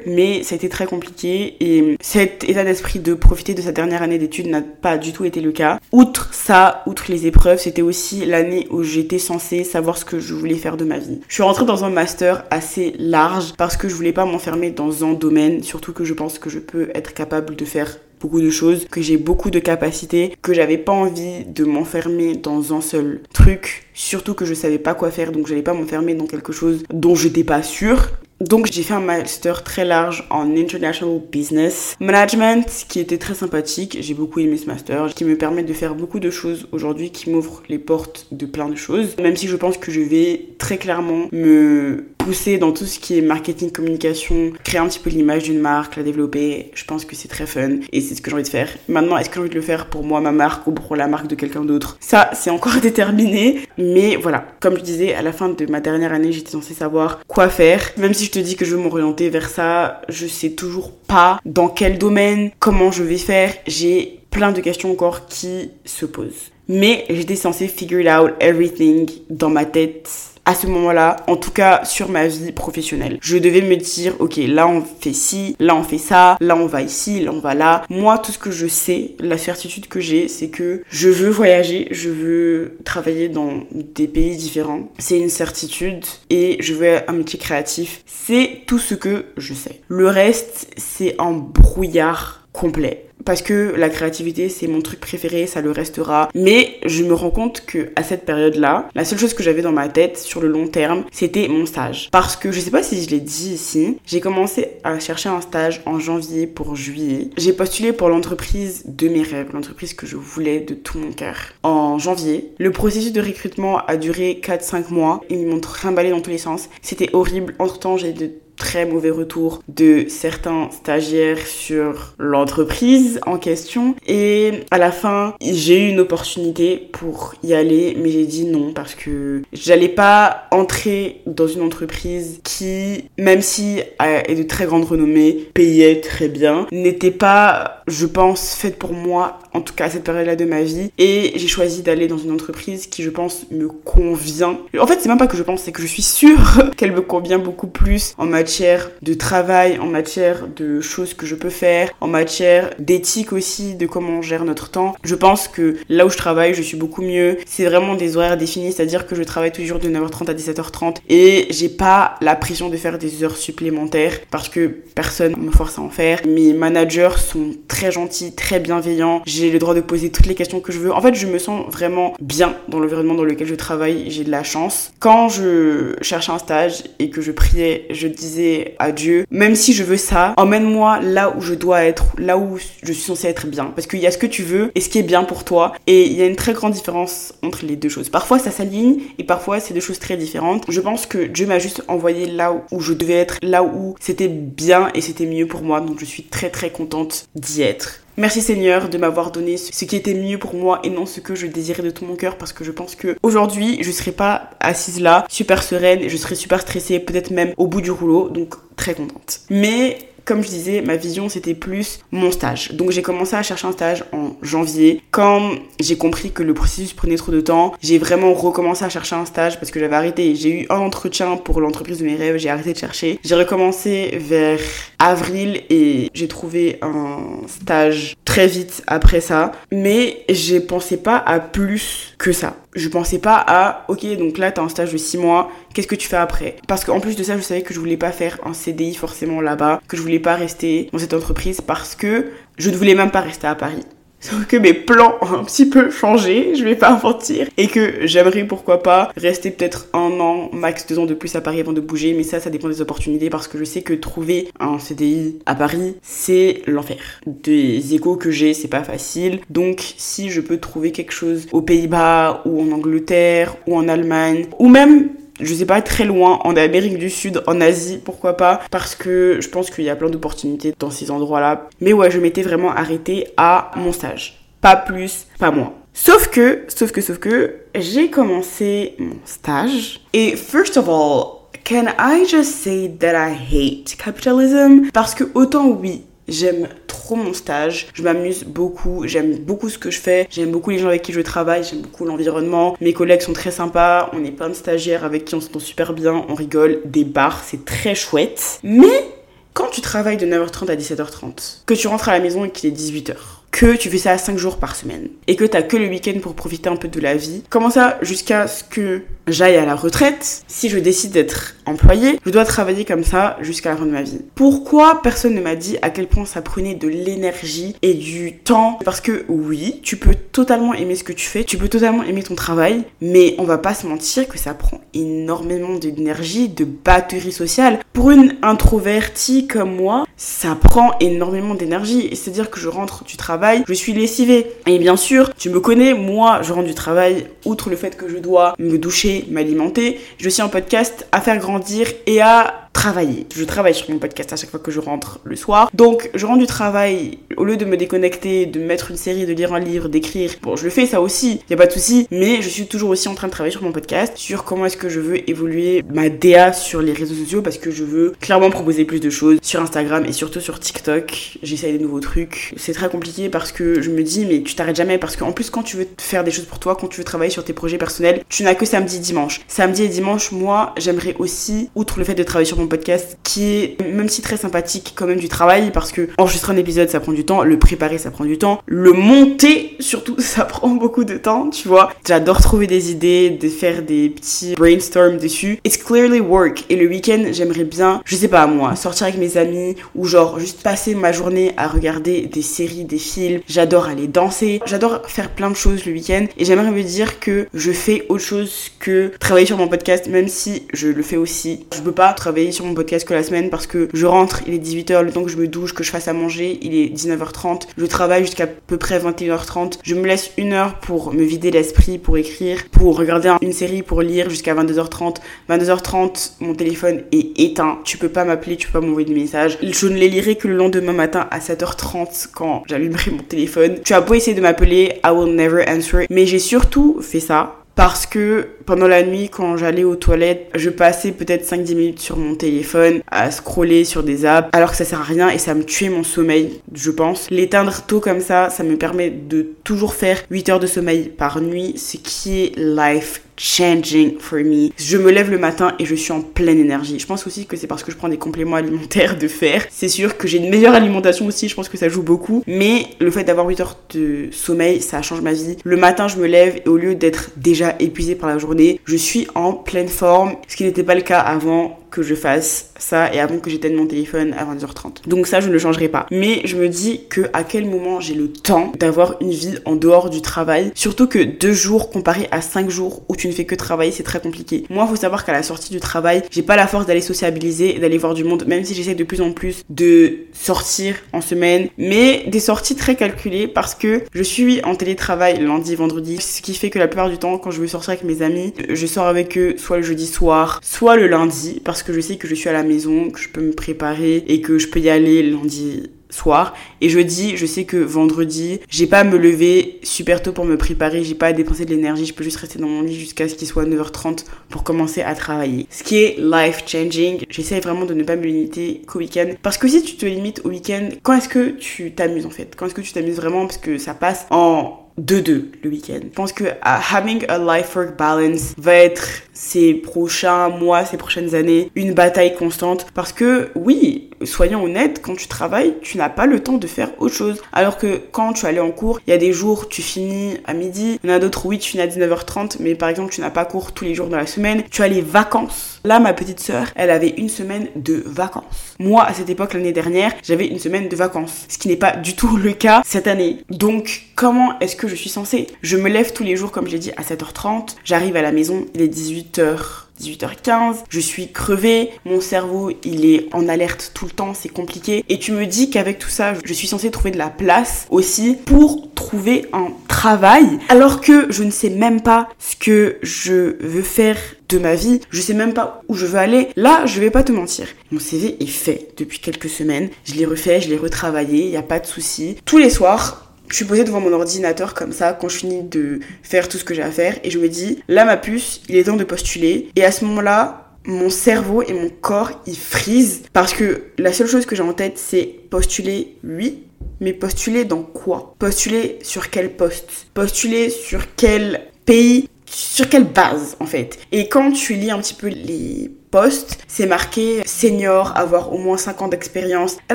mais 0.07 0.43
ça 0.43 0.55
a 0.55 0.57
été 0.57 0.69
très 0.69 0.87
compliqué 0.87 1.57
et 1.61 1.97
cet 2.01 2.45
état 2.45 2.65
d'esprit 2.65 2.99
de 2.99 3.15
profiter 3.15 3.55
de 3.55 3.63
sa 3.63 3.73
dernière 3.73 4.03
année 4.03 4.19
d'études 4.19 4.47
n'a 4.47 4.63
pas 4.63 4.99
du 4.99 5.13
tout 5.13 5.25
été 5.25 5.41
le 5.41 5.53
cas. 5.53 5.79
Outre 5.93 6.33
ça, 6.33 6.83
outre 6.87 7.05
les 7.09 7.27
épreuves, 7.27 7.59
c'était 7.59 7.83
aussi 7.83 8.25
l'année 8.25 8.67
où 8.71 8.83
j'étais 8.83 9.19
censée 9.19 9.65
savoir 9.65 9.99
ce 9.99 10.05
que 10.05 10.19
je 10.19 10.35
voulais 10.35 10.55
faire 10.55 10.77
de 10.77 10.85
ma 10.85 10.99
vie. 10.99 11.21
Je 11.29 11.35
suis 11.35 11.43
rentrée 11.43 11.65
dans 11.65 11.85
un 11.85 11.91
master 11.91 12.45
assez 12.51 12.95
large 12.99 13.53
parce 13.57 13.77
que 13.77 13.89
je 13.89 13.95
voulais 13.95 14.13
pas 14.13 14.25
m'enfermer 14.25 14.71
dans 14.71 15.05
un 15.05 15.13
domaine, 15.13 15.63
surtout 15.63 15.93
que 15.93 16.05
je 16.05 16.15
pense 16.15 16.39
que 16.39 16.51
je 16.51 16.59
peux 16.59 16.89
être 16.95 17.13
capable 17.15 17.57
de 17.57 17.65
faire 17.65 17.99
beaucoup 18.21 18.41
de 18.41 18.51
choses, 18.51 18.87
que 18.91 19.01
j'ai 19.01 19.17
beaucoup 19.17 19.51
de 19.51 19.59
capacités, 19.59 20.35
que 20.43 20.53
j'avais 20.53 20.79
pas 20.79 20.93
envie 20.93 21.45
de 21.47 21.65
m'enfermer 21.65 22.37
dans 22.37 22.75
un 22.75 22.83
seul 22.83 23.21
truc, 23.33 23.87
surtout 23.95 24.35
que 24.35 24.45
je 24.45 24.53
savais 24.53 24.79
pas 24.79 24.95
quoi 24.95 25.11
faire, 25.11 25.33
donc 25.33 25.47
j'allais 25.47 25.63
pas 25.63 25.73
m'enfermer 25.73 26.15
dans 26.15 26.27
quelque 26.27 26.53
chose 26.53 26.83
dont 26.93 27.15
j'étais 27.15 27.45
pas 27.45 27.63
sûre. 27.63 28.11
Donc 28.41 28.67
j'ai 28.73 28.83
fait 28.83 28.95
un 28.95 29.01
master 29.01 29.63
très 29.65 29.85
large 29.85 30.27
en 30.31 30.57
International 30.57 31.21
Business 31.31 31.95
Management 32.01 32.87
qui 32.89 32.99
était 32.99 33.19
très 33.19 33.35
sympathique. 33.35 33.99
J'ai 34.01 34.15
beaucoup 34.15 34.41
aimé 34.41 34.57
ce 34.57 34.65
master 34.67 35.13
qui 35.15 35.25
me 35.25 35.37
permet 35.37 35.63
de 35.63 35.75
faire 35.75 35.95
beaucoup 35.95 36.21
de 36.21 36.31
choses 36.31 36.67
aujourd'hui 36.73 37.11
qui 37.11 37.29
m'ouvre 37.29 37.63
les 37.69 37.79
portes 37.79 38.29
de 38.33 38.47
plein 38.47 38.71
de 38.71 38.77
choses. 38.77 39.15
Même 39.19 39.37
si 39.37 39.47
je 39.47 39.57
pense 39.57 39.77
que 39.77 39.93
je 39.93 40.01
vais 40.01 40.49
très 40.57 40.79
clairement 40.79 41.29
me 41.33 42.07
pousser 42.21 42.59
dans 42.59 42.73
tout 42.73 42.85
ce 42.87 42.99
qui 42.99 43.19
est 43.19 43.23
marketing, 43.23 43.71
communication, 43.73 44.53
créer 44.63 44.81
un 44.81 44.87
petit 44.87 44.99
peu 44.99 45.11
l'image 45.11 45.45
d'une 45.45 45.59
marque, 45.59 45.97
la 45.97 46.03
développer. 46.03 46.71
Je 46.75 46.85
pense 46.85 47.05
que 47.05 47.17
c'est 47.17 47.29
très 47.29 47.47
fun 47.47 47.79
et 47.93 48.01
c'est 48.01 48.15
ce 48.15 48.23
que 48.23 48.31
j'ai 48.31 48.35
envie 48.35 48.43
de 48.43 48.49
faire. 48.49 48.69
Maintenant, 48.89 49.17
est-ce 49.17 49.29
que 49.29 49.37
j'ai 49.37 49.41
envie 49.41 49.51
de 49.51 49.55
le 49.55 49.63
faire 49.63 49.87
pour 49.87 50.05
moi, 50.05 50.21
ma 50.21 50.33
marque 50.33 50.67
ou 50.67 50.73
pour 50.73 50.97
la 50.97 51.07
marque 51.07 51.27
de 51.27 51.35
quelqu'un 51.35 51.65
d'autre? 51.65 51.97
Ça, 52.01 52.31
c'est 52.35 52.51
encore 52.51 52.77
déterminé. 52.83 53.61
Mais 53.79 54.17
voilà, 54.17 54.45
comme 54.61 54.77
je 54.77 54.83
disais, 54.83 55.15
à 55.15 55.23
la 55.23 55.33
fin 55.33 55.49
de 55.49 55.67
ma 55.67 55.81
dernière 55.81 56.13
année, 56.13 56.33
j'étais 56.33 56.51
censée 56.51 56.75
savoir 56.75 57.21
quoi 57.27 57.49
faire. 57.49 57.81
Même 57.97 58.15
si 58.15 58.27
je 58.27 58.31
te 58.31 58.39
dis 58.39 58.57
que 58.57 58.65
je 58.65 58.77
veux 58.77 58.83
m'orienter 58.83 59.31
vers 59.31 59.49
ça, 59.49 60.03
je 60.09 60.27
sais 60.27 60.51
toujours 60.51 60.93
pas 60.93 61.41
dans 61.45 61.69
quel 61.69 61.99
domaine, 61.99 62.51
comment 62.59 62.93
je 62.93 63.03
vais 63.03 63.17
faire. 63.17 63.55
J'ai 63.67 64.21
plein 64.31 64.53
de 64.53 64.61
questions 64.61 64.91
encore 64.93 65.27
qui 65.27 65.71
se 65.85 66.07
posent. 66.07 66.51
Mais 66.69 67.05
j'étais 67.11 67.35
censée 67.35 67.67
figure 67.67 68.07
out 68.07 68.31
everything 68.39 69.11
dans 69.29 69.51
ma 69.51 69.65
tête 69.65 70.09
à 70.51 70.55
ce 70.57 70.67
moment-là, 70.67 71.17
en 71.29 71.37
tout 71.37 71.53
cas 71.53 71.85
sur 71.85 72.09
ma 72.09 72.27
vie 72.27 72.51
professionnelle. 72.51 73.19
Je 73.23 73.37
devais 73.39 73.63
me 73.63 73.77
dire, 73.77 74.15
ok, 74.19 74.37
là 74.49 74.67
on 74.67 74.83
fait 74.83 75.13
ci, 75.13 75.55
là 75.61 75.77
on 75.77 75.85
fait 75.85 75.99
ça, 75.99 76.37
là 76.41 76.57
on 76.57 76.67
va 76.67 76.83
ici, 76.83 77.21
là 77.21 77.31
on 77.33 77.39
va 77.39 77.55
là. 77.55 77.83
Moi, 77.89 78.19
tout 78.19 78.33
ce 78.33 78.39
que 78.39 78.51
je 78.51 78.67
sais, 78.67 79.13
la 79.21 79.39
certitude 79.39 79.87
que 79.87 80.01
j'ai, 80.01 80.27
c'est 80.27 80.49
que 80.49 80.83
je 80.91 81.09
veux 81.09 81.31
voyager, 81.31 81.87
je 81.93 82.09
veux 82.09 82.79
travailler 82.85 83.29
dans 83.29 83.63
des 83.73 84.09
pays 84.09 84.37
différents. 84.37 84.89
C'est 84.99 85.19
une 85.19 85.29
certitude 85.29 86.05
et 86.31 86.57
je 86.59 86.75
veux 86.75 87.09
un 87.09 87.13
métier 87.13 87.39
créatif. 87.39 88.03
C'est 88.07 88.63
tout 88.67 88.81
ce 88.81 88.97
que 88.97 89.27
je 89.37 89.55
sais. 89.55 89.83
Le 89.87 90.09
reste, 90.09 90.67
c'est 90.77 91.15
un 91.21 91.31
brouillard 91.31 92.40
complet 92.53 93.11
parce 93.25 93.43
que 93.43 93.75
la 93.77 93.89
créativité 93.89 94.49
c'est 94.49 94.67
mon 94.67 94.81
truc 94.81 95.01
préféré, 95.01 95.47
ça 95.47 95.61
le 95.61 95.71
restera. 95.71 96.29
Mais 96.35 96.79
je 96.85 97.05
me 97.05 97.15
rends 97.15 97.31
compte 97.31 97.65
que 97.67 97.91
à 97.97 98.03
cette 98.03 98.25
période-là, 98.25 98.89
la 98.95 99.05
seule 99.05 99.19
chose 99.19 99.35
que 99.35 99.43
j'avais 99.43 99.63
dans 99.63 99.73
ma 99.73 99.89
tête 99.89 100.19
sur 100.19 100.41
le 100.41 100.49
long 100.49 100.67
terme, 100.67 101.05
c'était 101.13 101.49
mon 101.49 101.67
stage. 101.67 102.09
Parce 102.11 102.37
que 102.37 102.53
je 102.53 102.61
sais 102.61 102.71
pas 102.71 102.83
si 102.83 103.03
je 103.03 103.11
l'ai 103.11 103.21
dit 103.21 103.53
ici, 103.53 103.99
j'ai 104.07 104.21
commencé 104.21 104.69
à 104.85 104.99
chercher 104.99 105.29
un 105.29 105.41
stage 105.41 105.83
en 105.87 105.99
janvier 105.99 106.47
pour 106.47 106.77
juillet. 106.77 107.31
J'ai 107.37 107.53
postulé 107.53 107.93
pour 107.93 108.09
l'entreprise 108.09 108.83
de 108.87 109.09
mes 109.09 109.23
rêves, 109.23 109.51
l'entreprise 109.53 109.95
que 109.95 110.07
je 110.07 110.17
voulais 110.17 110.61
de 110.61 110.75
tout 110.75 110.99
mon 110.99 111.13
cœur. 111.13 111.37
En 111.63 111.99
janvier, 111.99 112.53
le 112.59 112.73
processus 112.73 113.13
de 113.13 113.21
recrutement 113.21 113.79
a 113.87 113.97
duré 113.97 114.41
4-5 114.43 114.91
mois. 114.91 115.21
Ils 115.31 115.47
m'ont 115.47 115.61
trimballé 115.61 116.11
dans 116.11 116.21
tous 116.21 116.31
les 116.31 116.39
sens. 116.39 116.69
C'était 116.83 117.11
horrible. 117.13 117.55
Entre-temps, 117.59 117.97
j'ai 117.97 118.13
de 118.13 118.31
très 118.61 118.85
mauvais 118.85 119.11
retours 119.11 119.63
de 119.69 120.05
certains 120.09 120.69
stagiaires 120.71 121.47
sur 121.47 122.15
l'entreprise 122.19 123.19
en 123.27 123.39
question. 123.39 123.97
Et 124.07 124.53
à 124.71 124.79
la 124.79 124.93
fin, 124.93 125.35
j'ai 125.41 125.87
eu 125.87 125.89
une 125.89 125.99
opportunité 125.99 126.77
pour 126.93 127.35
y 127.43 127.55
aller, 127.55 127.97
mais 127.99 128.11
j'ai 128.11 128.27
dit 128.27 128.45
non 128.45 128.73
parce 128.73 128.95
que 128.95 129.43
j'allais 129.53 129.89
pas 129.89 130.47
entrer 130.51 131.23
dans 131.27 131.49
une 131.49 131.63
entreprise 131.63 132.41
qui, 132.45 133.07
même 133.19 133.41
si 133.41 133.81
est 133.99 134.35
de 134.35 134.43
très 134.43 134.67
grande 134.67 134.85
renommée, 134.85 135.49
payait 135.55 136.03
très 136.03 136.29
bien, 136.29 136.67
n'était 136.71 137.11
pas, 137.11 137.83
je 137.89 138.05
pense, 138.05 138.55
faite 138.55 138.79
pour 138.79 138.93
moi, 138.93 139.39
en 139.53 139.61
tout 139.61 139.75
cas 139.75 139.87
à 139.87 139.91
cette 139.91 140.05
période-là 140.05 140.37
de 140.37 140.45
ma 140.45 140.63
vie. 140.63 140.91
Et 140.99 141.33
j'ai 141.37 141.49
choisi 141.49 141.83
d'aller 141.83 142.07
dans 142.09 142.19
une 142.19 142.33
entreprise 142.33 142.87
qui, 142.87 143.03
je 143.03 143.11
pense, 143.11 143.47
me 143.51 143.69
convient. 143.69 144.59
En 144.79 144.87
fait, 144.87 144.99
c'est 145.01 145.09
même 145.09 145.19
pas 145.19 145.27
que 145.27 145.37
je 145.37 145.43
pense, 145.43 145.63
c'est 145.63 145.73
que 145.73 145.83
je 145.83 145.87
suis 145.87 146.03
sûre 146.03 146.71
qu'elle 146.77 146.93
me 146.93 147.01
convient 147.01 147.39
beaucoup 147.39 147.67
plus 147.67 148.15
en 148.19 148.27
matière 148.27 148.91
de 149.03 149.15
travail, 149.15 149.79
en 149.79 149.87
matière 149.87 150.47
de 150.49 150.81
choses 150.81 151.15
que 151.15 151.27
je 151.27 151.35
peux 151.35 151.51
faire, 151.51 151.91
en 152.01 152.09
matière 152.09 152.71
d'éthique 152.79 153.33
aussi, 153.33 153.75
de 153.75 153.87
comment 153.87 154.19
on 154.19 154.23
gère 154.23 154.45
notre 154.45 154.71
temps. 154.71 154.95
Je 155.05 155.15
pense 155.15 155.49
que 155.49 155.77
là 155.89 156.07
où 156.07 156.11
je 156.11 156.17
travaille, 156.17 156.55
je 156.55 156.63
suis 156.63 156.77
beaucoup 156.77 157.03
mieux. 157.03 157.39
C'est 157.47 157.65
vraiment 157.65 157.95
des 157.95 158.17
horaires 158.17 158.37
définis, 158.37 158.73
c'est-à-dire 158.73 159.07
que 159.07 159.15
je 159.15 159.23
travaille 159.23 159.53
toujours 159.53 159.79
de 159.79 159.89
9h30 159.89 160.31
à 160.31 160.35
17h30 160.35 160.97
et 161.09 161.47
j'ai 161.51 161.69
pas 161.69 162.17
la 162.21 162.37
pression 162.37 162.69
de 162.69 162.77
faire 162.77 162.99
des 162.99 163.25
heures 163.25 163.37
supplémentaires 163.37 164.21
parce 164.31 164.49
que 164.49 164.67
personne 164.95 165.35
me 165.37 165.51
force 165.51 165.79
à 165.79 165.83
en 165.83 165.91
faire. 165.91 166.21
Mes 166.27 166.53
managers 166.53 167.19
sont 167.19 167.53
très 167.69 167.93
gentils, 167.93 168.35
très 168.35 168.61
bienveillants. 168.61 169.23
Le 169.49 169.59
droit 169.59 169.75
de 169.75 169.81
poser 169.81 170.11
toutes 170.11 170.27
les 170.27 170.35
questions 170.35 170.61
que 170.61 170.73
je 170.73 170.79
veux. 170.79 170.93
En 170.93 171.01
fait, 171.01 171.15
je 171.15 171.27
me 171.27 171.39
sens 171.39 171.73
vraiment 171.73 172.15
bien 172.21 172.57
dans 172.69 172.79
l'environnement 172.79 173.15
dans 173.15 173.25
lequel 173.25 173.47
je 173.47 173.55
travaille. 173.55 174.11
J'ai 174.11 174.25
de 174.25 174.31
la 174.31 174.43
chance. 174.43 174.93
Quand 174.99 175.31
je 175.31 175.95
cherchais 176.03 176.33
un 176.33 176.39
stage 176.39 176.85
et 176.99 177.09
que 177.09 177.23
je 177.23 177.33
priais, 177.33 177.87
je 177.91 178.09
disais 178.09 178.75
à 178.79 178.93
Dieu, 178.93 179.25
même 179.31 179.55
si 179.55 179.73
je 179.73 179.85
veux 179.85 179.97
ça, 179.97 180.35
emmène-moi 180.37 181.01
là 181.01 181.35
où 181.37 181.41
je 181.41 181.55
dois 181.55 181.85
être, 181.85 182.05
là 182.19 182.37
où 182.37 182.59
je 182.83 182.93
suis 182.93 183.03
censée 183.03 183.29
être 183.29 183.47
bien. 183.47 183.67
Parce 183.67 183.87
qu'il 183.87 184.01
y 184.01 184.07
a 184.07 184.11
ce 184.11 184.19
que 184.19 184.27
tu 184.27 184.43
veux 184.43 184.71
et 184.75 184.81
ce 184.81 184.89
qui 184.89 184.99
est 184.99 185.05
bien 185.05 185.25
pour 185.25 185.45
toi. 185.45 185.73
Et 185.87 186.07
il 186.07 186.13
y 186.13 186.23
a 186.23 186.27
une 186.27 186.37
très 186.37 186.53
grande 186.53 186.73
différence 186.73 187.35
entre 187.43 187.65
les 187.65 187.77
deux 187.77 187.89
choses. 187.89 188.09
Parfois 188.09 188.39
ça 188.39 188.51
s'aligne 188.51 189.01
et 189.19 189.25
parfois 189.25 189.61
c'est 189.61 189.75
deux 189.75 189.81
choses 189.81 189.99
très 189.99 190.17
différentes. 190.17 190.65
Je 190.69 190.81
pense 190.81 191.07
que 191.07 191.19
Dieu 191.19 191.47
m'a 191.47 191.59
juste 191.59 191.83
envoyé 191.89 192.27
là 192.27 192.55
où 192.71 192.81
je 192.81 192.93
devais 192.93 193.15
être, 193.15 193.39
là 193.43 193.63
où 193.63 193.95
c'était 194.01 194.29
bien 194.29 194.91
et 194.95 195.01
c'était 195.01 195.27
mieux 195.27 195.47
pour 195.47 195.63
moi. 195.63 195.81
Donc 195.81 195.99
je 196.01 196.05
suis 196.05 196.25
très 196.25 196.51
très 196.51 196.71
contente 196.71 197.27
d'y 197.35 197.63
être. 197.63 198.01
Merci 198.17 198.43
Seigneur 198.43 198.89
de 198.89 198.99
m'avoir 198.99 199.31
donné 199.31 199.57
ce 199.57 199.85
qui 199.85 199.97
était 199.97 200.15
mieux 200.15 200.39
pour 200.39 200.55
moi 200.55 200.81
et 200.85 200.91
non 200.91 201.07
ce 201.07 201.21
que 201.21 201.35
je 201.35 201.47
désirais 201.47 201.83
de 201.83 201.91
tout 201.91 202.05
mon 202.05 202.17
cœur 202.17 202.37
parce 202.37 202.53
que 202.53 202.65
je 202.65 202.71
pense 202.71 202.95
que 202.95 203.17
aujourd'hui 203.23 203.83
je 203.83 203.91
serais 203.91 204.13
pas 204.13 204.51
assise 204.61 205.01
là 205.01 205.25
super 205.29 205.63
sereine, 205.63 206.09
je 206.09 206.17
serais 206.17 206.35
super 206.35 206.61
stressée, 206.61 206.99
peut-être 206.99 207.31
même 207.31 207.55
au 207.57 207.67
bout 207.67 207.81
du 207.81 207.91
rouleau, 207.91 208.29
donc 208.29 208.55
très 208.77 208.95
contente. 208.95 209.41
Mais 209.51 209.99
comme 210.25 210.43
je 210.43 210.49
disais, 210.49 210.83
ma 210.83 210.97
vision 210.97 211.29
c'était 211.29 211.55
plus 211.55 212.01
mon 212.13 212.31
stage. 212.31 212.73
Donc 212.73 212.91
j'ai 212.91 213.03
commencé 213.03 213.37
à 213.37 213.43
chercher 213.43 213.67
un 213.67 213.73
stage 213.73 214.05
en 214.13 214.37
janvier. 214.43 215.03
Quand 215.11 215.53
j'ai 215.81 215.97
compris 215.97 216.31
que 216.31 216.43
le 216.43 216.55
processus 216.55 216.93
prenait 216.93 217.17
trop 217.17 217.33
de 217.33 217.41
temps, 217.41 217.75
j'ai 217.81 217.99
vraiment 217.99 218.33
recommencé 218.35 218.85
à 218.85 218.89
chercher 218.89 219.17
un 219.17 219.25
stage 219.25 219.59
parce 219.59 219.71
que 219.71 219.81
j'avais 219.81 219.97
arrêté. 219.97 220.35
J'ai 220.35 220.63
eu 220.63 220.67
un 220.71 220.79
entretien 220.79 221.37
pour 221.37 221.61
l'entreprise 221.61 221.99
de 221.99 222.05
mes 222.05 222.17
rêves, 222.17 222.39
j'ai 222.39 222.51
arrêté 222.51 222.73
de 222.73 222.79
chercher. 222.79 223.19
J'ai 223.25 223.35
recommencé 223.35 224.19
vers 224.19 224.61
avril 224.99 225.63
et 225.71 226.11
j'ai 226.15 226.29
trouvé 226.29 226.79
un 226.83 227.47
stage 227.47 228.15
très 228.25 228.47
vite 228.47 228.83
après 228.87 229.21
ça. 229.21 229.53
Mais 229.73 230.25
je 230.29 230.57
pensais 230.59 230.97
pas 230.97 231.17
à 231.17 231.41
plus 231.41 232.15
que 232.19 232.33
ça. 232.33 232.57
Je 232.75 232.89
pensais 232.89 233.19
pas 233.19 233.43
à, 233.47 233.85
ok, 233.89 234.07
donc 234.17 234.39
là 234.39 234.53
t'as 234.53 234.63
un 234.63 234.69
stage 234.69 234.93
de 234.93 234.97
6 234.97 235.19
mois, 235.19 235.51
qu'est-ce 235.75 235.89
que 235.89 235.97
tu 235.97 236.07
fais 236.07 236.17
après? 236.17 236.57
Parce 236.69 236.85
qu'en 236.85 237.01
plus 237.01 237.17
de 237.17 237.23
ça, 237.25 237.37
je 237.37 237.43
savais 237.43 237.63
que 237.63 237.75
je 237.75 237.81
voulais 237.81 237.97
pas 237.97 238.13
faire 238.13 238.39
un 238.45 238.53
CDI 238.53 238.95
forcément 238.95 239.41
là-bas, 239.41 239.81
que 239.89 239.97
je 239.97 240.03
voulais 240.03 240.21
pas 240.21 240.37
rester 240.37 240.89
dans 240.93 240.99
cette 240.99 241.15
entreprise 241.15 241.61
parce 241.61 241.97
que 241.97 242.27
je 242.59 242.71
ne 242.71 242.77
voulais 242.77 242.95
même 242.95 243.11
pas 243.11 243.23
rester 243.23 243.49
à 243.49 243.55
Paris. 243.57 243.85
Sauf 244.21 244.47
que 244.47 244.57
mes 244.57 244.75
plans 244.75 245.17
ont 245.23 245.33
un 245.33 245.45
petit 245.45 245.67
peu 245.69 245.91
changé, 245.91 246.55
je 246.55 246.63
vais 246.63 246.75
pas 246.75 247.01
mentir. 247.03 247.49
Et 247.57 247.69
que 247.69 248.07
j'aimerais 248.07 248.45
pourquoi 248.45 248.83
pas 248.83 249.11
rester 249.17 249.51
peut-être 249.51 249.87
un 249.95 250.21
an, 250.21 250.51
max 250.53 250.87
deux 250.87 250.99
ans 250.99 251.07
de 251.07 251.15
plus 251.15 251.35
à 251.37 251.41
Paris 251.41 251.61
avant 251.61 251.73
de 251.73 251.81
bouger. 251.81 252.13
Mais 252.15 252.23
ça, 252.23 252.39
ça 252.39 252.51
dépend 252.51 252.69
des 252.69 252.83
opportunités 252.83 253.31
parce 253.31 253.49
que 253.49 253.59
je 253.59 253.65
sais 253.65 253.83
que 253.83 253.95
trouver 253.95 254.49
un 254.61 254.79
CDI 254.79 255.39
à 255.47 255.55
Paris, 255.55 255.97
c'est 256.03 256.63
l'enfer. 256.67 257.21
Des 257.27 257.95
échos 257.95 258.17
que 258.17 258.31
j'ai, 258.31 258.53
c'est 258.53 258.69
pas 258.69 258.85
facile. 258.85 259.41
Donc 259.49 259.95
si 259.97 260.31
je 260.31 260.41
peux 260.41 260.59
trouver 260.59 260.93
quelque 260.93 261.13
chose 261.13 261.47
aux 261.53 261.63
Pays-Bas 261.63 262.43
ou 262.45 262.61
en 262.61 262.73
Angleterre 262.73 263.57
ou 263.67 263.77
en 263.77 263.89
Allemagne 263.89 264.47
ou 264.59 264.69
même 264.69 265.09
je 265.41 265.55
sais 265.55 265.67
pas, 265.67 265.83
très 265.83 266.05
loin, 266.05 266.41
en 266.45 266.57
Amérique 266.57 266.99
du 266.99 267.11
Sud, 267.11 267.43
en 267.47 267.61
Asie, 267.61 267.99
pourquoi 268.03 268.37
pas, 268.37 268.61
parce 268.71 268.95
que 268.95 269.39
je 269.41 269.49
pense 269.49 269.71
qu'il 269.71 269.85
y 269.85 269.91
a 269.91 269.97
plein 269.97 270.11
d'opportunités 270.11 270.75
dans 270.79 270.91
ces 270.91 271.11
endroits-là. 271.11 271.69
Mais 271.81 271.93
ouais, 271.93 272.11
je 272.11 272.19
m'étais 272.19 272.43
vraiment 272.43 272.71
arrêtée 272.71 273.29
à 273.37 273.71
mon 273.77 273.93
stage. 273.93 274.41
Pas 274.61 274.77
plus, 274.77 275.27
pas 275.39 275.51
moins. 275.51 275.73
Sauf 275.93 276.29
que, 276.29 276.65
sauf 276.69 276.93
que, 276.93 277.01
sauf 277.01 277.19
que, 277.19 277.57
j'ai 277.75 278.11
commencé 278.11 278.95
mon 278.99 279.17
stage. 279.25 280.01
Et 280.13 280.37
first 280.37 280.77
of 280.77 280.89
all, 280.89 281.49
can 281.65 281.87
I 281.99 282.25
just 282.29 282.53
say 282.53 282.91
that 283.01 283.15
I 283.15 283.33
hate 283.33 283.97
capitalism? 283.97 284.91
Parce 284.93 285.15
que 285.15 285.25
autant 285.35 285.69
oui, 285.69 286.05
J'aime 286.31 286.69
mon 287.17 287.33
stage, 287.33 287.89
je 287.95 288.03
m'amuse 288.03 288.45
beaucoup, 288.45 289.07
j'aime 289.07 289.37
beaucoup 289.37 289.69
ce 289.69 289.79
que 289.79 289.91
je 289.91 290.01
fais, 290.01 290.27
j'aime 290.31 290.51
beaucoup 290.51 290.71
les 290.71 290.79
gens 290.79 290.89
avec 290.89 291.03
qui 291.03 291.13
je 291.13 291.21
travaille, 291.21 291.65
j'aime 291.65 291.81
beaucoup 291.81 292.05
l'environnement. 292.05 292.77
Mes 292.81 292.93
collègues 292.93 293.23
sont 293.23 293.33
très 293.33 293.51
sympas, 293.51 294.11
on 294.13 294.25
est 294.25 294.31
plein 294.31 294.49
de 294.49 294.55
stagiaires 294.55 295.05
avec 295.05 295.25
qui 295.25 295.35
on 295.35 295.41
s'entend 295.41 295.61
super 295.61 295.93
bien, 295.93 296.25
on 296.29 296.35
rigole, 296.35 296.81
des 296.85 297.05
bars, 297.05 297.43
c'est 297.45 297.65
très 297.65 297.95
chouette. 297.95 298.61
Mais 298.63 299.09
quand 299.53 299.69
tu 299.69 299.81
travailles 299.81 300.17
de 300.17 300.27
9h30 300.27 300.71
à 300.71 300.77
17h30, 300.77 301.65
que 301.67 301.75
tu 301.75 301.89
rentres 301.89 302.09
à 302.09 302.13
la 302.13 302.21
maison 302.21 302.45
et 302.45 302.51
qu'il 302.51 302.71
est 302.71 302.77
18h, 302.77 303.15
que 303.51 303.77
tu 303.77 303.91
fais 303.91 303.99
ça 303.99 304.17
5 304.17 304.39
jours 304.39 304.59
par 304.59 304.77
semaine 304.77 305.09
et 305.27 305.37
que 305.37 305.45
t'as 305.45 305.63
que 305.63 305.77
le 305.77 305.89
week-end 305.89 306.19
pour 306.21 306.35
profiter 306.35 306.69
un 306.69 306.77
peu 306.77 306.89
de 306.89 307.01
la 307.01 307.17
vie. 307.17 307.43
Comment 307.51 307.71
ça 307.71 307.99
jusqu'à 308.03 308.47
ce 308.47 308.65
que 308.65 309.03
j'aille 309.27 309.57
à 309.57 309.67
la 309.67 309.75
retraite 309.75 310.43
Si 310.49 310.69
je 310.69 310.79
décide 310.79 311.13
d'être 311.13 311.57
employé, 311.67 312.19
je 312.25 312.31
dois 312.31 312.45
travailler 312.45 312.85
comme 312.85 313.05
ça 313.05 313.37
jusqu'à 313.41 313.71
la 313.71 313.77
fin 313.77 313.87
de 313.87 313.91
ma 313.91 314.03
vie? 314.03 314.21
Pourquoi 314.35 315.03
personne 315.03 315.35
ne 315.35 315.41
m'a 315.41 315.57
dit 315.57 315.79
à 315.83 315.91
quel 315.91 316.07
point 316.07 316.25
ça 316.25 316.43
prenait 316.43 316.75
de 316.75 316.89
l'énergie 316.89 317.77
et 317.83 317.95
du 317.95 318.37
temps? 318.37 318.79
Parce 318.85 319.01
que 319.01 319.25
oui, 319.29 319.81
tu 319.83 319.97
peux 319.97 320.15
totalement 320.15 320.75
aimer 320.75 320.95
ce 320.95 321.05
que 321.05 321.13
tu 321.13 321.27
fais, 321.27 321.45
tu 321.45 321.59
peux 321.59 321.69
totalement 321.69 322.03
aimer 322.05 322.23
ton 322.23 322.35
travail, 322.35 322.85
mais 323.01 323.35
on 323.39 323.45
va 323.45 323.59
pas 323.59 323.75
se 323.75 323.87
mentir 323.87 324.29
que 324.29 324.39
ça 324.39 324.55
prend 324.55 324.81
énormément 324.95 325.77
d'énergie, 325.77 326.49
de 326.49 326.65
batterie 326.65 327.33
sociale. 327.33 327.81
Pour 327.93 328.11
une 328.11 328.37
introvertie 328.43 329.47
comme 329.47 329.75
moi, 329.75 330.07
ça 330.17 330.57
prend 330.61 330.93
énormément 331.01 331.55
d'énergie. 331.55 332.09
C'est-à-dire 332.15 332.51
que 332.51 332.61
je 332.61 332.69
rentre 332.69 333.05
du 333.05 333.17
travail 333.17 333.40
je 333.67 333.73
suis 333.75 333.93
lessivée. 333.93 334.47
Et 334.67 334.79
bien 334.79 334.97
sûr, 334.97 335.33
tu 335.37 335.51
me 335.51 335.61
connais, 335.61 335.95
moi, 335.95 336.41
je 336.43 336.53
rentre 336.53 336.67
du 336.67 336.75
travail, 336.75 337.27
outre 337.45 337.71
le 337.71 337.77
fait 337.77 337.97
que 337.97 338.09
je 338.09 338.19
dois 338.19 338.55
me 338.59 338.79
doucher, 338.79 339.25
m'alimenter, 339.31 340.01
je 340.19 340.29
suis 340.29 340.43
en 340.43 340.49
podcast 340.49 341.07
à 341.13 341.21
faire 341.21 341.39
grandir 341.39 341.87
et 342.07 342.21
à 342.21 342.60
travailler. 342.81 343.27
Je 343.37 343.45
travaille 343.45 343.75
sur 343.75 343.91
mon 343.91 343.99
podcast 343.99 344.33
à 344.33 344.37
chaque 344.37 344.49
fois 344.49 344.59
que 344.59 344.71
je 344.71 344.81
rentre 344.81 345.21
le 345.25 345.37
soir. 345.37 345.71
Donc, 345.75 346.09
je 346.15 346.25
rentre 346.25 346.39
du 346.39 346.47
travail, 346.47 347.19
au 347.37 347.45
lieu 347.45 347.59
de 347.59 347.67
me 347.67 347.77
déconnecter, 347.77 348.47
de 348.47 348.59
mettre 348.59 348.91
une 348.91 348.97
série, 348.97 349.27
de 349.27 349.35
lire 349.35 349.53
un 349.53 349.61
livre, 349.61 349.91
d'écrire. 349.91 350.31
Bon, 350.41 350.57
je 350.57 350.65
le 350.65 350.71
fais 350.71 350.87
ça 350.87 351.03
aussi, 351.03 351.43
y 351.51 351.53
a 351.53 351.59
pas 351.59 351.67
de 351.67 351.73
souci. 351.73 352.07
Mais 352.11 352.41
je 352.41 352.49
suis 352.49 352.67
toujours 352.67 352.89
aussi 352.89 353.11
en 353.11 353.15
train 353.15 353.27
de 353.27 353.33
travailler 353.33 353.53
sur 353.53 353.63
mon 353.63 353.71
podcast, 353.71 354.15
sur 354.17 354.45
comment 354.45 354.65
est-ce 354.65 354.79
que 354.79 354.89
je 354.89 354.99
veux 354.99 355.29
évoluer 355.29 355.85
ma 355.93 356.09
DA 356.09 356.55
sur 356.55 356.81
les 356.81 356.95
réseaux 356.95 357.15
sociaux 357.15 357.43
parce 357.43 357.59
que 357.59 357.71
je 357.71 357.85
veux 357.85 358.15
clairement 358.19 358.49
proposer 358.49 358.87
plus 358.87 359.01
de 359.01 359.11
choses 359.11 359.37
sur 359.43 359.61
Instagram 359.61 360.07
et 360.07 360.13
surtout 360.13 360.41
sur 360.41 360.59
TikTok. 360.59 361.37
J'essaye 361.43 361.75
des 361.75 361.85
nouveaux 361.85 362.01
trucs. 362.01 362.55
C'est 362.57 362.73
très 362.73 362.89
compliqué 362.89 363.29
parce 363.29 363.53
que 363.53 363.83
je 363.83 363.91
me 363.91 364.03
dis, 364.03 364.25
mais 364.25 364.41
tu 364.41 364.55
t'arrêtes 364.55 364.77
jamais 364.77 364.97
parce 364.97 365.17
qu'en 365.17 365.33
plus, 365.33 365.51
quand 365.51 365.63
tu 365.63 365.77
veux 365.77 365.87
faire 365.99 366.25
des 366.25 366.31
choses 366.31 366.47
pour 366.47 366.59
toi, 366.59 366.77
quand 366.81 366.89
tu 366.89 366.97
veux 366.97 367.05
travailler 367.05 367.31
sur 367.31 367.45
tes 367.45 367.53
projets 367.53 367.77
personnels, 367.77 368.23
tu 368.31 368.43
n'as 368.43 368.55
que 368.55 368.65
samedi, 368.65 369.01
dimanche. 369.01 369.43
Samedi 369.49 369.83
et 369.83 369.89
dimanche, 369.89 370.33
moi, 370.33 370.75
j'aimerais 370.79 371.15
aussi, 371.19 371.69
outre 371.75 371.99
le 371.99 372.07
fait 372.07 372.15
de 372.15 372.23
travailler 372.23 372.47
sur 372.47 372.57
mon 372.57 372.70
podcast 372.71 373.19
qui 373.23 373.45
est 373.45 373.77
même 373.83 374.09
si 374.09 374.23
très 374.23 374.39
sympathique 374.39 374.95
quand 374.97 375.07
même 375.07 375.21
du 375.21 375.29
travail 375.29 375.71
parce 375.71 375.93
que 375.93 376.09
enregistrer 376.17 376.55
un 376.55 376.57
épisode 376.57 376.89
ça 376.89 377.01
prend 377.01 377.13
du 377.13 377.27
temps, 377.27 377.43
le 377.43 377.59
préparer 377.59 377.99
ça 377.99 378.11
prend 378.11 378.25
du 378.25 378.39
temps, 378.39 378.63
le 378.67 378.93
monter 378.93 379.77
surtout 379.81 380.17
ça 380.19 380.45
prend 380.47 380.71
beaucoup 380.71 381.05
de 381.05 381.19
temps, 381.19 381.51
tu 381.51 381.69
vois. 381.69 381.93
J'adore 382.07 382.41
trouver 382.41 382.67
des 382.67 382.91
idées, 382.91 383.31
de 383.31 383.49
faire 383.49 383.83
des 383.83 384.09
petits 384.09 384.55
brainstorm 384.55 385.19
dessus. 385.19 385.59
It's 385.65 385.77
clearly 385.77 386.21
work 386.21 386.65
et 386.71 386.77
le 386.77 386.87
week-end 386.89 387.27
j'aimerais 387.33 387.65
bien, 387.65 388.01
je 388.05 388.17
sais 388.17 388.29
pas 388.29 388.47
moi, 388.47 388.77
sortir 388.77 389.09
avec 389.09 389.19
mes 389.19 389.37
amis 389.37 389.77
ou 389.95 390.07
genre 390.07 390.39
juste 390.39 390.63
passer 390.63 390.95
ma 390.95 391.13
journée 391.13 391.53
à 391.57 391.69
regarder 391.69 392.23
des 392.23 392.43
séries, 392.43 392.85
des 392.85 392.99
films. 392.99 393.41
J'adore 393.49 393.87
aller 393.87 394.07
danser, 394.07 394.61
j'adore 394.65 395.03
faire 395.07 395.31
plein 395.31 395.51
de 395.51 395.57
choses 395.57 395.85
le 395.85 395.93
week-end 395.93 396.27
et 396.39 396.45
j'aimerais 396.45 396.71
me 396.71 396.83
dire 396.83 397.21
que 397.21 397.49
je 397.53 397.73
fais 397.73 398.07
autre 398.09 398.25
chose 398.25 398.71
que 398.79 399.11
travailler 399.19 399.47
sur 399.47 399.59
mon 399.59 399.69
podcast 399.69 400.07
même 400.07 400.29
si 400.29 400.63
je 400.73 400.89
le 400.89 401.03
fais 401.03 401.17
aussi. 401.17 401.67
Je 401.75 401.81
peux 401.81 401.93
pas 401.93 402.13
travailler 402.13 402.50
sur 402.53 402.65
mon 402.65 402.75
podcast 402.75 403.07
que 403.07 403.15
la 403.15 403.23
semaine 403.23 403.51
parce 403.51 403.67
que 403.67 403.89
je 403.93 404.07
rentre, 404.07 404.43
il 404.47 404.55
est 404.55 404.59
18h, 404.59 405.03
le 405.03 405.13
temps 405.13 405.25
que 405.25 405.31
je 405.31 405.37
me 405.37 405.49
douche, 405.49 405.75
que 405.75 405.85
je 405.85 405.91
fasse 405.91 406.09
à 406.09 406.13
manger, 406.13 406.59
il 406.63 406.75
est 406.75 406.89
19h30. 406.95 407.63
Je 407.77 407.87
travaille 407.87 408.25
jusqu'à 408.25 408.47
peu 408.47 408.77
près 408.77 408.99
21h30. 408.99 409.79
Je 409.83 409.95
me 409.95 410.07
laisse 410.07 410.31
une 410.37 410.53
heure 410.53 410.79
pour 410.81 411.13
me 411.13 411.23
vider 411.23 411.51
l'esprit, 411.51 411.99
pour 411.99 412.19
écrire, 412.19 412.69
pour 412.71 412.97
regarder 412.97 413.33
une 413.43 413.53
série, 413.53 413.83
pour 413.83 414.03
lire 414.03 414.31
jusqu'à 414.31 414.55
22h30. 414.55 415.17
22h30, 415.49 416.33
mon 416.41 416.55
téléphone 416.55 417.03
est 417.13 417.39
éteint. 417.41 417.79
Tu 417.85 417.99
peux 417.99 418.09
pas 418.09 418.25
m'appeler, 418.25 418.57
tu 418.57 418.67
peux 418.67 418.81
pas 418.81 418.87
m'envoyer 418.87 419.09
de 419.09 419.15
messages. 419.15 419.59
Je 419.63 419.87
ne 419.87 419.97
les 419.97 420.09
lirai 420.09 420.37
que 420.37 420.49
le 420.49 420.57
lendemain 420.57 420.93
matin 420.93 421.29
à 421.31 421.39
7h30 421.39 422.29
quand 422.33 422.65
j'allumerai 422.67 423.11
mon 423.11 423.23
téléphone. 423.23 423.79
Tu 423.85 423.95
as 423.95 424.01
beau 424.01 424.15
essayer 424.15 424.37
de 424.37 424.41
m'appeler, 424.41 425.01
I 425.05 425.11
will 425.11 425.35
never 425.35 425.65
answer. 425.69 426.07
Mais 426.11 426.27
j'ai 426.27 426.39
surtout 426.39 426.99
fait 427.01 427.21
ça 427.21 427.57
parce 427.77 428.05
que 428.05 428.49
pendant 428.71 428.87
la 428.87 429.03
nuit, 429.03 429.29
quand 429.29 429.57
j'allais 429.57 429.83
aux 429.83 429.97
toilettes, 429.97 430.47
je 430.55 430.71
passais 430.71 431.11
peut-être 431.11 431.45
5-10 431.45 431.75
minutes 431.75 431.99
sur 431.99 432.17
mon 432.17 432.37
téléphone 432.37 433.01
à 433.11 433.33
scroller 433.33 433.85
sur 433.85 434.05
des 434.05 434.27
apps, 434.27 434.49
alors 434.53 434.71
que 434.71 434.77
ça 434.77 434.85
sert 434.85 435.01
à 435.01 435.03
rien 435.03 435.29
et 435.29 435.39
ça 435.39 435.55
me 435.55 435.65
tuait 435.65 435.89
mon 435.89 436.05
sommeil, 436.05 436.61
je 436.73 436.93
pense. 436.93 437.29
L'éteindre 437.31 437.83
tôt 437.89 437.99
comme 437.99 438.21
ça, 438.21 438.49
ça 438.49 438.63
me 438.63 438.77
permet 438.77 439.11
de 439.11 439.49
toujours 439.65 439.95
faire 439.95 440.23
8 440.31 440.51
heures 440.51 440.61
de 440.61 440.69
sommeil 440.69 441.09
par 441.09 441.41
nuit, 441.41 441.75
ce 441.79 441.97
qui 441.97 442.45
est 442.45 442.53
life 442.57 443.23
changing 443.41 444.19
for 444.19 444.39
me. 444.41 444.69
Je 444.77 444.99
me 444.99 445.11
lève 445.11 445.31
le 445.31 445.39
matin 445.39 445.73
et 445.79 445.87
je 445.87 445.95
suis 445.95 446.13
en 446.13 446.21
pleine 446.21 446.59
énergie. 446.59 446.99
Je 446.99 447.07
pense 447.07 447.27
aussi 447.27 447.47
que 447.47 447.57
c'est 447.57 447.67
parce 447.67 447.83
que 447.83 447.91
je 447.91 447.97
prends 447.97 448.11
des 448.11 448.19
compléments 448.19 448.57
alimentaires 448.57 449.19
de 449.19 449.29
fer. 449.29 449.65
C'est 449.71 449.89
sûr 449.89 450.19
que 450.19 450.29
j'ai 450.29 450.37
une 450.37 450.51
meilleure 450.51 450.75
alimentation 450.75 451.27
aussi, 451.27 451.49
je 451.49 451.55
pense 451.55 451.71
que 451.71 451.79
ça 451.79 451.89
joue 451.89 452.03
beaucoup. 452.03 452.45
Mais 452.47 452.85
le 453.01 453.11
fait 453.11 453.25
d'avoir 453.25 453.47
8 453.47 453.61
heures 453.61 453.79
de 453.95 454.29
sommeil, 454.31 454.83
ça 454.83 455.01
change 455.01 455.23
ma 455.23 455.33
vie. 455.33 455.57
Le 455.65 455.77
matin, 455.79 456.07
je 456.07 456.19
me 456.19 456.27
lève 456.27 456.61
et 456.65 456.69
au 456.69 456.77
lieu 456.77 456.95
d'être 456.95 457.31
déjà 457.37 457.75
épuisée 457.81 458.15
par 458.15 458.29
la 458.29 458.37
journée, 458.37 458.60
je 458.85 458.97
suis 458.97 459.27
en 459.35 459.53
pleine 459.53 459.89
forme, 459.89 460.37
ce 460.49 460.57
qui 460.57 460.65
n'était 460.65 460.83
pas 460.83 460.95
le 460.95 461.01
cas 461.03 461.21
avant 461.21 461.80
que 461.91 462.03
je 462.03 462.15
fasse 462.15 462.71
ça 462.79 463.13
et 463.13 463.21
avant 463.21 463.39
que 463.39 463.51
j'éteigne 463.51 463.77
mon 463.77 463.87
téléphone 463.87 464.35
à 464.39 464.45
20h30. 464.45 465.09
Donc 465.09 465.27
ça, 465.27 465.41
je 465.41 465.49
ne 465.49 465.53
le 465.53 465.59
changerai 465.59 465.89
pas. 465.89 466.07
Mais 466.11 466.41
je 466.45 466.57
me 466.57 466.69
dis 466.69 467.03
que 467.09 467.23
à 467.33 467.45
quel 467.45 467.67
moment 467.67 468.01
j'ai 468.01 468.15
le 468.15 468.33
temps 468.33 468.73
d'avoir 468.79 469.17
une 469.21 469.31
vie 469.31 469.57
en 469.65 469.77
dehors 469.77 470.11
du 470.11 470.23
travail. 470.23 470.73
Surtout 470.75 471.07
que 471.07 471.19
deux 471.19 471.53
jours 471.53 471.91
comparé 471.91 472.29
à 472.31 472.41
cinq 472.41 472.71
jours 472.71 473.03
où 473.09 473.17
tu 473.17 473.29
ne 473.29 473.33
fais 473.33 473.45
que 473.45 473.55
travailler, 473.55 473.93
c'est 473.93 474.03
très 474.03 474.21
compliqué. 474.21 474.65
Moi, 474.71 474.87
faut 474.87 474.97
savoir 474.97 475.25
qu'à 475.25 475.33
la 475.33 475.43
sortie 475.43 475.73
du 475.73 475.81
travail, 475.81 476.23
j'ai 476.31 476.43
pas 476.43 476.57
la 476.57 476.67
force 476.67 476.87
d'aller 476.87 477.01
sociabiliser 477.01 477.77
et 477.77 477.79
d'aller 477.79 477.99
voir 477.99 478.15
du 478.15 478.25
monde, 478.25 478.45
même 478.47 478.65
si 478.65 478.75
j'essaie 478.75 478.95
de 478.95 479.05
plus 479.05 479.21
en 479.21 479.33
plus 479.33 479.65
de 479.69 480.21
sortir 480.33 480.95
en 481.13 481.21
semaine. 481.21 481.69
Mais 481.79 482.25
des 482.27 482.41
sorties 482.41 482.77
très 482.77 482.97
calculées 482.97 483.49
parce 483.49 483.75
que 483.75 484.03
je 484.13 484.23
suis 484.23 484.63
en 484.65 484.75
télétravail 484.75 485.43
lundi, 485.43 485.75
vendredi. 485.75 486.19
Ce 486.21 486.43
qui 486.43 486.55
fait 486.55 486.71
que 486.71 486.79
la 486.79 486.89
plupart 486.89 487.11
du 487.11 487.19
temps, 487.19 487.39
quand 487.39 487.51
je 487.51 487.61
veux 487.61 487.67
sortir 487.67 487.91
avec 487.91 488.05
mes 488.05 488.23
amis, 488.23 488.53
je 488.69 488.87
sors 488.87 489.07
avec 489.07 489.37
eux 489.37 489.55
soit 489.59 489.79
le 489.79 489.83
jeudi 489.83 490.07
soir, 490.07 490.61
soit 490.63 490.97
le 490.97 491.07
lundi 491.07 491.61
parce 491.65 491.80
que 491.83 491.93
je 491.93 492.01
sais 492.01 492.17
que 492.17 492.29
je 492.29 492.35
suis 492.35 492.49
à 492.49 492.53
la 492.53 492.63
maison, 492.63 493.11
que 493.11 493.21
je 493.21 493.29
peux 493.29 493.41
me 493.41 493.53
préparer 493.53 494.25
et 494.27 494.41
que 494.41 494.59
je 494.59 494.69
peux 494.69 494.81
y 494.81 494.89
aller 494.89 495.23
lundi 495.23 495.91
soir. 496.11 496.55
Et 496.81 496.89
jeudi, 496.89 497.37
je 497.37 497.47
sais 497.47 497.65
que 497.65 497.77
vendredi, 497.77 498.61
j'ai 498.69 498.87
pas 498.87 499.01
à 499.01 499.05
me 499.05 499.17
lever 499.17 499.79
super 499.83 500.23
tôt 500.23 500.33
pour 500.33 500.45
me 500.45 500.57
préparer, 500.57 501.05
j'ai 501.05 501.15
pas 501.15 501.29
à 501.29 501.33
dépenser 501.33 501.65
de 501.65 501.71
l'énergie, 501.71 502.07
je 502.07 502.15
peux 502.15 502.25
juste 502.25 502.39
rester 502.39 502.59
dans 502.59 502.69
mon 502.69 502.83
lit 502.83 502.99
jusqu'à 502.99 503.29
ce 503.29 503.35
qu'il 503.35 503.47
soit 503.47 503.65
9h30 503.65 504.25
pour 504.49 504.65
commencer 504.65 505.03
à 505.03 505.15
travailler. 505.15 505.67
Ce 505.71 505.83
qui 505.83 505.97
est 505.97 506.17
life 506.19 506.65
changing. 506.67 507.25
J'essaie 507.31 507.61
vraiment 507.61 507.85
de 507.85 507.95
ne 507.95 508.03
pas 508.03 508.17
me 508.17 508.25
limiter 508.25 508.83
qu'au 508.87 508.99
week-end. 508.99 509.31
Parce 509.43 509.59
que 509.59 509.69
si 509.69 509.83
tu 509.83 509.97
te 509.97 510.07
limites 510.07 510.41
au 510.45 510.49
week-end, 510.49 510.89
quand 511.03 511.15
est-ce 511.15 511.29
que 511.29 511.51
tu 511.51 511.93
t'amuses 511.93 512.27
en 512.27 512.31
fait? 512.31 512.55
Quand 512.57 512.67
est-ce 512.67 512.75
que 512.75 512.81
tu 512.81 512.93
t'amuses 512.93 513.17
vraiment? 513.17 513.47
Parce 513.47 513.59
que 513.59 513.79
ça 513.79 513.95
passe 513.95 514.27
en 514.31 514.80
de 514.99 515.21
deux 515.21 515.51
le 515.63 515.71
week-end. 515.71 516.01
Je 516.03 516.09
pense 516.09 516.33
que 516.33 516.45
uh, 516.45 516.51
having 516.65 517.25
a 517.29 517.39
life-work 517.39 517.97
balance 517.97 518.55
va 518.59 518.75
être 518.75 519.23
ces 519.33 519.75
prochains 519.75 520.49
mois, 520.49 520.85
ces 520.85 520.97
prochaines 520.97 521.35
années, 521.35 521.71
une 521.75 521.95
bataille 521.95 522.35
constante. 522.35 522.87
Parce 522.95 523.13
que 523.13 523.49
oui, 523.55 524.10
soyons 524.25 524.65
honnêtes, 524.65 525.01
quand 525.03 525.17
tu 525.17 525.29
travailles, 525.29 525.75
tu 525.83 525.99
n'as 525.99 526.09
pas 526.09 526.27
le 526.27 526.41
temps 526.41 526.59
de 526.59 526.67
faire 526.67 526.91
autre 526.99 527.15
chose. 527.15 527.41
Alors 527.53 527.79
que 527.79 528.01
quand 528.11 528.33
tu 528.33 528.47
allais 528.47 528.61
en 528.61 528.71
cours, 528.71 529.01
il 529.07 529.11
y 529.11 529.13
a 529.13 529.19
des 529.19 529.33
jours, 529.33 529.69
tu 529.69 529.83
finis 529.83 530.39
à 530.47 530.55
midi, 530.55 530.99
il 531.03 531.09
y 531.09 531.13
en 531.13 531.17
a 531.17 531.19
d'autres, 531.19 531.47
oui, 531.47 531.59
tu 531.59 531.71
finis 531.71 531.83
à 531.83 531.87
19h30, 531.87 532.57
mais 532.61 532.75
par 532.75 532.89
exemple, 532.89 533.13
tu 533.13 533.21
n'as 533.21 533.31
pas 533.31 533.45
cours 533.45 533.73
tous 533.73 533.85
les 533.85 533.95
jours 533.95 534.09
dans 534.09 534.17
la 534.17 534.27
semaine, 534.27 534.63
tu 534.71 534.83
as 534.83 534.89
les 534.89 535.01
vacances. 535.01 535.81
Là, 535.85 535.99
ma 535.99 536.13
petite 536.13 536.41
sœur, 536.41 536.67
elle 536.75 536.91
avait 536.91 537.15
une 537.17 537.31
semaine 537.31 537.69
de 537.75 538.03
vacances. 538.05 538.75
Moi, 538.79 539.03
à 539.03 539.15
cette 539.15 539.31
époque, 539.31 539.55
l'année 539.55 539.73
dernière, 539.73 540.13
j'avais 540.23 540.47
une 540.47 540.59
semaine 540.59 540.89
de 540.89 540.97
vacances. 540.97 541.47
Ce 541.49 541.57
qui 541.59 541.69
n'est 541.69 541.77
pas 541.77 541.97
du 541.97 542.15
tout 542.15 542.37
le 542.37 542.53
cas 542.53 542.83
cette 542.85 543.07
année. 543.07 543.45
Donc, 543.49 544.03
comment 544.15 544.59
est-ce 544.61 544.77
que 544.77 544.89
je 544.89 544.95
suis 544.95 545.09
censée? 545.09 545.47
Je 545.63 545.77
me 545.79 545.89
lève 545.89 546.13
tous 546.13 546.25
les 546.25 546.37
jours, 546.37 546.53
comme 546.53 546.67
j'ai 546.67 546.79
dit, 546.79 546.93
à 546.97 547.03
7h30. 547.03 547.77
J'arrive 547.85 548.17
à 548.17 548.23
la 548.23 548.33
maison, 548.33 548.67
il 548.75 548.83
est 548.83 548.95
18h. 548.95 549.57
18h15, 550.01 550.77
je 550.89 551.01
suis 551.01 551.31
crevée, 551.31 551.91
mon 552.05 552.21
cerveau 552.21 552.71
il 552.85 553.05
est 553.05 553.29
en 553.33 553.49
alerte 553.49 553.93
tout 553.95 554.07
le 554.07 554.11
temps, 554.11 554.35
c'est 554.35 554.49
compliqué. 554.49 555.05
Et 555.09 555.19
tu 555.19 555.33
me 555.33 555.47
dis 555.47 555.71
qu'avec 555.71 555.99
tout 555.99 556.09
ça, 556.09 556.35
je 556.45 556.53
suis 556.53 556.67
censée 556.67 556.91
trouver 556.91 557.11
de 557.11 557.19
la 557.19 557.29
place 557.29 557.87
aussi 557.91 558.37
pour 558.47 558.93
trouver 558.95 559.47
un 559.53 559.69
travail, 559.89 560.59
alors 560.69 561.01
que 561.01 561.31
je 561.31 561.43
ne 561.43 561.51
sais 561.51 561.71
même 561.71 562.01
pas 562.01 562.29
ce 562.39 562.57
que 562.57 562.99
je 563.03 563.57
veux 563.61 563.83
faire 563.83 564.17
de 564.49 564.59
ma 564.59 564.75
vie, 564.75 565.01
je 565.11 565.21
sais 565.21 565.35
même 565.35 565.55
pas 565.55 565.83
où 565.89 565.95
je 565.95 566.07
veux 566.07 566.19
aller. 566.19 566.49
Là, 566.57 566.85
je 566.87 567.01
vais 567.01 567.11
pas 567.11 567.23
te 567.23 567.33
mentir. 567.33 567.67
Mon 567.91 568.01
CV 568.01 568.37
est 568.43 568.47
fait 568.47 568.89
depuis 568.97 569.21
quelques 569.21 569.49
semaines, 569.49 569.91
je 570.05 570.15
l'ai 570.15 570.27
refait, 570.27 570.61
je 570.61 570.69
l'ai 570.69 570.77
retravaillé, 570.77 571.45
il 571.45 571.51
y 571.51 571.57
a 571.57 571.63
pas 571.63 571.79
de 571.79 571.87
souci. 571.87 572.37
Tous 572.45 572.59
les 572.59 572.71
soirs, 572.71 573.30
je 573.51 573.57
suis 573.57 573.65
posée 573.65 573.85
devant 573.85 574.01
mon 574.01 574.13
ordinateur 574.13 574.75
comme 574.75 574.93
ça 574.93 575.13
quand 575.13 575.29
je 575.29 575.39
finis 575.39 575.63
de 575.63 576.01
faire 576.23 576.49
tout 576.49 576.59
ce 576.59 576.65
que 576.65 576.75
j'ai 576.75 576.83
à 576.83 576.91
faire 576.91 577.19
et 577.25 577.31
je 577.31 577.39
me 577.39 577.49
dis 577.49 577.83
là 577.89 578.05
ma 578.05 578.17
puce 578.17 578.63
il 578.69 578.77
est 578.77 578.85
temps 578.85 578.97
de 578.97 579.05
postuler. 579.05 579.69
Et 579.77 579.85
à 579.85 579.93
ce 579.93 580.05
moment 580.05 580.21
là 580.21 580.73
mon 580.87 581.11
cerveau 581.11 581.63
et 581.63 581.73
mon 581.73 581.91
corps 581.91 582.31
ils 582.47 582.57
frisent. 582.57 583.23
Parce 583.33 583.53
que 583.53 583.85
la 583.99 584.13
seule 584.13 584.29
chose 584.29 584.47
que 584.47 584.57
j'ai 584.57 584.63
en 584.63 584.73
tête 584.73 584.99
c'est 584.99 585.25
postuler 585.51 586.17
oui. 586.25 586.65
Mais 587.03 587.13
postuler 587.15 587.65
dans 587.65 587.83
quoi? 587.83 588.35
Postuler 588.39 588.99
sur 589.03 589.31
quel 589.31 589.57
poste? 589.57 589.91
Postuler 590.13 590.69
sur 590.71 591.15
quel 591.17 591.69
pays? 591.87 592.29
Sur 592.45 592.89
quelle 592.89 593.05
base 593.05 593.57
en 593.61 593.67
fait? 593.67 593.99
Et 594.13 594.29
quand 594.29 594.53
tu 594.53 594.75
lis 594.75 594.91
un 594.91 594.99
petit 594.99 595.15
peu 595.15 595.29
les 595.29 595.91
postes, 596.11 596.59
c'est 596.67 596.87
marqué 596.87 597.43
senior, 597.47 598.13
avoir 598.17 598.53
au 598.53 598.59
moins 598.59 598.77
5 598.77 599.03
ans 599.03 599.09
d'expérience. 599.09 599.77
And 599.91 599.95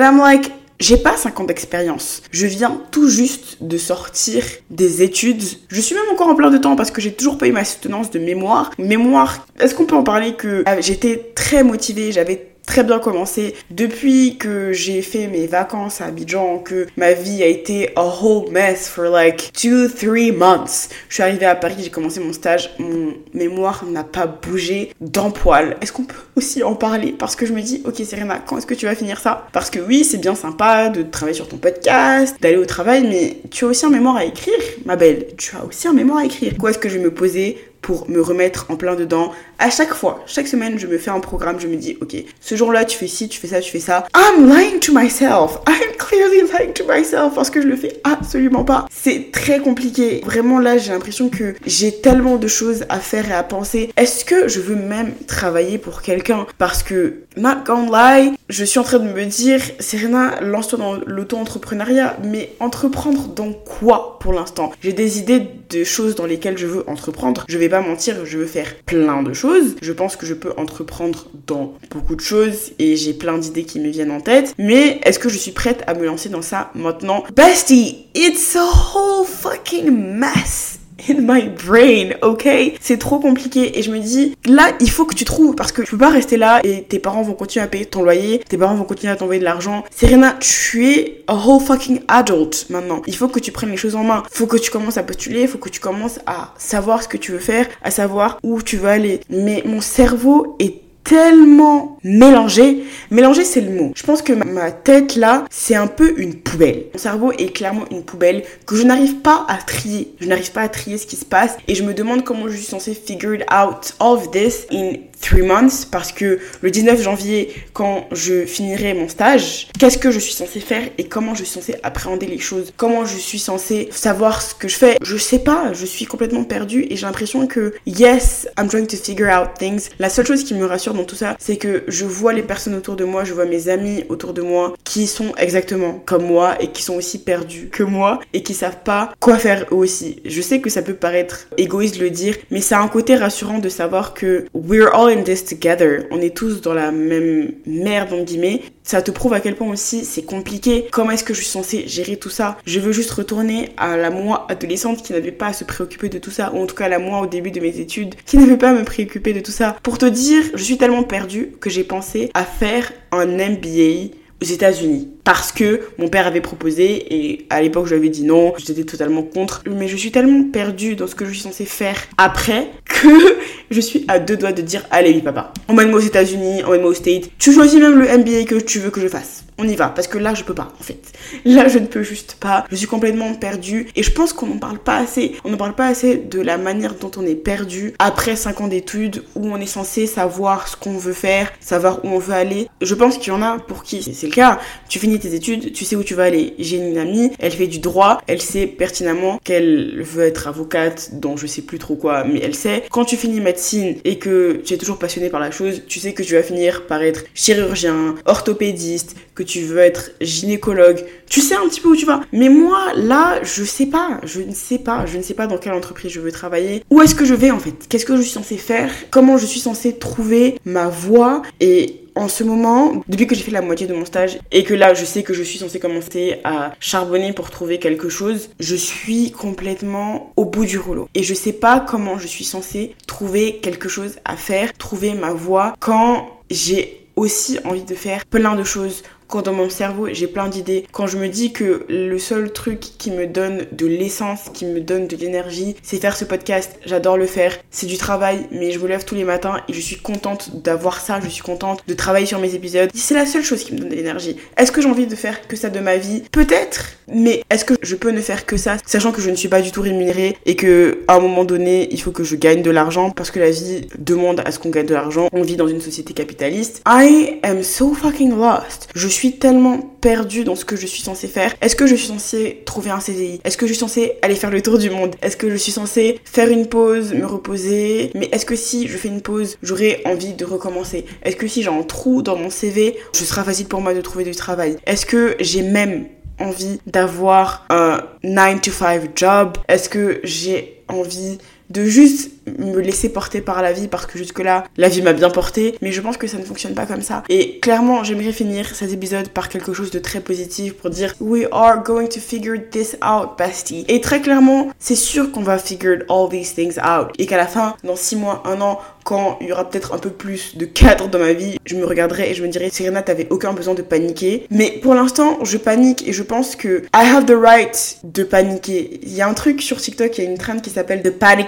I'm 0.00 0.18
like, 0.18 0.50
j'ai 0.78 0.96
pas 0.96 1.16
5 1.16 1.40
ans 1.40 1.44
d'expérience. 1.44 2.22
Je 2.30 2.46
viens 2.46 2.80
tout 2.90 3.08
juste 3.08 3.58
de 3.62 3.78
sortir 3.78 4.44
des 4.70 5.02
études. 5.02 5.42
Je 5.68 5.80
suis 5.80 5.94
même 5.94 6.08
encore 6.12 6.28
en 6.28 6.34
plein 6.34 6.50
de 6.50 6.58
temps 6.58 6.76
parce 6.76 6.90
que 6.90 7.00
j'ai 7.00 7.12
toujours 7.12 7.38
pas 7.38 7.46
eu 7.46 7.52
ma 7.52 7.64
soutenance 7.64 8.10
de 8.10 8.18
mémoire. 8.18 8.70
Mémoire, 8.78 9.46
est-ce 9.58 9.74
qu'on 9.74 9.86
peut 9.86 9.96
en 9.96 10.02
parler 10.02 10.34
que 10.34 10.62
ah, 10.66 10.80
j'étais 10.80 11.32
très 11.34 11.62
motivée, 11.62 12.12
j'avais 12.12 12.55
très 12.66 12.84
bien 12.84 12.98
commencé. 12.98 13.54
Depuis 13.70 14.36
que 14.36 14.72
j'ai 14.72 15.00
fait 15.02 15.28
mes 15.28 15.46
vacances 15.46 16.00
à 16.00 16.06
Abidjan, 16.06 16.58
que 16.58 16.86
ma 16.96 17.12
vie 17.12 17.42
a 17.42 17.46
été 17.46 17.90
a 17.96 18.04
whole 18.04 18.50
mess 18.50 18.88
for 18.88 19.08
like 19.08 19.52
two, 19.52 19.88
three 19.88 20.32
months. 20.32 20.90
Je 21.08 21.14
suis 21.14 21.22
arrivée 21.22 21.46
à 21.46 21.54
Paris, 21.54 21.76
j'ai 21.78 21.90
commencé 21.90 22.20
mon 22.20 22.32
stage, 22.32 22.70
mon 22.78 23.14
mémoire 23.32 23.84
n'a 23.86 24.04
pas 24.04 24.26
bougé 24.26 24.92
d'un 25.00 25.30
poil. 25.30 25.76
Est-ce 25.80 25.92
qu'on 25.92 26.04
peut 26.04 26.16
aussi 26.34 26.62
en 26.62 26.74
parler? 26.74 27.14
Parce 27.16 27.36
que 27.36 27.46
je 27.46 27.52
me 27.52 27.62
dis, 27.62 27.82
ok 27.84 27.96
Serena, 28.04 28.38
quand 28.44 28.58
est-ce 28.58 28.66
que 28.66 28.74
tu 28.74 28.86
vas 28.86 28.94
finir 28.94 29.20
ça? 29.20 29.46
Parce 29.52 29.70
que 29.70 29.78
oui, 29.78 30.04
c'est 30.04 30.18
bien 30.18 30.34
sympa 30.34 30.88
de 30.88 31.02
travailler 31.02 31.36
sur 31.36 31.48
ton 31.48 31.56
podcast, 31.56 32.36
d'aller 32.40 32.56
au 32.56 32.66
travail, 32.66 33.06
mais 33.08 33.38
tu 33.50 33.64
as 33.64 33.68
aussi 33.68 33.86
un 33.86 33.90
mémoire 33.90 34.16
à 34.16 34.24
écrire, 34.24 34.58
ma 34.84 34.96
belle. 34.96 35.28
Tu 35.38 35.56
as 35.56 35.64
aussi 35.64 35.88
un 35.88 35.92
mémoire 35.92 36.18
à 36.18 36.24
écrire. 36.24 36.56
Quoi 36.58 36.70
est-ce 36.70 36.78
que 36.78 36.88
je 36.88 36.98
vais 36.98 37.04
me 37.04 37.14
poser 37.14 37.58
pour 37.86 38.10
me 38.10 38.20
remettre 38.20 38.66
en 38.68 38.74
plein 38.74 38.96
dedans. 38.96 39.30
À 39.60 39.70
chaque 39.70 39.94
fois, 39.94 40.24
chaque 40.26 40.48
semaine, 40.48 40.76
je 40.76 40.88
me 40.88 40.98
fais 40.98 41.12
un 41.12 41.20
programme, 41.20 41.60
je 41.60 41.68
me 41.68 41.76
dis, 41.76 41.96
ok, 42.00 42.16
ce 42.40 42.56
jour-là, 42.56 42.84
tu 42.84 42.98
fais 42.98 43.06
ci, 43.06 43.28
tu 43.28 43.38
fais 43.38 43.46
ça, 43.46 43.60
tu 43.60 43.70
fais 43.70 43.78
ça. 43.78 44.08
I'm 44.12 44.50
lying 44.50 44.80
to 44.80 44.92
myself. 44.92 45.60
I'm 45.68 45.96
clearly 45.96 46.42
lying 46.42 46.72
to 46.72 46.84
myself 46.84 47.36
parce 47.36 47.48
que 47.48 47.62
je 47.62 47.68
le 47.68 47.76
fais 47.76 48.00
absolument 48.02 48.64
pas. 48.64 48.86
C'est 48.90 49.30
très 49.30 49.60
compliqué. 49.60 50.20
Vraiment, 50.24 50.58
là, 50.58 50.78
j'ai 50.78 50.90
l'impression 50.90 51.28
que 51.28 51.54
j'ai 51.64 51.92
tellement 52.00 52.38
de 52.38 52.48
choses 52.48 52.84
à 52.88 52.98
faire 52.98 53.30
et 53.30 53.34
à 53.34 53.44
penser. 53.44 53.92
Est-ce 53.96 54.24
que 54.24 54.48
je 54.48 54.58
veux 54.58 54.74
même 54.74 55.12
travailler 55.28 55.78
pour 55.78 56.02
quelqu'un? 56.02 56.44
Parce 56.58 56.82
que, 56.82 57.22
not 57.36 57.62
gonna 57.64 58.18
lie, 58.18 58.32
je 58.48 58.64
suis 58.64 58.80
en 58.80 58.82
train 58.84 58.98
de 58.98 59.08
me 59.08 59.24
dire, 59.26 59.60
Serena, 59.78 60.40
lance-toi 60.40 60.78
dans 60.78 60.94
l'auto-entrepreneuriat, 61.06 62.16
mais 62.24 62.50
entreprendre 62.58 63.28
dans 63.28 63.52
quoi 63.52 64.18
pour 64.18 64.32
l'instant? 64.32 64.72
J'ai 64.82 64.92
des 64.92 65.20
idées 65.20 65.46
de 65.70 65.84
choses 65.84 66.16
dans 66.16 66.26
lesquelles 66.26 66.58
je 66.58 66.66
veux 66.66 66.88
entreprendre. 66.88 67.44
Je 67.48 67.58
vais 67.58 67.68
pas 67.68 67.75
mentir, 67.80 68.24
je 68.24 68.38
veux 68.38 68.46
faire 68.46 68.76
plein 68.84 69.22
de 69.22 69.32
choses. 69.32 69.76
Je 69.82 69.92
pense 69.92 70.16
que 70.16 70.26
je 70.26 70.34
peux 70.34 70.52
entreprendre 70.56 71.26
dans 71.46 71.74
beaucoup 71.90 72.16
de 72.16 72.20
choses 72.20 72.72
et 72.78 72.96
j'ai 72.96 73.14
plein 73.14 73.38
d'idées 73.38 73.64
qui 73.64 73.80
me 73.80 73.88
viennent 73.88 74.10
en 74.10 74.20
tête. 74.20 74.54
Mais 74.58 75.00
est-ce 75.04 75.18
que 75.18 75.28
je 75.28 75.38
suis 75.38 75.52
prête 75.52 75.82
à 75.86 75.94
me 75.94 76.04
lancer 76.04 76.28
dans 76.28 76.42
ça 76.42 76.70
maintenant? 76.74 77.24
Bestie, 77.34 78.06
it's 78.14 78.56
a 78.56 78.64
whole 78.64 79.26
fucking 79.26 79.90
mess 79.90 80.80
in 81.08 81.20
my 81.20 81.48
brain, 81.48 82.16
ok? 82.22 82.48
C'est 82.80 82.98
trop 82.98 83.18
compliqué 83.18 83.78
et 83.78 83.82
je 83.82 83.90
me 83.90 83.98
dis, 83.98 84.36
là, 84.46 84.72
il 84.80 84.90
faut 84.90 85.04
que 85.04 85.14
tu 85.14 85.24
trouves 85.24 85.54
parce 85.54 85.72
que 85.72 85.82
tu 85.82 85.90
peux 85.90 85.98
pas 85.98 86.10
rester 86.10 86.36
là 86.36 86.60
et 86.64 86.82
tes 86.82 86.98
parents 86.98 87.22
vont 87.22 87.34
continuer 87.34 87.64
à 87.64 87.68
payer 87.68 87.86
ton 87.86 88.02
loyer, 88.02 88.40
tes 88.48 88.56
parents 88.56 88.74
vont 88.74 88.84
continuer 88.84 89.12
à 89.12 89.16
t'envoyer 89.16 89.40
de 89.40 89.44
l'argent. 89.44 89.84
Serena, 89.90 90.36
tu 90.40 90.88
es 90.88 91.24
a 91.26 91.34
whole 91.34 91.60
fucking 91.60 92.00
adult 92.08 92.66
maintenant. 92.70 93.02
Il 93.06 93.16
faut 93.16 93.28
que 93.28 93.40
tu 93.40 93.52
prennes 93.52 93.70
les 93.70 93.76
choses 93.76 93.96
en 93.96 94.04
main. 94.04 94.22
Il 94.30 94.36
faut 94.36 94.46
que 94.46 94.56
tu 94.56 94.70
commences 94.70 94.96
à 94.96 95.02
postuler, 95.02 95.42
il 95.42 95.48
faut 95.48 95.58
que 95.58 95.68
tu 95.68 95.80
commences 95.80 96.18
à 96.26 96.54
savoir 96.58 97.02
ce 97.02 97.08
que 97.08 97.16
tu 97.16 97.32
veux 97.32 97.38
faire, 97.38 97.66
à 97.82 97.90
savoir 97.90 98.38
où 98.42 98.62
tu 98.62 98.76
veux 98.76 98.88
aller. 98.88 99.20
Mais 99.28 99.62
mon 99.66 99.80
cerveau 99.80 100.56
est 100.58 100.85
tellement 101.06 101.98
mélangé. 102.02 102.84
Mélangé, 103.10 103.44
c'est 103.44 103.60
le 103.60 103.70
mot. 103.70 103.92
Je 103.94 104.02
pense 104.02 104.22
que 104.22 104.32
ma 104.32 104.72
tête 104.72 105.16
là, 105.16 105.44
c'est 105.50 105.74
un 105.74 105.86
peu 105.86 106.14
une 106.18 106.34
poubelle. 106.34 106.86
Mon 106.92 106.98
cerveau 106.98 107.32
est 107.32 107.52
clairement 107.52 107.84
une 107.90 108.02
poubelle 108.02 108.42
que 108.66 108.76
je 108.76 108.82
n'arrive 108.82 109.16
pas 109.16 109.46
à 109.48 109.56
trier. 109.56 110.14
Je 110.20 110.26
n'arrive 110.26 110.52
pas 110.52 110.62
à 110.62 110.68
trier 110.68 110.98
ce 110.98 111.06
qui 111.06 111.16
se 111.16 111.24
passe 111.24 111.56
et 111.68 111.74
je 111.74 111.84
me 111.84 111.94
demande 111.94 112.24
comment 112.24 112.48
je 112.48 112.56
suis 112.56 112.66
censée 112.66 112.94
figure 112.94 113.38
out 113.52 113.94
of 114.00 114.30
this 114.30 114.66
in 114.72 114.94
three 115.20 115.42
months 115.42 115.88
parce 115.90 116.12
que 116.12 116.38
le 116.60 116.70
19 116.70 117.02
janvier, 117.02 117.54
quand 117.72 118.06
je 118.12 118.44
finirai 118.44 118.94
mon 118.94 119.08
stage, 119.08 119.68
qu'est-ce 119.78 119.98
que 119.98 120.10
je 120.10 120.18
suis 120.18 120.32
censée 120.32 120.60
faire 120.60 120.82
et 120.98 121.04
comment 121.04 121.34
je 121.34 121.44
suis 121.44 121.54
censée 121.54 121.76
appréhender 121.82 122.26
les 122.26 122.38
choses, 122.38 122.72
comment 122.76 123.04
je 123.04 123.16
suis 123.16 123.38
censée 123.38 123.88
savoir 123.90 124.42
ce 124.42 124.54
que 124.54 124.68
je 124.68 124.76
fais? 124.76 124.98
Je 125.02 125.16
sais 125.16 125.38
pas, 125.38 125.72
je 125.72 125.86
suis 125.86 126.04
complètement 126.04 126.44
perdue 126.44 126.86
et 126.90 126.96
j'ai 126.96 127.06
l'impression 127.06 127.46
que 127.46 127.74
yes, 127.86 128.48
I'm 128.58 128.68
trying 128.68 128.86
to 128.86 128.96
figure 128.96 129.28
out 129.28 129.58
things. 129.58 129.88
La 129.98 130.10
seule 130.10 130.26
chose 130.26 130.44
qui 130.44 130.54
me 130.54 130.64
rassure 130.64 130.94
dans 130.96 131.04
tout 131.04 131.16
ça, 131.16 131.36
c'est 131.38 131.56
que 131.56 131.84
je 131.88 132.04
vois 132.04 132.32
les 132.32 132.42
personnes 132.42 132.74
autour 132.74 132.96
de 132.96 133.04
moi, 133.04 133.24
je 133.24 133.34
vois 133.34 133.46
mes 133.46 133.68
amis 133.68 134.04
autour 134.08 134.32
de 134.32 134.42
moi 134.42 134.74
qui 134.84 135.06
sont 135.06 135.32
exactement 135.36 136.02
comme 136.04 136.24
moi 136.24 136.56
et 136.60 136.68
qui 136.68 136.82
sont 136.82 136.94
aussi 136.94 137.18
perdus 137.18 137.68
que 137.70 137.82
moi 137.82 138.20
et 138.32 138.42
qui 138.42 138.54
savent 138.54 138.82
pas 138.84 139.12
quoi 139.20 139.38
faire 139.38 139.66
eux 139.70 139.76
aussi. 139.76 140.20
Je 140.24 140.40
sais 140.40 140.60
que 140.60 140.70
ça 140.70 140.82
peut 140.82 140.94
paraître 140.94 141.46
égoïste 141.56 141.98
de 141.98 142.04
le 142.04 142.10
dire, 142.10 142.36
mais 142.50 142.60
c'est 142.60 142.74
un 142.74 142.88
côté 142.88 143.16
rassurant 143.16 143.58
de 143.58 143.68
savoir 143.68 144.14
que 144.14 144.46
we're 144.54 144.94
all 144.94 145.10
in 145.10 145.22
this 145.22 145.44
together. 145.44 146.04
On 146.10 146.20
est 146.20 146.36
tous 146.36 146.60
dans 146.60 146.74
la 146.74 146.90
même 146.90 147.52
merde, 147.66 148.12
en 148.12 148.22
guillemets. 148.22 148.62
Ça 148.86 149.02
te 149.02 149.10
prouve 149.10 149.34
à 149.34 149.40
quel 149.40 149.56
point 149.56 149.68
aussi 149.68 150.04
c'est 150.04 150.22
compliqué. 150.22 150.86
Comment 150.92 151.10
est-ce 151.10 151.24
que 151.24 151.34
je 151.34 151.40
suis 151.40 151.48
censée 151.48 151.88
gérer 151.88 152.18
tout 152.18 152.30
ça? 152.30 152.56
Je 152.66 152.78
veux 152.78 152.92
juste 152.92 153.10
retourner 153.10 153.70
à 153.76 153.96
la 153.96 154.10
moi 154.10 154.46
adolescente 154.48 155.02
qui 155.02 155.12
n'avait 155.12 155.32
pas 155.32 155.48
à 155.48 155.52
se 155.52 155.64
préoccuper 155.64 156.08
de 156.08 156.18
tout 156.18 156.30
ça, 156.30 156.52
ou 156.54 156.62
en 156.62 156.66
tout 156.66 156.76
cas 156.76 156.86
la 156.86 157.00
moi 157.00 157.18
au 157.18 157.26
début 157.26 157.50
de 157.50 157.58
mes 157.58 157.80
études 157.80 158.14
qui 158.24 158.36
n'avait 158.38 158.56
pas 158.56 158.70
à 158.70 158.74
me 158.74 158.84
préoccuper 158.84 159.32
de 159.32 159.40
tout 159.40 159.50
ça. 159.50 159.76
Pour 159.82 159.98
te 159.98 160.06
dire, 160.06 160.44
je 160.54 160.62
suis 160.62 160.78
tellement 160.78 161.02
perdue 161.02 161.50
que 161.60 161.68
j'ai 161.68 161.82
pensé 161.82 162.30
à 162.34 162.44
faire 162.44 162.92
un 163.10 163.26
MBA 163.26 164.14
aux 164.42 164.44
États-Unis 164.44 165.08
parce 165.24 165.52
que 165.52 165.80
mon 165.98 166.08
père 166.08 166.26
avait 166.26 166.40
proposé 166.40 167.14
et 167.14 167.46
à 167.50 167.62
l'époque 167.62 167.86
je 167.86 167.94
lui 167.94 168.00
avais 168.00 168.08
dit 168.08 168.24
non, 168.24 168.52
j'étais 168.58 168.84
totalement 168.84 169.22
contre. 169.22 169.62
Mais 169.68 169.88
je 169.88 169.96
suis 169.96 170.10
tellement 170.10 170.44
perdue 170.44 170.96
dans 170.96 171.06
ce 171.06 171.14
que 171.14 171.24
je 171.24 171.32
suis 171.32 171.40
censée 171.40 171.64
faire 171.64 171.96
après 172.18 172.68
que 172.84 173.08
je 173.70 173.80
suis 173.80 174.04
à 174.08 174.18
deux 174.18 174.36
doigts 174.36 174.52
de 174.52 174.62
dire 174.62 174.84
allez 174.90 175.12
oui 175.12 175.22
papa, 175.22 175.52
emmène-moi 175.68 175.98
aux 175.98 176.04
États-Unis, 176.04 176.62
emmène-moi 176.64 176.90
aux 176.90 176.94
States. 176.94 177.30
Tu 177.38 177.52
choisis 177.52 177.80
même 177.80 177.98
le 177.98 178.06
MBA 178.06 178.44
que 178.44 178.60
tu 178.60 178.78
veux 178.78 178.90
que 178.90 179.00
je 179.00 179.08
fasse. 179.08 179.45
On 179.58 179.66
y 179.66 179.74
va 179.74 179.88
parce 179.88 180.06
que 180.06 180.18
là 180.18 180.34
je 180.34 180.44
peux 180.44 180.54
pas 180.54 180.72
en 180.78 180.82
fait. 180.82 181.12
Là 181.44 181.68
je 181.68 181.78
ne 181.78 181.86
peux 181.86 182.02
juste 182.02 182.36
pas. 182.40 182.66
Je 182.70 182.76
suis 182.76 182.86
complètement 182.86 183.34
perdue 183.34 183.88
et 183.96 184.02
je 184.02 184.12
pense 184.12 184.32
qu'on 184.32 184.46
n'en 184.46 184.58
parle 184.58 184.78
pas 184.78 184.98
assez. 184.98 185.36
On 185.44 185.50
ne 185.50 185.56
parle 185.56 185.74
pas 185.74 185.86
assez 185.86 186.16
de 186.16 186.40
la 186.40 186.58
manière 186.58 186.94
dont 186.94 187.10
on 187.16 187.26
est 187.26 187.34
perdu 187.34 187.94
après 187.98 188.36
5 188.36 188.60
ans 188.60 188.68
d'études 188.68 189.24
où 189.34 189.48
on 189.48 189.56
est 189.56 189.66
censé 189.66 190.06
savoir 190.06 190.68
ce 190.68 190.76
qu'on 190.76 190.98
veut 190.98 191.12
faire, 191.12 191.50
savoir 191.60 192.04
où 192.04 192.08
on 192.08 192.18
veut 192.18 192.34
aller. 192.34 192.68
Je 192.82 192.94
pense 192.94 193.18
qu'il 193.18 193.28
y 193.28 193.36
en 193.36 193.42
a 193.42 193.58
pour 193.58 193.82
qui 193.82 194.02
c'est 194.02 194.26
le 194.26 194.32
cas. 194.32 194.60
Tu 194.88 194.98
finis 194.98 195.18
tes 195.18 195.34
études, 195.34 195.72
tu 195.72 195.84
sais 195.84 195.96
où 195.96 196.04
tu 196.04 196.14
vas 196.14 196.24
aller. 196.24 196.54
J'ai 196.58 196.76
une 196.76 196.98
amie, 196.98 197.30
elle 197.38 197.52
fait 197.52 197.66
du 197.66 197.78
droit, 197.78 198.20
elle 198.26 198.42
sait 198.42 198.66
pertinemment 198.66 199.40
qu'elle 199.42 200.02
veut 200.02 200.24
être 200.24 200.48
avocate, 200.48 201.10
dont 201.14 201.36
je 201.36 201.46
sais 201.46 201.62
plus 201.62 201.78
trop 201.78 201.96
quoi, 201.96 202.24
mais 202.24 202.40
elle 202.42 202.54
sait. 202.54 202.84
Quand 202.90 203.04
tu 203.04 203.16
finis 203.16 203.40
médecine 203.40 203.96
et 204.04 204.18
que 204.18 204.60
tu 204.64 204.74
es 204.74 204.76
toujours 204.76 204.98
passionné 204.98 205.30
par 205.30 205.40
la 205.40 205.50
chose, 205.50 205.82
tu 205.86 206.00
sais 206.00 206.12
que 206.12 206.22
tu 206.22 206.34
vas 206.34 206.42
finir 206.42 206.86
par 206.86 207.02
être 207.02 207.24
chirurgien, 207.34 208.16
orthopédiste, 208.24 209.16
que 209.36 209.42
tu 209.42 209.60
veux 209.60 209.78
être 209.78 210.10
gynécologue, 210.20 211.04
tu 211.28 211.40
sais 211.40 211.54
un 211.54 211.68
petit 211.68 211.80
peu 211.80 211.90
où 211.90 211.96
tu 211.96 212.06
vas. 212.06 212.22
Mais 212.32 212.48
moi, 212.48 212.92
là, 212.96 213.40
je 213.42 213.62
sais 213.62 213.86
pas, 213.86 214.20
je 214.24 214.40
ne 214.40 214.54
sais 214.54 214.78
pas, 214.78 215.06
je 215.06 215.18
ne 215.18 215.22
sais 215.22 215.34
pas 215.34 215.46
dans 215.46 215.58
quelle 215.58 215.74
entreprise 215.74 216.10
je 216.10 216.20
veux 216.20 216.32
travailler. 216.32 216.82
Où 216.90 217.02
est-ce 217.02 217.14
que 217.14 217.24
je 217.24 217.34
vais 217.34 217.50
en 217.50 217.60
fait? 217.60 217.74
Qu'est-ce 217.88 218.06
que 218.06 218.16
je 218.16 218.22
suis 218.22 218.30
censée 218.30 218.56
faire? 218.56 218.90
Comment 219.10 219.36
je 219.36 219.46
suis 219.46 219.60
censée 219.60 219.98
trouver 219.98 220.58
ma 220.64 220.88
voie? 220.88 221.42
Et 221.60 222.00
en 222.14 222.28
ce 222.28 222.44
moment, 222.44 223.02
depuis 223.08 223.26
que 223.26 223.34
j'ai 223.34 223.42
fait 223.42 223.50
la 223.50 223.60
moitié 223.60 223.86
de 223.86 223.92
mon 223.92 224.06
stage 224.06 224.38
et 224.50 224.64
que 224.64 224.72
là 224.72 224.94
je 224.94 225.04
sais 225.04 225.22
que 225.22 225.34
je 225.34 225.42
suis 225.42 225.58
censée 225.58 225.78
commencer 225.78 226.40
à 226.44 226.72
charbonner 226.80 227.34
pour 227.34 227.50
trouver 227.50 227.78
quelque 227.78 228.08
chose, 228.08 228.48
je 228.58 228.74
suis 228.74 229.32
complètement 229.32 230.32
au 230.36 230.46
bout 230.46 230.64
du 230.64 230.78
rouleau. 230.78 231.10
Et 231.14 231.22
je 231.22 231.34
sais 231.34 231.52
pas 231.52 231.78
comment 231.78 232.18
je 232.18 232.26
suis 232.26 232.44
censée 232.44 232.94
trouver 233.06 233.58
quelque 233.58 233.90
chose 233.90 234.16
à 234.24 234.36
faire, 234.36 234.72
trouver 234.72 235.12
ma 235.12 235.32
voie 235.32 235.74
quand 235.78 236.30
j'ai 236.50 237.02
aussi 237.16 237.58
envie 237.64 237.82
de 237.82 237.94
faire 237.94 238.26
plein 238.26 238.54
de 238.56 238.64
choses 238.64 239.02
quand 239.28 239.42
dans 239.42 239.52
mon 239.52 239.70
cerveau 239.70 240.08
j'ai 240.12 240.26
plein 240.26 240.48
d'idées, 240.48 240.86
quand 240.92 241.06
je 241.06 241.18
me 241.18 241.28
dis 241.28 241.52
que 241.52 241.84
le 241.88 242.18
seul 242.18 242.52
truc 242.52 242.80
qui 242.80 243.10
me 243.10 243.26
donne 243.26 243.66
de 243.72 243.86
l'essence, 243.86 244.50
qui 244.52 244.64
me 244.64 244.80
donne 244.80 245.06
de 245.06 245.16
l'énergie, 245.16 245.76
c'est 245.82 245.98
faire 245.98 246.16
ce 246.16 246.24
podcast, 246.24 246.78
j'adore 246.84 247.16
le 247.16 247.26
faire, 247.26 247.56
c'est 247.70 247.86
du 247.86 247.96
travail, 247.96 248.46
mais 248.50 248.70
je 248.70 248.78
me 248.78 248.88
lève 248.88 249.04
tous 249.04 249.14
les 249.14 249.24
matins 249.24 249.60
et 249.68 249.72
je 249.72 249.80
suis 249.80 249.96
contente 249.96 250.62
d'avoir 250.62 251.00
ça, 251.00 251.20
je 251.22 251.28
suis 251.28 251.42
contente 251.42 251.82
de 251.86 251.94
travailler 251.94 252.26
sur 252.26 252.38
mes 252.38 252.54
épisodes. 252.54 252.90
C'est 252.94 253.14
la 253.14 253.26
seule 253.26 253.44
chose 253.44 253.64
qui 253.64 253.74
me 253.74 253.78
donne 253.78 253.88
de 253.88 253.94
l'énergie. 253.94 254.36
Est-ce 254.56 254.72
que 254.72 254.80
j'ai 254.80 254.88
envie 254.88 255.06
de 255.06 255.16
faire 255.16 255.46
que 255.48 255.56
ça 255.56 255.70
de 255.70 255.80
ma 255.80 255.96
vie? 255.96 256.22
Peut-être, 256.32 256.86
mais 257.08 257.42
est-ce 257.50 257.64
que 257.64 257.74
je 257.82 257.96
peux 257.96 258.10
ne 258.10 258.20
faire 258.20 258.46
que 258.46 258.56
ça, 258.56 258.76
sachant 258.86 259.12
que 259.12 259.20
je 259.20 259.30
ne 259.30 259.36
suis 259.36 259.48
pas 259.48 259.62
du 259.62 259.72
tout 259.72 259.82
rémunérée 259.82 260.36
et 260.46 260.56
que 260.56 260.98
à 261.08 261.16
un 261.16 261.20
moment 261.20 261.44
donné, 261.44 261.88
il 261.92 262.00
faut 262.00 262.10
que 262.10 262.24
je 262.24 262.36
gagne 262.36 262.62
de 262.62 262.70
l'argent? 262.70 263.10
Parce 263.10 263.30
que 263.30 263.38
la 263.38 263.50
vie 263.50 263.88
demande 263.98 264.42
à 264.44 264.50
ce 264.50 264.58
qu'on 264.58 264.70
gagne 264.70 264.86
de 264.86 264.94
l'argent. 264.94 265.28
On 265.32 265.42
vit 265.42 265.56
dans 265.56 265.68
une 265.68 265.80
société 265.80 266.14
capitaliste. 266.14 266.82
I 266.86 267.38
am 267.42 267.62
so 267.62 267.94
fucking 267.94 268.36
lost. 268.36 268.88
Je 268.94 269.08
tellement 269.38 269.78
perdue 270.00 270.44
dans 270.44 270.54
ce 270.54 270.64
que 270.64 270.76
je 270.76 270.86
suis 270.86 271.02
censée 271.02 271.28
faire. 271.28 271.54
Est-ce 271.60 271.76
que 271.76 271.86
je 271.86 271.94
suis 271.94 272.08
censée 272.08 272.62
trouver 272.64 272.90
un 272.90 273.00
CDI 273.00 273.40
Est-ce 273.44 273.56
que 273.56 273.66
je 273.66 273.72
suis 273.72 273.80
censée 273.80 274.14
aller 274.22 274.34
faire 274.34 274.50
le 274.50 274.62
tour 274.62 274.78
du 274.78 274.90
monde? 274.90 275.16
Est-ce 275.22 275.36
que 275.36 275.50
je 275.50 275.56
suis 275.56 275.72
censée 275.72 276.20
faire 276.24 276.48
une 276.48 276.66
pause, 276.66 277.12
me 277.12 277.26
reposer? 277.26 278.10
Mais 278.14 278.28
est-ce 278.32 278.46
que 278.46 278.56
si 278.56 278.88
je 278.88 278.96
fais 278.96 279.08
une 279.08 279.22
pause, 279.22 279.56
j'aurai 279.62 280.02
envie 280.04 280.34
de 280.34 280.44
recommencer? 280.44 281.06
Est-ce 281.22 281.36
que 281.36 281.48
si 281.48 281.62
j'ai 281.62 281.70
un 281.70 281.82
trou 281.82 282.22
dans 282.22 282.36
mon 282.36 282.50
CV, 282.50 282.96
ce 283.12 283.24
sera 283.24 283.44
facile 283.44 283.66
pour 283.66 283.80
moi 283.80 283.94
de 283.94 284.00
trouver 284.00 284.24
du 284.24 284.34
travail? 284.34 284.76
Est-ce 284.86 285.06
que 285.06 285.36
j'ai 285.40 285.62
même 285.62 286.06
envie 286.38 286.80
d'avoir 286.86 287.66
un 287.70 288.02
9 288.22 288.60
to 288.60 288.70
5 288.70 289.16
job? 289.16 289.56
Est-ce 289.68 289.88
que 289.88 290.20
j'ai 290.24 290.82
envie 290.88 291.38
de 291.70 291.84
juste 291.84 292.30
me 292.58 292.80
laisser 292.80 293.08
porter 293.08 293.40
par 293.40 293.62
la 293.62 293.72
vie 293.72 293.88
parce 293.88 294.06
que 294.06 294.18
jusque-là, 294.18 294.64
la 294.76 294.88
vie 294.88 295.02
m'a 295.02 295.12
bien 295.12 295.30
porté, 295.30 295.76
mais 295.82 295.92
je 295.92 296.00
pense 296.00 296.16
que 296.16 296.26
ça 296.26 296.38
ne 296.38 296.44
fonctionne 296.44 296.74
pas 296.74 296.86
comme 296.86 297.02
ça. 297.02 297.22
Et 297.28 297.58
clairement, 297.58 298.04
j'aimerais 298.04 298.32
finir 298.32 298.74
cet 298.74 298.92
épisode 298.92 299.28
par 299.30 299.48
quelque 299.48 299.72
chose 299.72 299.90
de 299.90 299.98
très 299.98 300.20
positif 300.20 300.74
pour 300.74 300.90
dire 300.90 301.14
We 301.20 301.46
are 301.50 301.82
going 301.82 302.08
to 302.08 302.20
figure 302.20 302.58
this 302.70 302.96
out, 303.04 303.30
bestie. 303.36 303.84
Et 303.88 304.00
très 304.00 304.20
clairement, 304.20 304.68
c'est 304.78 304.96
sûr 304.96 305.32
qu'on 305.32 305.42
va 305.42 305.58
figure 305.58 306.04
all 306.08 306.28
these 306.30 306.54
things 306.54 306.78
out. 306.78 307.08
Et 307.18 307.26
qu'à 307.26 307.36
la 307.36 307.46
fin, 307.46 307.76
dans 307.84 307.96
6 307.96 308.16
mois, 308.16 308.42
1 308.44 308.60
an, 308.60 308.78
quand 309.06 309.38
il 309.40 309.46
y 309.46 309.52
aura 309.52 309.70
peut-être 309.70 309.94
un 309.94 309.98
peu 309.98 310.10
plus 310.10 310.56
de 310.56 310.64
cadre 310.64 311.06
dans 311.06 311.20
ma 311.20 311.32
vie, 311.32 311.58
je 311.64 311.76
me 311.76 311.86
regarderai 311.86 312.32
et 312.32 312.34
je 312.34 312.42
me 312.42 312.48
dirai, 312.48 312.70
Serena, 312.70 313.02
t'avais 313.02 313.28
aucun 313.30 313.52
besoin 313.52 313.74
de 313.74 313.82
paniquer. 313.82 314.48
Mais 314.50 314.80
pour 314.82 314.96
l'instant, 314.96 315.38
je 315.44 315.56
panique 315.58 316.06
et 316.08 316.12
je 316.12 316.24
pense 316.24 316.56
que 316.56 316.82
I 316.92 317.06
have 317.14 317.24
the 317.24 317.36
right 317.40 317.98
de 318.02 318.24
paniquer. 318.24 318.98
Il 319.04 319.14
y 319.14 319.22
a 319.22 319.28
un 319.28 319.34
truc 319.34 319.62
sur 319.62 319.80
TikTok, 319.80 320.18
il 320.18 320.24
y 320.24 320.26
a 320.26 320.30
une 320.30 320.38
trend 320.38 320.58
qui 320.58 320.70
s'appelle 320.70 321.02
The 321.02 321.10
Panic 321.10 321.46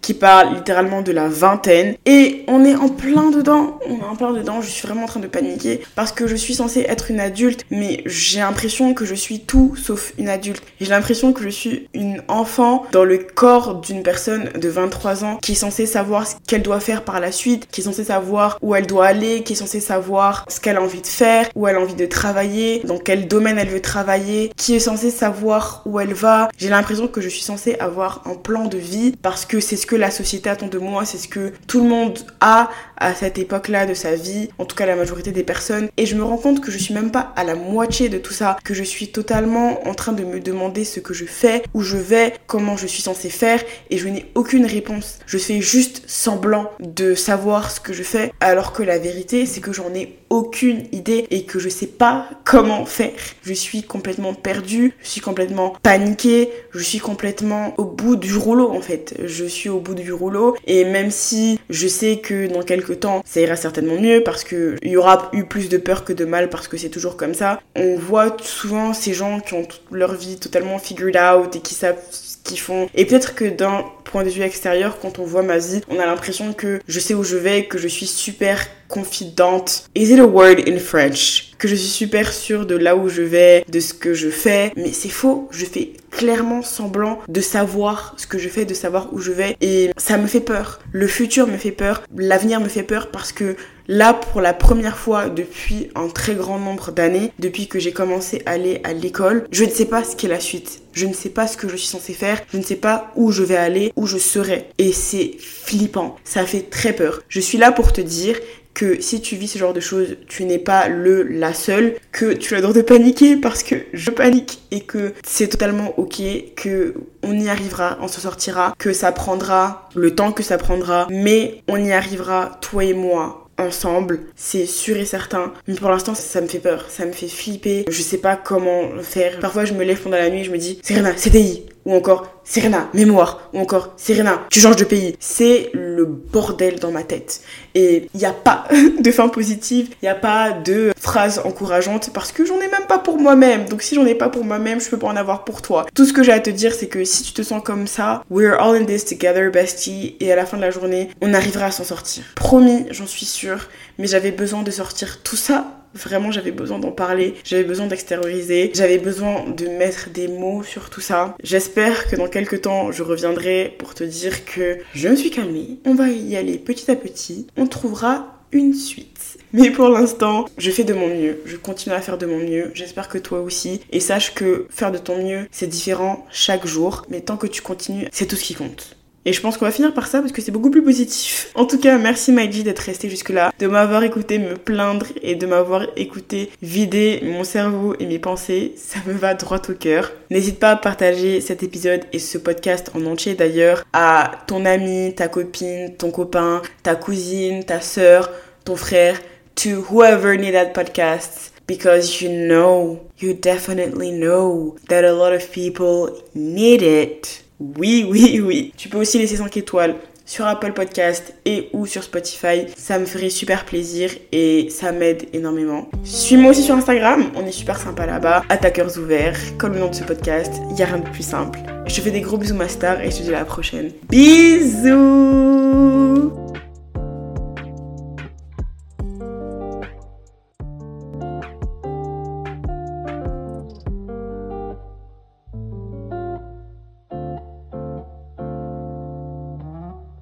qui 0.00 0.14
parle 0.14 0.54
littéralement 0.54 1.02
de 1.02 1.12
la 1.12 1.28
vingtaine. 1.28 1.96
Et 2.06 2.44
on 2.48 2.64
est 2.64 2.74
en 2.74 2.88
plein 2.88 3.30
dedans. 3.30 3.78
On 3.88 3.98
est 3.98 4.08
en 4.08 4.16
plein 4.16 4.32
dedans. 4.32 4.60
Je 4.60 4.68
suis 4.68 4.86
vraiment 4.86 5.04
en 5.04 5.06
train 5.06 5.20
de 5.20 5.26
paniquer 5.26 5.80
parce 5.94 6.12
que 6.12 6.26
je 6.26 6.36
suis 6.36 6.54
censée 6.54 6.84
être 6.88 7.10
une 7.10 7.20
adulte, 7.20 7.64
mais 7.70 8.02
j'ai 8.06 8.40
l'impression 8.40 8.94
que 8.94 9.04
je 9.04 9.14
suis 9.14 9.40
tout 9.40 9.74
sauf 9.76 10.12
une 10.18 10.28
adulte. 10.28 10.62
J'ai 10.80 10.90
l'impression 10.90 11.32
que 11.32 11.42
je 11.42 11.48
suis 11.48 11.88
une 11.94 12.22
enfant 12.28 12.84
dans 12.92 13.04
le 13.04 13.18
corps 13.18 13.80
d'une 13.80 14.02
personne 14.02 14.50
de 14.54 14.68
23 14.68 15.24
ans 15.24 15.38
qui 15.40 15.52
est 15.52 15.56
censée 15.56 15.86
savoir 15.86 16.26
ce 16.26 16.34
qu'elle 16.46 16.62
doit 16.62 16.80
faire 16.80 17.04
par 17.04 17.20
la 17.20 17.32
suite, 17.32 17.68
qui 17.70 17.80
est 17.80 17.84
censée 17.84 18.04
savoir 18.04 18.58
où 18.62 18.74
elle 18.74 18.86
doit 18.86 19.06
aller, 19.06 19.42
qui 19.42 19.52
est 19.52 19.56
censée 19.56 19.80
savoir 19.80 20.44
ce 20.48 20.60
qu'elle 20.60 20.76
a 20.76 20.82
envie 20.82 21.02
de 21.02 21.06
faire, 21.06 21.48
où 21.54 21.66
elle 21.68 21.76
a 21.76 21.80
envie 21.80 21.94
de 21.94 22.06
travailler, 22.06 22.82
dans 22.84 22.98
quel 22.98 23.28
domaine 23.28 23.58
elle 23.58 23.68
veut 23.68 23.80
travailler, 23.80 24.52
qui 24.56 24.74
est 24.74 24.80
censée 24.80 25.10
savoir 25.10 25.82
où 25.86 26.00
elle 26.00 26.14
va. 26.14 26.48
J'ai 26.56 26.68
l'impression 26.68 27.08
que 27.08 27.20
je 27.20 27.28
suis 27.28 27.42
censée 27.42 27.76
avoir 27.78 28.22
un 28.26 28.34
plan 28.34 28.66
de 28.66 28.78
vie 28.78 29.14
parce 29.22 29.44
que 29.44 29.60
c'est 29.60 29.76
ce 29.76 29.86
que 29.90 29.96
la 29.96 30.12
société 30.12 30.48
attend 30.48 30.68
de 30.68 30.78
moi, 30.78 31.04
c'est 31.04 31.18
ce 31.18 31.26
que 31.26 31.52
tout 31.66 31.82
le 31.82 31.88
monde 31.88 32.20
a 32.40 32.70
à 32.96 33.12
cette 33.12 33.38
époque-là 33.38 33.86
de 33.86 33.94
sa 33.94 34.14
vie, 34.14 34.48
en 34.58 34.64
tout 34.64 34.76
cas 34.76 34.86
la 34.86 34.94
majorité 34.94 35.32
des 35.32 35.42
personnes. 35.42 35.88
Et 35.96 36.06
je 36.06 36.14
me 36.14 36.22
rends 36.22 36.36
compte 36.36 36.60
que 36.60 36.70
je 36.70 36.78
suis 36.78 36.94
même 36.94 37.10
pas 37.10 37.32
à 37.34 37.42
la 37.42 37.56
moitié 37.56 38.08
de 38.08 38.18
tout 38.18 38.32
ça, 38.32 38.56
que 38.62 38.72
je 38.72 38.84
suis 38.84 39.10
totalement 39.10 39.84
en 39.88 39.94
train 39.94 40.12
de 40.12 40.22
me 40.22 40.38
demander 40.38 40.84
ce 40.84 41.00
que 41.00 41.12
je 41.12 41.24
fais, 41.24 41.64
où 41.74 41.82
je 41.82 41.96
vais, 41.96 42.34
comment 42.46 42.76
je 42.76 42.86
suis 42.86 43.02
censée 43.02 43.30
faire, 43.30 43.60
et 43.90 43.98
je 43.98 44.06
n'ai 44.06 44.30
aucune 44.36 44.64
réponse. 44.64 45.18
Je 45.26 45.38
fais 45.38 45.60
juste 45.60 46.04
semblant 46.06 46.70
de 46.78 47.16
savoir 47.16 47.72
ce 47.72 47.80
que 47.80 47.92
je 47.92 48.04
fais, 48.04 48.32
alors 48.38 48.72
que 48.72 48.84
la 48.84 48.98
vérité, 48.98 49.44
c'est 49.44 49.60
que 49.60 49.72
j'en 49.72 49.92
ai 49.92 50.20
aucune 50.30 50.84
idée 50.92 51.26
et 51.30 51.42
que 51.42 51.58
je 51.58 51.68
sais 51.68 51.88
pas 51.88 52.28
comment 52.44 52.86
faire. 52.86 53.18
Je 53.42 53.52
suis 53.52 53.82
complètement 53.82 54.32
perdue, 54.32 54.94
je 55.02 55.08
suis 55.08 55.20
complètement 55.20 55.74
paniquée, 55.82 56.50
je 56.70 56.78
suis 56.78 57.00
complètement 57.00 57.74
au 57.78 57.84
bout 57.84 58.14
du 58.14 58.36
rouleau 58.36 58.70
en 58.70 58.80
fait. 58.80 59.14
Je 59.24 59.44
suis 59.44 59.68
au 59.68 59.79
bout 59.80 59.94
du 59.94 60.12
rouleau 60.12 60.56
et 60.66 60.84
même 60.84 61.10
si 61.10 61.58
je 61.70 61.88
sais 61.88 62.18
que 62.18 62.46
dans 62.46 62.62
quelques 62.62 63.00
temps 63.00 63.22
ça 63.24 63.40
ira 63.40 63.56
certainement 63.56 64.00
mieux 64.00 64.22
parce 64.24 64.44
que 64.44 64.76
il 64.82 64.92
y 64.92 64.96
aura 64.96 65.30
eu 65.32 65.44
plus 65.44 65.68
de 65.68 65.78
peur 65.78 66.04
que 66.04 66.12
de 66.12 66.24
mal 66.24 66.48
parce 66.48 66.68
que 66.68 66.76
c'est 66.76 66.88
toujours 66.88 67.16
comme 67.16 67.34
ça. 67.34 67.60
On 67.76 67.96
voit 67.96 68.36
souvent 68.42 68.92
ces 68.92 69.14
gens 69.14 69.40
qui 69.40 69.54
ont 69.54 69.64
toute 69.64 69.82
leur 69.90 70.14
vie 70.14 70.38
totalement 70.38 70.78
figured 70.78 71.16
out 71.16 71.56
et 71.56 71.60
qui 71.60 71.74
savent 71.74 71.98
qu'ils 72.44 72.58
font. 72.58 72.88
Et 72.94 73.04
peut-être 73.04 73.34
que 73.34 73.44
d'un 73.44 73.84
point 74.04 74.24
de 74.24 74.30
vue 74.30 74.42
extérieur, 74.42 74.98
quand 75.00 75.18
on 75.18 75.24
voit 75.24 75.42
ma 75.42 75.58
vie, 75.58 75.80
on 75.88 75.98
a 75.98 76.06
l'impression 76.06 76.52
que 76.52 76.80
je 76.88 77.00
sais 77.00 77.14
où 77.14 77.22
je 77.22 77.36
vais, 77.36 77.66
que 77.66 77.78
je 77.78 77.88
suis 77.88 78.06
super 78.06 78.66
confidente. 78.88 79.84
Is 79.94 80.12
it 80.12 80.18
a 80.18 80.26
word 80.26 80.56
in 80.66 80.78
French? 80.78 81.52
Que 81.58 81.68
je 81.68 81.74
suis 81.74 81.88
super 81.88 82.32
sûre 82.32 82.66
de 82.66 82.74
là 82.74 82.96
où 82.96 83.08
je 83.08 83.22
vais, 83.22 83.64
de 83.68 83.80
ce 83.80 83.94
que 83.94 84.14
je 84.14 84.30
fais. 84.30 84.72
Mais 84.76 84.92
c'est 84.92 85.08
faux. 85.10 85.48
Je 85.52 85.64
fais 85.64 85.92
clairement 86.10 86.62
semblant 86.62 87.20
de 87.28 87.40
savoir 87.40 88.14
ce 88.16 88.26
que 88.26 88.38
je 88.38 88.48
fais, 88.48 88.64
de 88.64 88.74
savoir 88.74 89.12
où 89.12 89.20
je 89.20 89.30
vais. 89.30 89.56
Et 89.60 89.90
ça 89.96 90.16
me 90.18 90.26
fait 90.26 90.40
peur. 90.40 90.80
Le 90.92 91.06
futur 91.06 91.46
me 91.46 91.56
fait 91.56 91.70
peur. 91.70 92.02
L'avenir 92.16 92.60
me 92.60 92.68
fait 92.68 92.82
peur 92.82 93.10
parce 93.10 93.32
que 93.32 93.56
là, 93.90 94.14
pour 94.14 94.40
la 94.40 94.54
première 94.54 94.96
fois 94.96 95.28
depuis 95.28 95.90
un 95.96 96.08
très 96.08 96.34
grand 96.34 96.58
nombre 96.58 96.92
d'années, 96.92 97.32
depuis 97.38 97.66
que 97.66 97.80
j'ai 97.80 97.92
commencé 97.92 98.40
à 98.46 98.52
aller 98.52 98.80
à 98.84 98.92
l'école, 98.92 99.46
je 99.50 99.64
ne 99.64 99.70
sais 99.70 99.84
pas 99.84 100.04
ce 100.04 100.14
qu'est 100.16 100.28
la 100.28 100.40
suite. 100.40 100.80
Je 100.92 101.06
ne 101.06 101.12
sais 101.12 101.28
pas 101.28 101.46
ce 101.46 101.56
que 101.56 101.68
je 101.68 101.76
suis 101.76 101.88
censée 101.88 102.14
faire. 102.14 102.40
Je 102.52 102.58
ne 102.58 102.62
sais 102.62 102.76
pas 102.76 103.12
où 103.16 103.32
je 103.32 103.42
vais 103.42 103.56
aller, 103.56 103.92
où 103.96 104.06
je 104.06 104.16
serai. 104.16 104.66
Et 104.78 104.92
c'est 104.92 105.32
flippant. 105.38 106.16
Ça 106.24 106.46
fait 106.46 106.70
très 106.70 106.92
peur. 106.92 107.22
Je 107.28 107.40
suis 107.40 107.58
là 107.58 107.72
pour 107.72 107.92
te 107.92 108.00
dire 108.00 108.36
que 108.74 109.00
si 109.00 109.20
tu 109.20 109.34
vis 109.34 109.48
ce 109.48 109.58
genre 109.58 109.72
de 109.72 109.80
choses, 109.80 110.16
tu 110.28 110.44
n'es 110.44 110.58
pas 110.58 110.88
le 110.88 111.24
la 111.24 111.52
seule, 111.52 111.96
que 112.12 112.32
tu 112.32 112.54
as 112.54 112.58
le 112.58 112.62
droit 112.62 112.74
de 112.74 112.82
paniquer 112.82 113.36
parce 113.36 113.64
que 113.64 113.74
je 113.92 114.10
panique 114.10 114.62
et 114.70 114.80
que 114.80 115.12
c'est 115.26 115.48
totalement 115.48 115.98
ok, 115.98 116.22
que 116.54 116.94
on 117.24 117.32
y 117.32 117.48
arrivera, 117.48 117.98
on 118.00 118.06
se 118.06 118.20
sortira, 118.20 118.72
que 118.78 118.92
ça 118.92 119.10
prendra 119.10 119.88
le 119.96 120.14
temps 120.14 120.30
que 120.30 120.44
ça 120.44 120.56
prendra, 120.56 121.08
mais 121.10 121.62
on 121.68 121.84
y 121.84 121.92
arrivera, 121.92 122.58
toi 122.60 122.84
et 122.84 122.94
moi, 122.94 123.49
ensemble, 123.60 124.20
c'est 124.36 124.66
sûr 124.66 124.96
et 124.96 125.04
certain. 125.04 125.52
Mais 125.66 125.74
pour 125.74 125.90
l'instant, 125.90 126.14
ça 126.14 126.40
me 126.40 126.46
fait 126.46 126.58
peur, 126.58 126.86
ça 126.88 127.06
me 127.06 127.12
fait 127.12 127.28
flipper. 127.28 127.84
Je 127.88 128.02
sais 128.02 128.18
pas 128.18 128.36
comment 128.36 128.88
faire. 129.02 129.38
Parfois, 129.40 129.64
je 129.64 129.74
me 129.74 129.84
lève 129.84 130.00
pendant 130.00 130.16
la 130.16 130.30
nuit, 130.30 130.44
je 130.44 130.50
me 130.50 130.58
dis, 130.58 130.80
Serena, 130.82 131.16
CDI, 131.16 131.66
ou 131.90 131.94
encore 131.96 132.28
Serena, 132.44 132.88
mémoire, 132.94 133.50
ou 133.52 133.58
encore 133.58 133.92
Serena, 133.96 134.42
tu 134.48 134.60
changes 134.60 134.76
de 134.76 134.84
pays. 134.84 135.16
C'est 135.18 135.70
le 135.72 136.04
bordel 136.04 136.78
dans 136.78 136.92
ma 136.92 137.02
tête. 137.02 137.42
Et 137.74 138.08
il 138.14 138.18
n'y 138.18 138.26
a 138.30 138.32
pas 138.32 138.66
de 139.00 139.10
fin 139.10 139.28
positive, 139.28 139.88
il 140.00 140.04
n'y 140.04 140.08
a 140.08 140.14
pas 140.14 140.52
de 140.52 140.92
phrase 140.96 141.40
encourageante 141.44 142.10
parce 142.12 142.30
que 142.30 142.44
j'en 142.44 142.60
ai 142.60 142.68
même 142.68 142.86
pas 142.88 142.98
pour 142.98 143.18
moi-même. 143.18 143.64
Donc 143.68 143.82
si 143.82 143.96
j'en 143.96 144.06
ai 144.06 144.14
pas 144.14 144.28
pour 144.28 144.44
moi-même, 144.44 144.80
je 144.80 144.88
peux 144.88 144.98
pas 144.98 145.08
en 145.08 145.16
avoir 145.16 145.44
pour 145.44 145.62
toi. 145.62 145.86
Tout 145.92 146.04
ce 146.04 146.12
que 146.12 146.22
j'ai 146.22 146.32
à 146.32 146.40
te 146.40 146.50
dire, 146.50 146.72
c'est 146.74 146.86
que 146.86 147.04
si 147.04 147.24
tu 147.24 147.32
te 147.32 147.42
sens 147.42 147.60
comme 147.62 147.88
ça, 147.88 148.22
we're 148.30 148.54
all 148.60 148.76
in 148.76 148.84
this 148.84 149.04
together, 149.04 149.50
bestie, 149.50 150.16
et 150.20 150.32
à 150.32 150.36
la 150.36 150.46
fin 150.46 150.56
de 150.56 150.62
la 150.62 150.70
journée, 150.70 151.10
on 151.20 151.34
arrivera 151.34 151.66
à 151.66 151.70
s'en 151.72 151.84
sortir. 151.84 152.22
Promis, 152.36 152.86
j'en 152.90 153.06
suis 153.06 153.26
sûre, 153.26 153.68
mais 153.98 154.06
j'avais 154.06 154.30
besoin 154.30 154.62
de 154.62 154.70
sortir 154.70 155.22
tout 155.24 155.36
ça 155.36 155.79
Vraiment, 155.94 156.30
j'avais 156.30 156.52
besoin 156.52 156.78
d'en 156.78 156.92
parler, 156.92 157.34
j'avais 157.44 157.64
besoin 157.64 157.86
d'extérioriser, 157.86 158.70
j'avais 158.74 158.98
besoin 158.98 159.48
de 159.48 159.66
mettre 159.66 160.10
des 160.10 160.28
mots 160.28 160.62
sur 160.62 160.90
tout 160.90 161.00
ça. 161.00 161.34
J'espère 161.42 162.08
que 162.08 162.16
dans 162.16 162.28
quelques 162.28 162.62
temps, 162.62 162.92
je 162.92 163.02
reviendrai 163.02 163.74
pour 163.78 163.94
te 163.94 164.04
dire 164.04 164.44
que 164.44 164.78
je 164.94 165.08
me 165.08 165.16
suis 165.16 165.30
calmée. 165.30 165.78
On 165.84 165.94
va 165.94 166.08
y 166.08 166.36
aller 166.36 166.58
petit 166.58 166.90
à 166.90 166.96
petit. 166.96 167.46
On 167.56 167.66
trouvera 167.66 168.40
une 168.52 168.74
suite. 168.74 169.38
Mais 169.52 169.70
pour 169.70 169.88
l'instant, 169.88 170.46
je 170.58 170.70
fais 170.70 170.84
de 170.84 170.94
mon 170.94 171.08
mieux. 171.08 171.40
Je 171.44 171.56
continue 171.56 171.94
à 171.94 172.00
faire 172.00 172.18
de 172.18 172.26
mon 172.26 172.38
mieux. 172.38 172.70
J'espère 172.74 173.08
que 173.08 173.18
toi 173.18 173.40
aussi. 173.40 173.80
Et 173.90 174.00
sache 174.00 174.34
que 174.34 174.66
faire 174.70 174.92
de 174.92 174.98
ton 174.98 175.22
mieux, 175.22 175.48
c'est 175.50 175.66
différent 175.66 176.26
chaque 176.30 176.66
jour. 176.66 177.04
Mais 177.10 177.20
tant 177.20 177.36
que 177.36 177.46
tu 177.46 177.62
continues, 177.62 178.08
c'est 178.12 178.26
tout 178.26 178.36
ce 178.36 178.44
qui 178.44 178.54
compte. 178.54 178.96
Et 179.26 179.34
je 179.34 179.40
pense 179.42 179.58
qu'on 179.58 179.66
va 179.66 179.70
finir 179.70 179.92
par 179.92 180.06
ça 180.06 180.20
parce 180.20 180.32
que 180.32 180.40
c'est 180.40 180.50
beaucoup 180.50 180.70
plus 180.70 180.82
positif. 180.82 181.50
En 181.54 181.66
tout 181.66 181.78
cas, 181.78 181.98
merci 181.98 182.32
Maïji 182.32 182.62
d'être 182.62 182.78
resté 182.78 183.10
jusque-là, 183.10 183.52
de 183.58 183.66
m'avoir 183.66 184.02
écouté 184.02 184.38
me 184.38 184.54
plaindre 184.54 185.06
et 185.20 185.34
de 185.34 185.46
m'avoir 185.46 185.86
écouté 185.96 186.50
vider 186.62 187.20
mon 187.24 187.44
cerveau 187.44 187.94
et 188.00 188.06
mes 188.06 188.18
pensées. 188.18 188.72
Ça 188.76 188.98
me 189.06 189.12
va 189.12 189.34
droit 189.34 189.60
au 189.68 189.74
cœur. 189.74 190.12
N'hésite 190.30 190.58
pas 190.58 190.70
à 190.70 190.76
partager 190.76 191.42
cet 191.42 191.62
épisode 191.62 192.00
et 192.14 192.18
ce 192.18 192.38
podcast 192.38 192.90
en 192.94 193.04
entier 193.04 193.34
d'ailleurs 193.34 193.84
à 193.92 194.32
ton 194.46 194.64
ami, 194.64 195.14
ta 195.14 195.28
copine, 195.28 195.94
ton 195.98 196.10
copain, 196.10 196.62
ta 196.82 196.94
cousine, 196.94 197.64
ta 197.64 197.82
sœur, 197.82 198.30
ton 198.64 198.76
frère, 198.76 199.20
to 199.54 199.84
whoever 199.90 200.38
need 200.38 200.54
that 200.54 200.72
podcast. 200.72 201.52
Because 201.66 202.20
you 202.20 202.30
know, 202.30 203.00
you 203.20 203.34
definitely 203.34 204.10
know 204.10 204.76
that 204.88 205.04
a 205.04 205.12
lot 205.12 205.32
of 205.32 205.52
people 205.52 206.10
need 206.34 206.82
it. 206.82 207.44
Oui, 207.60 208.06
oui, 208.10 208.40
oui. 208.44 208.72
Tu 208.76 208.88
peux 208.88 208.98
aussi 208.98 209.18
laisser 209.18 209.36
5 209.36 209.56
étoiles 209.56 209.96
sur 210.24 210.46
Apple 210.46 210.72
Podcast 210.72 211.34
et 211.44 211.68
ou 211.72 211.86
sur 211.86 212.02
Spotify. 212.04 212.66
Ça 212.76 212.98
me 212.98 213.04
ferait 213.04 213.30
super 213.30 213.64
plaisir 213.64 214.10
et 214.32 214.68
ça 214.70 214.92
m'aide 214.92 215.24
énormément. 215.32 215.88
Suis-moi 216.04 216.52
aussi 216.52 216.62
sur 216.62 216.76
Instagram, 216.76 217.32
on 217.34 217.44
est 217.46 217.52
super 217.52 217.78
sympa 217.78 218.06
là-bas. 218.06 218.44
Attaqueurs 218.48 218.96
ouverts, 218.96 219.38
comme 219.58 219.74
le 219.74 219.80
nom 219.80 219.88
de 219.90 219.94
ce 219.94 220.04
podcast, 220.04 220.52
il 220.74 220.80
a 220.82 220.86
rien 220.86 220.98
de 220.98 221.08
plus 221.08 221.24
simple. 221.24 221.58
Je 221.86 221.96
te 221.96 222.00
fais 222.00 222.12
des 222.12 222.20
gros 222.20 222.38
bisous 222.38 222.54
ma 222.54 222.68
star 222.68 223.00
et 223.00 223.10
je 223.10 223.16
te 223.18 223.22
dis 223.22 223.34
à 223.34 223.40
la 223.40 223.44
prochaine. 223.44 223.90
Bisous 224.08 224.90